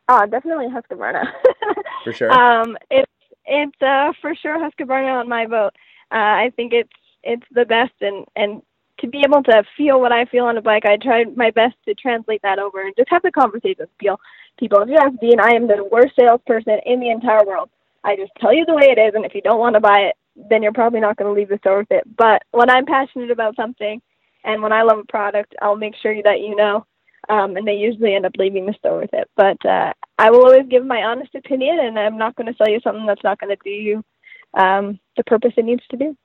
Oh, 0.09 0.25
definitely 0.27 0.67
Husqvarna. 0.67 1.25
For 2.05 2.13
sure. 2.13 2.31
Um, 2.31 2.77
it's 2.91 3.06
it's 3.47 3.83
uh, 3.83 4.13
for 4.21 4.35
sure 4.35 4.59
Husqvarna 4.59 5.21
on 5.21 5.29
my 5.29 5.47
vote. 5.47 5.73
Uh, 6.13 6.45
I 6.47 6.53
think 6.57 6.73
it's 6.73 6.91
it's 7.23 7.47
the 7.53 7.65
best, 7.65 7.93
and 8.01 8.25
and 8.37 8.63
to 9.01 9.09
be 9.09 9.23
able 9.25 9.43
to 9.45 9.63
feel 9.77 10.01
what 10.01 10.13
I 10.13 10.25
feel 10.27 10.45
on 10.45 10.57
a 10.57 10.63
bike, 10.63 10.85
I 10.87 10.97
tried 10.97 11.37
my 11.37 11.51
best 11.51 11.75
to 11.87 11.95
translate 11.95 12.43
that 12.43 12.59
over 12.59 12.81
and 12.81 12.95
just 12.97 13.11
have 13.11 13.23
the 13.23 13.31
conversation 13.31 13.77
with 13.81 13.99
people. 13.99 14.21
People, 14.59 14.81
if 14.81 14.89
you 14.89 14.97
ask 14.97 15.13
Dean, 15.21 15.39
I 15.39 15.51
am 15.51 15.67
the 15.67 15.85
worst 15.91 16.15
salesperson 16.19 16.79
in 16.87 17.01
the 17.01 17.11
entire 17.11 17.45
world. 17.45 17.69
I 18.05 18.17
just 18.17 18.33
tell 18.41 18.55
you 18.55 18.65
the 18.65 18.75
way 18.75 18.87
it 18.91 18.99
is, 18.99 19.15
and 19.15 19.25
if 19.25 19.35
you 19.35 19.43
don't 19.43 19.61
want 19.61 19.75
to 19.75 19.81
buy 19.81 20.01
it, 20.11 20.17
then 20.49 20.63
you're 20.63 20.73
probably 20.73 21.01
not 21.01 21.17
going 21.17 21.29
to 21.29 21.39
leave 21.39 21.49
the 21.49 21.59
store 21.59 21.79
with 21.79 21.91
it. 21.91 22.05
But 22.17 22.43
when 22.53 22.71
I'm 22.71 22.87
passionate 22.87 23.31
about 23.31 23.57
something, 23.57 24.01
and 24.45 24.63
when 24.63 24.73
I 24.73 24.83
love 24.83 24.99
a 24.99 25.05
product, 25.05 25.55
I'll 25.61 25.77
make 25.77 25.95
sure 26.01 26.15
that 26.23 26.41
you 26.41 26.57
know 26.57 26.87
um, 27.29 27.57
and 27.57 27.67
they 27.67 27.75
usually 27.75 28.15
end 28.15 28.27
up 28.27 28.33
leaving 28.39 28.67
the 28.67 28.75
store 28.75 28.99
with 28.99 29.11
it. 29.13 29.29
But 29.37 29.65
uh, 29.67 29.93
I 30.19 30.31
will 30.31 30.45
always 30.45 30.67
give 30.69 30.85
my 30.85 31.03
honest 31.03 31.35
opinion, 31.35 31.79
and 31.81 31.99
I'm 31.99 32.19
not 32.19 32.37
going 32.37 32.47
to 32.47 32.57
sell 32.57 32.69
you 32.69 32.81
something 32.83 33.07
that's 33.07 33.25
not 33.25 33.39
going 33.39 33.55
to 33.55 33.63
do 33.63 33.71
you 33.71 34.05
um, 34.55 34.99
the 35.17 35.25
purpose 35.25 35.53
it 35.57 35.65
needs 35.65 35.83
to 35.91 35.97
do. 35.97 36.17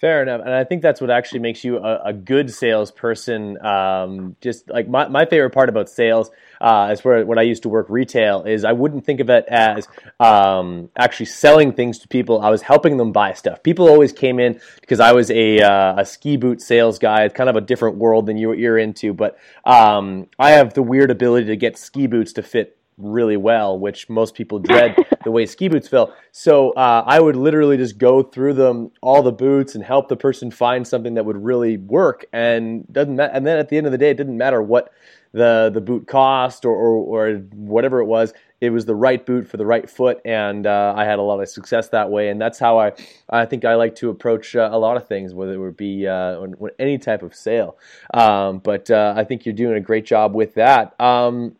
Fair 0.00 0.22
enough, 0.22 0.40
and 0.44 0.52
I 0.52 0.64
think 0.64 0.82
that's 0.82 1.00
what 1.00 1.08
actually 1.08 1.38
makes 1.38 1.62
you 1.62 1.78
a, 1.78 2.06
a 2.06 2.12
good 2.12 2.52
salesperson. 2.52 3.64
Um, 3.64 4.34
just 4.40 4.68
like 4.68 4.88
my, 4.88 5.06
my 5.06 5.24
favorite 5.24 5.50
part 5.50 5.68
about 5.68 5.88
sales 5.88 6.30
uh, 6.60 6.90
is 6.92 7.04
where 7.04 7.24
when 7.24 7.38
I 7.38 7.42
used 7.42 7.62
to 7.62 7.68
work 7.68 7.86
retail 7.88 8.42
is 8.42 8.64
I 8.64 8.72
wouldn't 8.72 9.06
think 9.06 9.20
of 9.20 9.30
it 9.30 9.44
as 9.46 9.86
um, 10.18 10.90
actually 10.98 11.26
selling 11.26 11.72
things 11.72 12.00
to 12.00 12.08
people. 12.08 12.42
I 12.42 12.50
was 12.50 12.60
helping 12.60 12.96
them 12.96 13.12
buy 13.12 13.34
stuff. 13.34 13.62
People 13.62 13.88
always 13.88 14.12
came 14.12 14.40
in 14.40 14.60
because 14.80 14.98
I 14.98 15.12
was 15.12 15.30
a, 15.30 15.60
uh, 15.60 16.00
a 16.00 16.04
ski 16.04 16.36
boot 16.36 16.60
sales 16.60 16.98
guy. 16.98 17.22
It's 17.22 17.34
kind 17.34 17.48
of 17.48 17.54
a 17.54 17.60
different 17.60 17.96
world 17.96 18.26
than 18.26 18.36
you, 18.36 18.52
you're 18.52 18.78
into, 18.78 19.14
but 19.14 19.38
um, 19.64 20.26
I 20.40 20.50
have 20.50 20.74
the 20.74 20.82
weird 20.82 21.12
ability 21.12 21.46
to 21.46 21.56
get 21.56 21.78
ski 21.78 22.08
boots 22.08 22.32
to 22.34 22.42
fit 22.42 22.76
really 22.96 23.36
well, 23.36 23.78
which 23.78 24.08
most 24.08 24.34
people 24.34 24.58
dread 24.60 24.96
the 25.24 25.30
way 25.30 25.46
ski 25.46 25.68
boots 25.68 25.88
feel. 25.88 26.12
So 26.32 26.70
uh, 26.72 27.04
I 27.06 27.20
would 27.20 27.36
literally 27.36 27.76
just 27.76 27.98
go 27.98 28.22
through 28.22 28.54
them, 28.54 28.90
all 29.02 29.22
the 29.22 29.32
boots, 29.32 29.74
and 29.74 29.84
help 29.84 30.08
the 30.08 30.16
person 30.16 30.50
find 30.50 30.86
something 30.86 31.14
that 31.14 31.24
would 31.24 31.42
really 31.42 31.76
work. 31.76 32.26
And 32.32 32.86
doesn't 32.92 33.16
ma- 33.16 33.30
and 33.32 33.46
then 33.46 33.58
at 33.58 33.68
the 33.68 33.76
end 33.76 33.86
of 33.86 33.92
the 33.92 33.98
day, 33.98 34.10
it 34.10 34.16
didn't 34.16 34.38
matter 34.38 34.62
what 34.62 34.92
the 35.32 35.70
the 35.74 35.80
boot 35.80 36.06
cost 36.06 36.64
or, 36.64 36.74
or, 36.74 37.32
or 37.32 37.36
whatever 37.52 38.00
it 38.00 38.06
was. 38.06 38.32
It 38.60 38.70
was 38.70 38.86
the 38.86 38.94
right 38.94 39.24
boot 39.26 39.46
for 39.46 39.58
the 39.58 39.66
right 39.66 39.90
foot, 39.90 40.20
and 40.24 40.66
uh, 40.66 40.94
I 40.96 41.04
had 41.04 41.18
a 41.18 41.22
lot 41.22 41.40
of 41.40 41.48
success 41.48 41.88
that 41.88 42.08
way. 42.08 42.30
And 42.30 42.40
that's 42.40 42.58
how 42.58 42.78
I 42.78 42.92
I 43.28 43.44
think 43.44 43.64
I 43.64 43.74
like 43.74 43.96
to 43.96 44.08
approach 44.08 44.56
uh, 44.56 44.70
a 44.72 44.78
lot 44.78 44.96
of 44.96 45.06
things, 45.06 45.34
whether 45.34 45.52
it 45.52 45.58
would 45.58 45.76
be 45.76 46.06
uh, 46.06 46.46
any 46.78 46.96
type 46.96 47.22
of 47.22 47.34
sale. 47.34 47.76
Um, 48.14 48.60
but 48.60 48.90
uh, 48.90 49.12
I 49.16 49.24
think 49.24 49.44
you're 49.44 49.54
doing 49.54 49.74
a 49.74 49.80
great 49.80 50.06
job 50.06 50.34
with 50.34 50.54
that. 50.54 50.98
Um, 51.00 51.56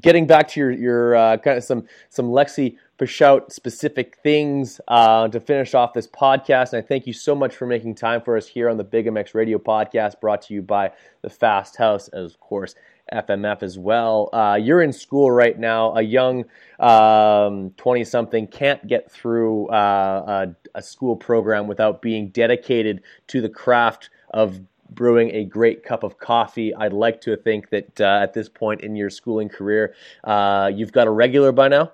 getting 0.00 0.26
back 0.26 0.48
to 0.48 0.60
your 0.60 0.70
your 0.70 1.16
uh, 1.16 1.36
kind 1.38 1.58
of 1.58 1.64
some 1.64 1.86
some 2.08 2.26
Lexi 2.26 2.76
Pichout 2.98 3.52
specific 3.52 4.18
things 4.22 4.80
uh, 4.88 5.28
to 5.28 5.40
finish 5.40 5.74
off 5.74 5.92
this 5.92 6.06
podcast. 6.06 6.72
And 6.72 6.82
I 6.84 6.86
thank 6.86 7.06
you 7.06 7.12
so 7.12 7.34
much 7.34 7.56
for 7.56 7.66
making 7.66 7.94
time 7.94 8.20
for 8.20 8.36
us 8.36 8.46
here 8.46 8.68
on 8.68 8.76
the 8.76 8.84
Big 8.84 9.06
MX 9.06 9.34
Radio 9.34 9.58
podcast, 9.58 10.20
brought 10.20 10.42
to 10.42 10.54
you 10.54 10.62
by 10.62 10.92
the 11.22 11.30
Fast 11.30 11.76
House, 11.76 12.08
as 12.08 12.32
of 12.32 12.40
course. 12.40 12.74
FMF 13.12 13.64
as 13.64 13.76
well. 13.76 14.30
Uh, 14.32 14.56
you're 14.60 14.82
in 14.82 14.92
school 14.92 15.32
right 15.32 15.58
now. 15.58 15.96
A 15.96 16.02
young 16.02 16.44
twenty 16.78 18.00
um, 18.00 18.04
something 18.04 18.46
can't 18.46 18.86
get 18.86 19.10
through 19.10 19.66
uh, 19.68 20.46
a, 20.74 20.78
a 20.78 20.82
school 20.82 21.16
program 21.16 21.66
without 21.66 22.02
being 22.02 22.28
dedicated 22.28 23.02
to 23.26 23.40
the 23.40 23.48
craft 23.48 24.10
of 24.32 24.60
brewing 24.94 25.30
a 25.34 25.44
great 25.44 25.82
cup 25.84 26.02
of 26.02 26.18
coffee. 26.18 26.74
I'd 26.74 26.92
like 26.92 27.20
to 27.22 27.36
think 27.36 27.70
that 27.70 28.00
uh, 28.00 28.20
at 28.22 28.32
this 28.32 28.48
point 28.48 28.82
in 28.82 28.96
your 28.96 29.10
schooling 29.10 29.48
career, 29.48 29.94
uh, 30.24 30.70
you've 30.74 30.92
got 30.92 31.06
a 31.06 31.10
regular 31.10 31.52
by 31.52 31.68
now. 31.68 31.92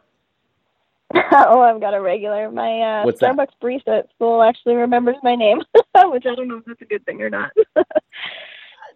oh, 1.14 1.60
I've 1.60 1.80
got 1.80 1.94
a 1.94 2.00
regular. 2.00 2.50
My 2.50 3.00
uh, 3.00 3.04
What's 3.04 3.20
Starbucks 3.20 3.36
that? 3.36 3.60
barista 3.62 3.98
at 4.00 4.10
school 4.10 4.42
actually 4.42 4.74
remembers 4.74 5.16
my 5.22 5.36
name, 5.36 5.58
which 6.04 6.24
I 6.26 6.34
don't 6.34 6.48
know 6.48 6.56
if 6.56 6.64
that's 6.64 6.82
a 6.82 6.86
good 6.86 7.04
thing 7.06 7.22
or 7.22 7.30
not. 7.30 7.52
I'd 7.76 7.84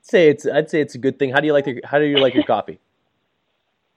say 0.02 0.28
it's. 0.28 0.46
I'd 0.46 0.70
say 0.70 0.80
it's 0.80 0.94
a 0.94 0.98
good 0.98 1.18
thing. 1.18 1.30
How 1.30 1.40
do 1.40 1.46
you 1.46 1.52
like 1.52 1.66
your 1.66 1.76
How 1.84 1.98
do 1.98 2.06
you 2.06 2.18
like 2.18 2.34
your 2.34 2.44
coffee? 2.44 2.80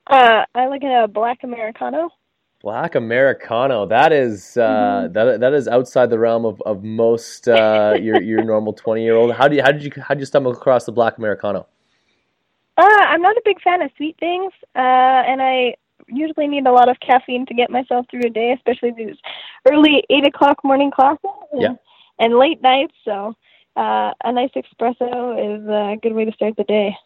Uh, 0.06 0.44
I 0.54 0.66
like 0.66 0.82
a 0.84 1.08
black 1.08 1.42
americano. 1.42 2.10
Black 2.64 2.94
Americano. 2.94 3.84
That 3.84 4.10
is 4.10 4.56
uh, 4.56 4.62
mm-hmm. 4.62 5.12
that 5.12 5.40
that 5.40 5.52
is 5.52 5.68
outside 5.68 6.08
the 6.08 6.18
realm 6.18 6.46
of 6.46 6.62
of 6.62 6.82
most 6.82 7.46
uh, 7.46 7.94
your 8.00 8.22
your 8.22 8.42
normal 8.42 8.72
twenty 8.72 9.02
year 9.04 9.16
old. 9.16 9.34
How 9.34 9.48
do 9.48 9.56
you 9.56 9.62
how 9.62 9.70
did 9.70 9.84
you 9.84 9.92
how 10.00 10.14
did 10.14 10.20
you 10.20 10.26
stumble 10.26 10.50
across 10.50 10.86
the 10.86 10.92
Black 10.92 11.18
Americano? 11.18 11.66
Uh, 12.78 13.04
I'm 13.12 13.20
not 13.20 13.36
a 13.36 13.42
big 13.44 13.60
fan 13.60 13.82
of 13.82 13.90
sweet 13.96 14.16
things, 14.18 14.52
uh, 14.74 15.20
and 15.30 15.42
I 15.42 15.76
usually 16.08 16.48
need 16.48 16.66
a 16.66 16.72
lot 16.72 16.88
of 16.88 16.96
caffeine 17.00 17.44
to 17.46 17.54
get 17.54 17.70
myself 17.70 18.06
through 18.10 18.22
a 18.24 18.30
day, 18.30 18.52
especially 18.52 18.92
these 18.92 19.16
early 19.70 20.02
eight 20.08 20.26
o'clock 20.26 20.64
morning 20.64 20.90
classes 20.90 21.20
and, 21.52 21.62
Yeah. 21.62 21.74
and 22.18 22.38
late 22.38 22.62
nights. 22.62 22.94
So 23.04 23.34
uh, 23.76 24.12
a 24.24 24.32
nice 24.32 24.50
espresso 24.56 25.12
is 25.38 25.68
a 25.68 25.96
good 26.02 26.14
way 26.14 26.24
to 26.24 26.32
start 26.32 26.56
the 26.56 26.64
day. 26.64 26.96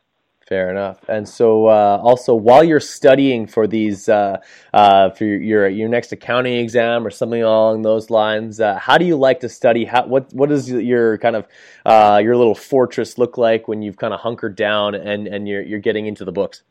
Fair 0.49 0.71
enough. 0.71 0.99
And 1.09 1.29
so, 1.29 1.67
uh, 1.67 2.01
also, 2.03 2.35
while 2.35 2.65
you're 2.65 2.81
studying 2.81 3.47
for 3.47 3.67
these, 3.67 4.09
uh, 4.09 4.39
uh, 4.73 5.11
for 5.11 5.27
your, 5.27 5.69
your 5.69 5.91
next 5.91 6.11
accounting 6.13 6.55
exam 6.55 7.07
or 7.07 7.11
something 7.11 7.43
along 7.43 7.83
those 7.83 8.09
lines, 8.09 8.59
uh, 8.59 8.79
how 8.79 8.97
do 8.97 9.05
you 9.05 9.17
like 9.17 9.41
to 9.41 9.51
study? 9.51 9.85
How 9.85 10.07
what 10.07 10.33
what 10.33 10.49
does 10.49 10.71
your 10.71 11.19
kind 11.19 11.37
of 11.37 11.47
uh, 11.85 12.23
your 12.25 12.35
little 12.35 12.55
fortress 12.55 13.19
look 13.19 13.37
like 13.37 13.69
when 13.69 13.83
you've 13.83 13.99
kind 13.99 14.15
of 14.15 14.21
hunkered 14.21 14.57
down 14.57 14.95
and 14.95 15.29
and 15.29 15.47
you're 15.47 15.61
you're 15.61 15.81
getting 15.81 16.07
into 16.07 16.25
the 16.25 16.33
books? 16.33 16.63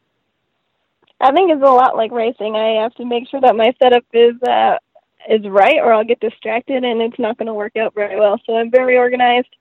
I 1.21 1.31
think 1.31 1.51
it's 1.51 1.61
a 1.61 1.65
lot 1.65 1.95
like 1.95 2.11
racing. 2.11 2.55
I 2.55 2.81
have 2.81 2.95
to 2.95 3.05
make 3.05 3.29
sure 3.29 3.41
that 3.41 3.55
my 3.55 3.75
setup 3.77 4.05
is 4.11 4.41
uh, 4.41 4.77
is 5.29 5.47
right, 5.47 5.77
or 5.77 5.93
I'll 5.93 6.03
get 6.03 6.19
distracted 6.19 6.83
and 6.83 6.99
it's 6.99 7.19
not 7.19 7.37
going 7.37 7.45
to 7.45 7.53
work 7.53 7.77
out 7.77 7.93
very 7.93 8.19
well. 8.19 8.41
So 8.47 8.55
I'm 8.55 8.71
very 8.71 8.97
organized. 8.97 9.55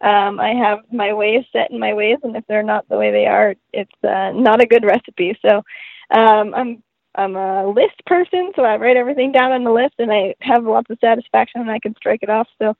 Um, 0.00 0.40
I 0.40 0.54
have 0.54 0.78
my 0.90 1.12
ways 1.12 1.44
set 1.52 1.70
in 1.70 1.78
my 1.78 1.92
ways, 1.92 2.18
and 2.22 2.34
if 2.34 2.44
they're 2.46 2.62
not 2.62 2.88
the 2.88 2.96
way 2.96 3.10
they 3.10 3.26
are, 3.26 3.54
it's 3.72 3.92
uh, 4.02 4.32
not 4.34 4.62
a 4.62 4.66
good 4.66 4.84
recipe. 4.84 5.36
So 5.42 5.62
um, 6.10 6.54
I'm 6.54 6.82
I'm 7.14 7.36
a 7.36 7.68
list 7.68 8.04
person, 8.06 8.52
so 8.56 8.62
I 8.62 8.76
write 8.76 8.96
everything 8.96 9.32
down 9.32 9.52
on 9.52 9.64
the 9.64 9.72
list, 9.72 9.94
and 9.98 10.10
I 10.10 10.34
have 10.40 10.64
lots 10.64 10.90
of 10.90 10.98
satisfaction 11.00 11.60
when 11.60 11.70
I 11.70 11.80
can 11.80 11.94
strike 11.96 12.20
it 12.22 12.30
off. 12.30 12.48
So 12.58 12.74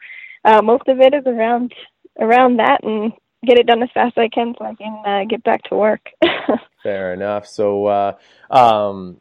uh, 0.44 0.62
most 0.62 0.88
of 0.88 1.00
it 1.00 1.12
is 1.12 1.24
around 1.26 1.74
around 2.18 2.58
that, 2.58 2.82
and 2.82 3.12
get 3.46 3.58
it 3.58 3.66
done 3.66 3.82
as 3.82 3.90
fast 3.92 4.16
as 4.16 4.22
I 4.22 4.28
can, 4.28 4.54
so 4.58 4.64
I 4.64 4.74
can 4.74 5.02
uh, 5.04 5.24
get 5.28 5.42
back 5.44 5.62
to 5.64 5.76
work. 5.76 6.08
Fair 6.82 7.12
enough. 7.12 7.46
So, 7.46 7.86
uh, 7.86 8.12
um, 8.50 9.20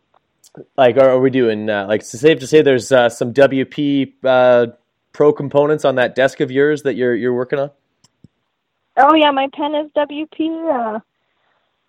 like, 0.78 0.98
are, 0.98 1.10
are 1.10 1.20
we 1.20 1.30
doing 1.30 1.70
uh, 1.70 1.86
like? 1.88 2.04
Safe 2.04 2.40
to 2.40 2.48
say 2.48 2.62
there's 2.62 2.92
uh, 2.92 3.10
some 3.10 3.34
WP 3.34 4.14
uh, 4.24 4.68
Pro 5.12 5.34
components 5.34 5.86
on 5.86 5.96
that 5.96 6.16
desk 6.16 6.40
of 6.40 6.52
yours 6.52 6.84
that 6.84 6.96
you're 6.96 7.16
you're 7.16 7.34
working 7.34 7.60
on. 7.60 7.72
Oh 9.00 9.16
yeah, 9.16 9.32
my 9.32 9.48
pen 9.54 9.76
is 9.76 9.90
WP. 9.96 10.96
Uh, 10.96 11.00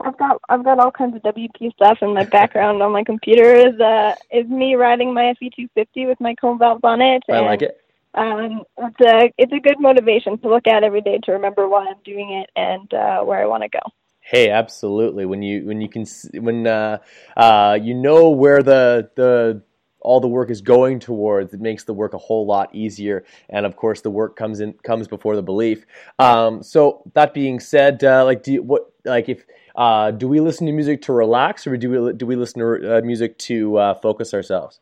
I've 0.02 0.16
got 0.16 0.40
I've 0.48 0.64
got 0.64 0.78
all 0.78 0.90
kinds 0.90 1.16
of 1.16 1.22
WP 1.22 1.74
stuff, 1.74 1.98
and 2.00 2.14
my 2.14 2.24
background 2.24 2.82
on 2.82 2.92
my 2.92 3.04
computer 3.04 3.52
is 3.52 3.78
uh 3.80 4.14
is 4.30 4.46
me 4.46 4.76
riding 4.76 5.12
my 5.12 5.34
FE 5.38 5.50
two 5.54 5.68
fifty 5.74 6.06
with 6.06 6.20
my 6.20 6.34
cone 6.34 6.58
valves 6.58 6.84
on 6.84 7.02
it. 7.02 7.22
I 7.28 7.40
like 7.40 7.62
it. 7.62 7.80
Um, 8.14 8.62
it's 8.78 9.00
a 9.00 9.32
it's 9.38 9.52
a 9.52 9.60
good 9.60 9.80
motivation 9.80 10.38
to 10.38 10.48
look 10.48 10.66
at 10.66 10.84
every 10.84 11.00
day 11.00 11.18
to 11.24 11.32
remember 11.32 11.68
why 11.68 11.86
I'm 11.86 12.02
doing 12.04 12.32
it 12.32 12.50
and 12.56 12.92
uh, 12.94 13.20
where 13.22 13.42
I 13.42 13.46
want 13.46 13.62
to 13.64 13.68
go. 13.68 13.80
Hey, 14.20 14.50
absolutely. 14.50 15.26
When 15.26 15.42
you 15.42 15.66
when 15.66 15.80
you 15.80 15.88
can 15.88 16.06
when 16.34 16.66
uh, 16.66 16.98
uh, 17.36 17.78
you 17.80 17.94
know 17.94 18.30
where 18.30 18.62
the 18.62 19.10
the 19.16 19.62
all 20.00 20.20
the 20.20 20.28
work 20.28 20.50
is 20.50 20.60
going 20.60 20.98
towards, 20.98 21.52
it 21.54 21.60
makes 21.60 21.84
the 21.84 21.94
work 21.94 22.14
a 22.14 22.18
whole 22.18 22.46
lot 22.46 22.74
easier. 22.74 23.24
And 23.48 23.66
of 23.66 23.76
course, 23.76 24.00
the 24.00 24.10
work 24.10 24.36
comes 24.36 24.60
in 24.60 24.72
comes 24.84 25.08
before 25.08 25.36
the 25.36 25.42
belief. 25.42 25.86
Um, 26.18 26.62
so 26.62 27.02
that 27.14 27.34
being 27.34 27.60
said, 27.60 28.02
uh, 28.04 28.24
like 28.24 28.42
do 28.42 28.52
you, 28.52 28.62
what 28.62 28.92
like 29.04 29.28
if 29.28 29.44
uh, 29.76 30.10
do 30.10 30.28
we 30.28 30.40
listen 30.40 30.66
to 30.66 30.72
music 30.72 31.02
to 31.02 31.12
relax, 31.12 31.66
or 31.66 31.76
do 31.76 31.90
we 31.90 32.12
do 32.14 32.26
we 32.26 32.36
listen 32.36 32.60
to 32.60 32.98
uh, 32.98 33.00
music 33.02 33.38
to 33.38 33.76
uh, 33.76 33.94
focus 33.94 34.34
ourselves? 34.34 34.80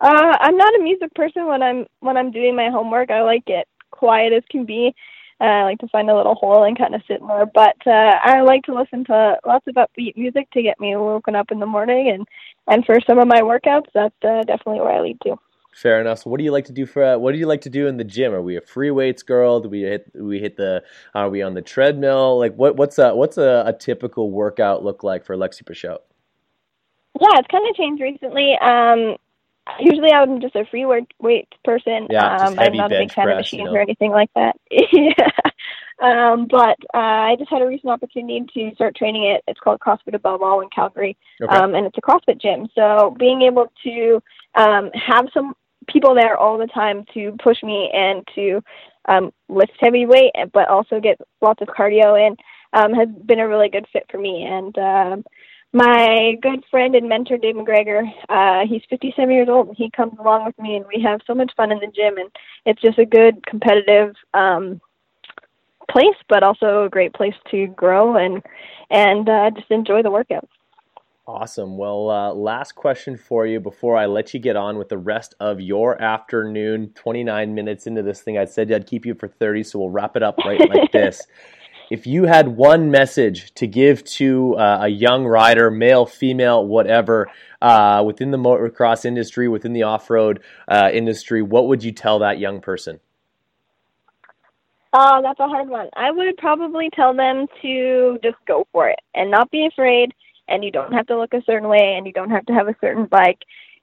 Uh, 0.00 0.36
I'm 0.40 0.56
not 0.56 0.74
a 0.74 0.82
music 0.82 1.14
person 1.14 1.46
when 1.46 1.62
I'm 1.62 1.86
when 2.00 2.16
I'm 2.16 2.30
doing 2.30 2.56
my 2.56 2.68
homework. 2.68 3.10
I 3.10 3.22
like 3.22 3.44
it 3.46 3.66
quiet 3.90 4.32
as 4.32 4.42
can 4.50 4.64
be. 4.64 4.94
Uh, 5.40 5.44
I 5.44 5.62
like 5.64 5.78
to 5.78 5.88
find 5.88 6.08
a 6.08 6.16
little 6.16 6.34
hole 6.34 6.64
and 6.64 6.78
kind 6.78 6.94
of 6.94 7.02
sit 7.08 7.20
there. 7.26 7.46
But 7.46 7.76
uh, 7.86 8.18
I 8.22 8.42
like 8.42 8.62
to 8.64 8.74
listen 8.74 9.04
to 9.06 9.36
lots 9.44 9.66
of 9.66 9.74
upbeat 9.74 10.16
music 10.16 10.50
to 10.52 10.62
get 10.62 10.80
me 10.80 10.94
woken 10.96 11.34
up 11.34 11.50
in 11.50 11.58
the 11.58 11.66
morning, 11.66 12.10
and 12.10 12.26
and 12.66 12.84
for 12.84 12.98
some 13.06 13.18
of 13.18 13.28
my 13.28 13.40
workouts, 13.40 13.86
that's 13.92 14.14
uh, 14.22 14.42
definitely 14.42 14.80
where 14.80 14.92
I 14.92 15.00
lead 15.00 15.20
to. 15.22 15.36
Fair 15.74 16.00
enough. 16.00 16.20
So, 16.20 16.30
what 16.30 16.38
do 16.38 16.44
you 16.44 16.52
like 16.52 16.66
to 16.66 16.72
do 16.72 16.86
for? 16.86 17.04
Uh, 17.04 17.18
what 17.18 17.32
do 17.32 17.38
you 17.38 17.46
like 17.46 17.62
to 17.62 17.70
do 17.70 17.88
in 17.88 17.96
the 17.96 18.04
gym? 18.04 18.32
Are 18.32 18.40
we 18.40 18.56
a 18.56 18.60
free 18.60 18.92
weights 18.92 19.24
girl? 19.24 19.58
Do 19.58 19.68
we 19.68 19.82
hit? 19.82 20.12
Do 20.12 20.24
we 20.24 20.38
hit 20.38 20.56
the? 20.56 20.84
Are 21.14 21.28
we 21.28 21.42
on 21.42 21.54
the 21.54 21.62
treadmill? 21.62 22.38
Like, 22.38 22.54
what? 22.54 22.76
What's 22.76 22.96
a 22.98 23.14
what's 23.14 23.38
a, 23.38 23.64
a 23.66 23.72
typical 23.72 24.30
workout 24.30 24.84
look 24.84 25.02
like 25.02 25.24
for 25.24 25.36
Lexi 25.36 25.64
Pichout? 25.64 25.98
Yeah, 27.20 27.38
it's 27.38 27.48
kind 27.48 27.68
of 27.68 27.76
changed 27.76 28.00
recently. 28.00 28.56
Um, 28.60 29.16
usually 29.80 30.12
I'm 30.12 30.40
just 30.40 30.56
a 30.56 30.64
free 30.66 30.84
weight 30.84 31.12
weight 31.20 31.48
person. 31.64 32.08
Yeah, 32.10 32.36
um, 32.36 32.58
I'm 32.58 32.76
not 32.76 32.92
a 32.92 32.98
big 33.00 33.12
fan 33.12 33.26
press, 33.26 33.34
of 33.34 33.38
machines 33.38 33.60
you 33.60 33.64
know. 33.66 33.74
or 33.74 33.80
anything 33.80 34.10
like 34.10 34.30
that. 34.34 34.56
yeah. 34.70 35.28
Um, 36.02 36.46
but 36.50 36.76
uh, 36.92 36.98
I 36.98 37.36
just 37.38 37.50
had 37.50 37.62
a 37.62 37.66
recent 37.66 37.90
opportunity 37.90 38.44
to 38.52 38.74
start 38.74 38.96
training 38.96 39.24
it. 39.24 39.42
It's 39.46 39.60
called 39.60 39.80
CrossFit 39.80 40.14
Above 40.14 40.42
All 40.42 40.60
in 40.60 40.68
Calgary, 40.70 41.16
Okay. 41.40 41.54
um, 41.54 41.74
and 41.74 41.86
it's 41.86 41.96
a 41.96 42.00
CrossFit 42.00 42.40
gym. 42.40 42.68
So 42.74 43.14
being 43.18 43.42
able 43.42 43.72
to 43.84 44.22
um, 44.54 44.90
have 44.92 45.28
some 45.32 45.54
people 45.86 46.14
there 46.14 46.36
all 46.36 46.58
the 46.58 46.66
time 46.66 47.04
to 47.14 47.36
push 47.42 47.62
me 47.62 47.90
and 47.94 48.26
to 48.34 48.60
um, 49.06 49.32
lift 49.48 49.72
heavy 49.78 50.06
weight, 50.06 50.32
but 50.52 50.68
also 50.68 51.00
get 51.00 51.20
lots 51.40 51.62
of 51.62 51.68
cardio 51.68 52.18
in 52.26 52.36
um, 52.74 52.92
has 52.92 53.08
been 53.24 53.38
a 53.38 53.48
really 53.48 53.68
good 53.68 53.86
fit 53.92 54.04
for 54.10 54.18
me. 54.18 54.44
And 54.44 54.76
um, 54.78 55.24
my 55.74 56.38
good 56.40 56.64
friend 56.70 56.94
and 56.94 57.08
mentor 57.08 57.36
Dave 57.36 57.56
McGregor, 57.56 58.04
uh, 58.28 58.66
he's 58.66 58.82
57 58.88 59.28
years 59.30 59.48
old. 59.50 59.68
and 59.68 59.76
He 59.76 59.90
comes 59.90 60.14
along 60.20 60.46
with 60.46 60.56
me, 60.58 60.76
and 60.76 60.86
we 60.86 61.02
have 61.02 61.20
so 61.26 61.34
much 61.34 61.52
fun 61.56 61.72
in 61.72 61.80
the 61.80 61.88
gym. 61.88 62.16
And 62.16 62.30
it's 62.64 62.80
just 62.80 62.96
a 62.98 63.04
good 63.04 63.44
competitive 63.44 64.14
um, 64.34 64.80
place, 65.90 66.16
but 66.28 66.44
also 66.44 66.84
a 66.84 66.88
great 66.88 67.12
place 67.12 67.34
to 67.50 67.66
grow 67.66 68.16
and 68.16 68.42
and 68.90 69.28
uh, 69.28 69.50
just 69.50 69.70
enjoy 69.70 70.02
the 70.02 70.10
workouts. 70.10 70.48
Awesome. 71.26 71.78
Well, 71.78 72.10
uh, 72.10 72.34
last 72.34 72.72
question 72.72 73.16
for 73.16 73.46
you 73.46 73.58
before 73.58 73.96
I 73.96 74.06
let 74.06 74.34
you 74.34 74.40
get 74.40 74.56
on 74.56 74.76
with 74.76 74.90
the 74.90 74.98
rest 74.98 75.34
of 75.40 75.58
your 75.58 76.00
afternoon. 76.00 76.90
29 76.94 77.54
minutes 77.54 77.86
into 77.86 78.02
this 78.02 78.20
thing, 78.20 78.36
I 78.36 78.44
said 78.44 78.70
I'd 78.70 78.86
keep 78.86 79.06
you 79.06 79.14
for 79.14 79.26
30, 79.26 79.64
so 79.64 79.78
we'll 79.78 79.90
wrap 79.90 80.16
it 80.16 80.22
up 80.22 80.36
right 80.44 80.60
like 80.68 80.92
this. 80.92 81.26
If 81.94 82.08
you 82.08 82.24
had 82.24 82.48
one 82.48 82.90
message 82.90 83.54
to 83.54 83.68
give 83.68 84.02
to 84.18 84.56
uh, 84.56 84.78
a 84.80 84.88
young 84.88 85.24
rider, 85.24 85.70
male, 85.70 86.06
female, 86.06 86.66
whatever, 86.66 87.30
uh, 87.62 88.02
within 88.04 88.32
the 88.32 88.36
motocross 88.36 89.04
industry, 89.04 89.46
within 89.46 89.72
the 89.72 89.84
off 89.84 90.10
road 90.10 90.42
uh, 90.66 90.90
industry, 90.92 91.40
what 91.40 91.68
would 91.68 91.84
you 91.84 91.92
tell 91.92 92.18
that 92.18 92.40
young 92.40 92.60
person? 92.60 92.98
Oh, 94.92 95.20
that's 95.22 95.38
a 95.38 95.46
hard 95.46 95.68
one. 95.68 95.88
I 95.94 96.10
would 96.10 96.36
probably 96.36 96.90
tell 96.90 97.14
them 97.14 97.46
to 97.62 98.18
just 98.24 98.38
go 98.44 98.66
for 98.72 98.88
it 98.88 98.98
and 99.14 99.30
not 99.30 99.52
be 99.52 99.64
afraid. 99.64 100.14
And 100.48 100.64
you 100.64 100.72
don't 100.72 100.92
have 100.92 101.06
to 101.06 101.16
look 101.16 101.32
a 101.32 101.44
certain 101.46 101.68
way, 101.68 101.94
and 101.96 102.08
you 102.08 102.12
don't 102.12 102.30
have 102.30 102.46
to 102.46 102.54
have 102.54 102.66
a 102.66 102.74
certain 102.80 103.06
bike. 103.06 103.38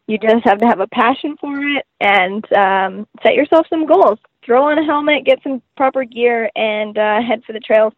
You 0.07 0.17
just 0.17 0.43
have 0.43 0.57
to 0.57 0.67
have 0.67 0.81
a 0.81 0.87
passion 0.87 1.37
for 1.39 1.57
it 1.77 1.85
and 2.01 2.43
um, 2.51 3.07
set 3.23 3.35
yourself 3.35 3.67
some 3.69 3.85
goals. 3.85 4.19
Throw 4.45 4.69
on 4.69 4.77
a 4.77 4.83
helmet, 4.83 5.23
get 5.23 5.39
some 5.43 5.61
proper 5.77 6.03
gear, 6.03 6.49
and 6.57 6.97
uh, 6.97 7.21
head 7.21 7.43
for 7.47 7.53
the 7.53 7.61
trails. 7.61 7.93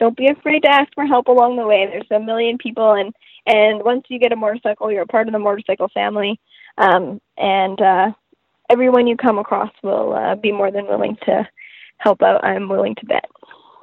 Don't 0.00 0.16
be 0.16 0.28
afraid 0.28 0.60
to 0.60 0.70
ask 0.70 0.92
for 0.94 1.06
help 1.06 1.28
along 1.28 1.56
the 1.56 1.66
way. 1.66 1.86
There's 1.86 2.10
a 2.10 2.24
million 2.24 2.58
people, 2.58 2.92
and 2.92 3.14
and 3.46 3.84
once 3.84 4.04
you 4.08 4.18
get 4.18 4.32
a 4.32 4.36
motorcycle, 4.36 4.90
you're 4.90 5.02
a 5.02 5.06
part 5.06 5.28
of 5.28 5.32
the 5.32 5.38
motorcycle 5.38 5.88
family. 5.92 6.40
Um, 6.78 7.20
and 7.36 7.80
uh, 7.80 8.12
everyone 8.70 9.06
you 9.06 9.16
come 9.16 9.38
across 9.38 9.70
will 9.82 10.14
uh, 10.14 10.34
be 10.36 10.52
more 10.52 10.70
than 10.70 10.86
willing 10.86 11.16
to 11.26 11.46
help 11.98 12.22
out. 12.22 12.44
I'm 12.44 12.68
willing 12.68 12.94
to 12.96 13.06
bet. 13.06 13.26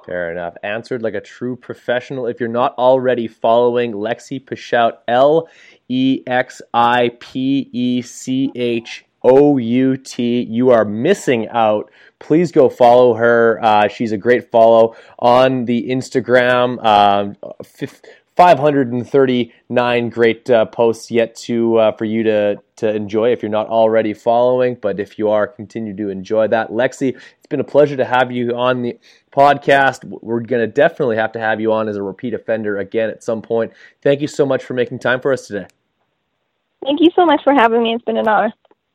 Fair 0.08 0.32
enough. 0.32 0.56
Answered 0.64 1.04
like 1.04 1.16
a 1.16 1.22
true 1.22 1.56
professional. 1.56 2.28
If 2.28 2.40
you're 2.40 2.50
not 2.50 2.74
already 2.78 3.28
following 3.28 3.92
Lexi 3.92 4.44
Pichout, 4.44 5.00
L 5.08 5.50
E 5.90 6.24
X 6.26 6.62
I 6.74 7.12
P 7.20 7.70
E 7.74 8.02
C 8.02 8.52
H 8.56 9.06
O 9.22 9.58
U 9.58 9.98
T, 9.98 10.44
you 10.44 10.70
are 10.70 10.86
missing 10.86 11.50
out. 11.50 11.92
Please 12.20 12.52
go 12.52 12.70
follow 12.70 13.14
her. 13.14 13.60
Uh, 13.62 13.88
she's 13.88 14.12
a 14.12 14.18
great 14.18 14.50
follow 14.50 14.96
on 15.20 15.66
the 15.66 15.90
Instagram. 15.90 16.84
Um, 16.84 17.36
fif- 17.64 18.02
539 18.38 20.10
great 20.10 20.48
uh, 20.52 20.66
posts 20.66 21.10
yet 21.10 21.36
to 21.36 21.78
uh, 21.78 21.92
for 21.94 22.06
you 22.06 22.22
to 22.22 22.62
to 22.76 22.96
enjoy 22.96 23.32
if 23.32 23.42
you're 23.42 23.50
not 23.50 23.68
already 23.68 24.14
following. 24.14 24.76
But 24.76 25.00
if 25.00 25.18
you 25.18 25.30
are, 25.30 25.48
continue 25.48 25.96
to 25.96 26.10
enjoy 26.10 26.48
that. 26.50 26.70
Lexi, 26.70 27.16
it's 27.16 27.48
been 27.50 27.60
a 27.60 27.64
pleasure 27.64 27.98
to 27.98 28.06
have 28.06 28.32
you 28.32 28.56
on 28.56 28.84
the 28.84 29.00
podcast. 29.32 30.04
We're 30.22 30.42
going 30.42 30.62
to 30.62 30.68
definitely 30.68 31.16
have 31.16 31.32
to 31.32 31.40
have 31.40 31.60
you 31.60 31.74
on 31.74 31.90
as 31.90 31.96
a 31.96 32.04
repeat 32.04 32.36
offender 32.36 32.78
again 32.78 33.10
at 33.10 33.24
some 33.24 33.42
point. 33.42 33.74
Thank 34.04 34.22
you 34.22 34.28
so 34.28 34.46
much 34.46 34.64
for 34.64 34.76
making 34.76 35.00
time 35.00 35.20
for 35.20 35.34
us 35.34 35.48
today. 35.48 35.66
Thank 36.84 37.00
you 37.02 37.10
so 37.16 37.26
much 37.26 37.42
for 37.44 37.54
having 37.54 37.82
me. 37.82 37.96
It's 37.96 38.06
been 38.06 38.18
an 38.18 38.28
honor. 38.28 38.54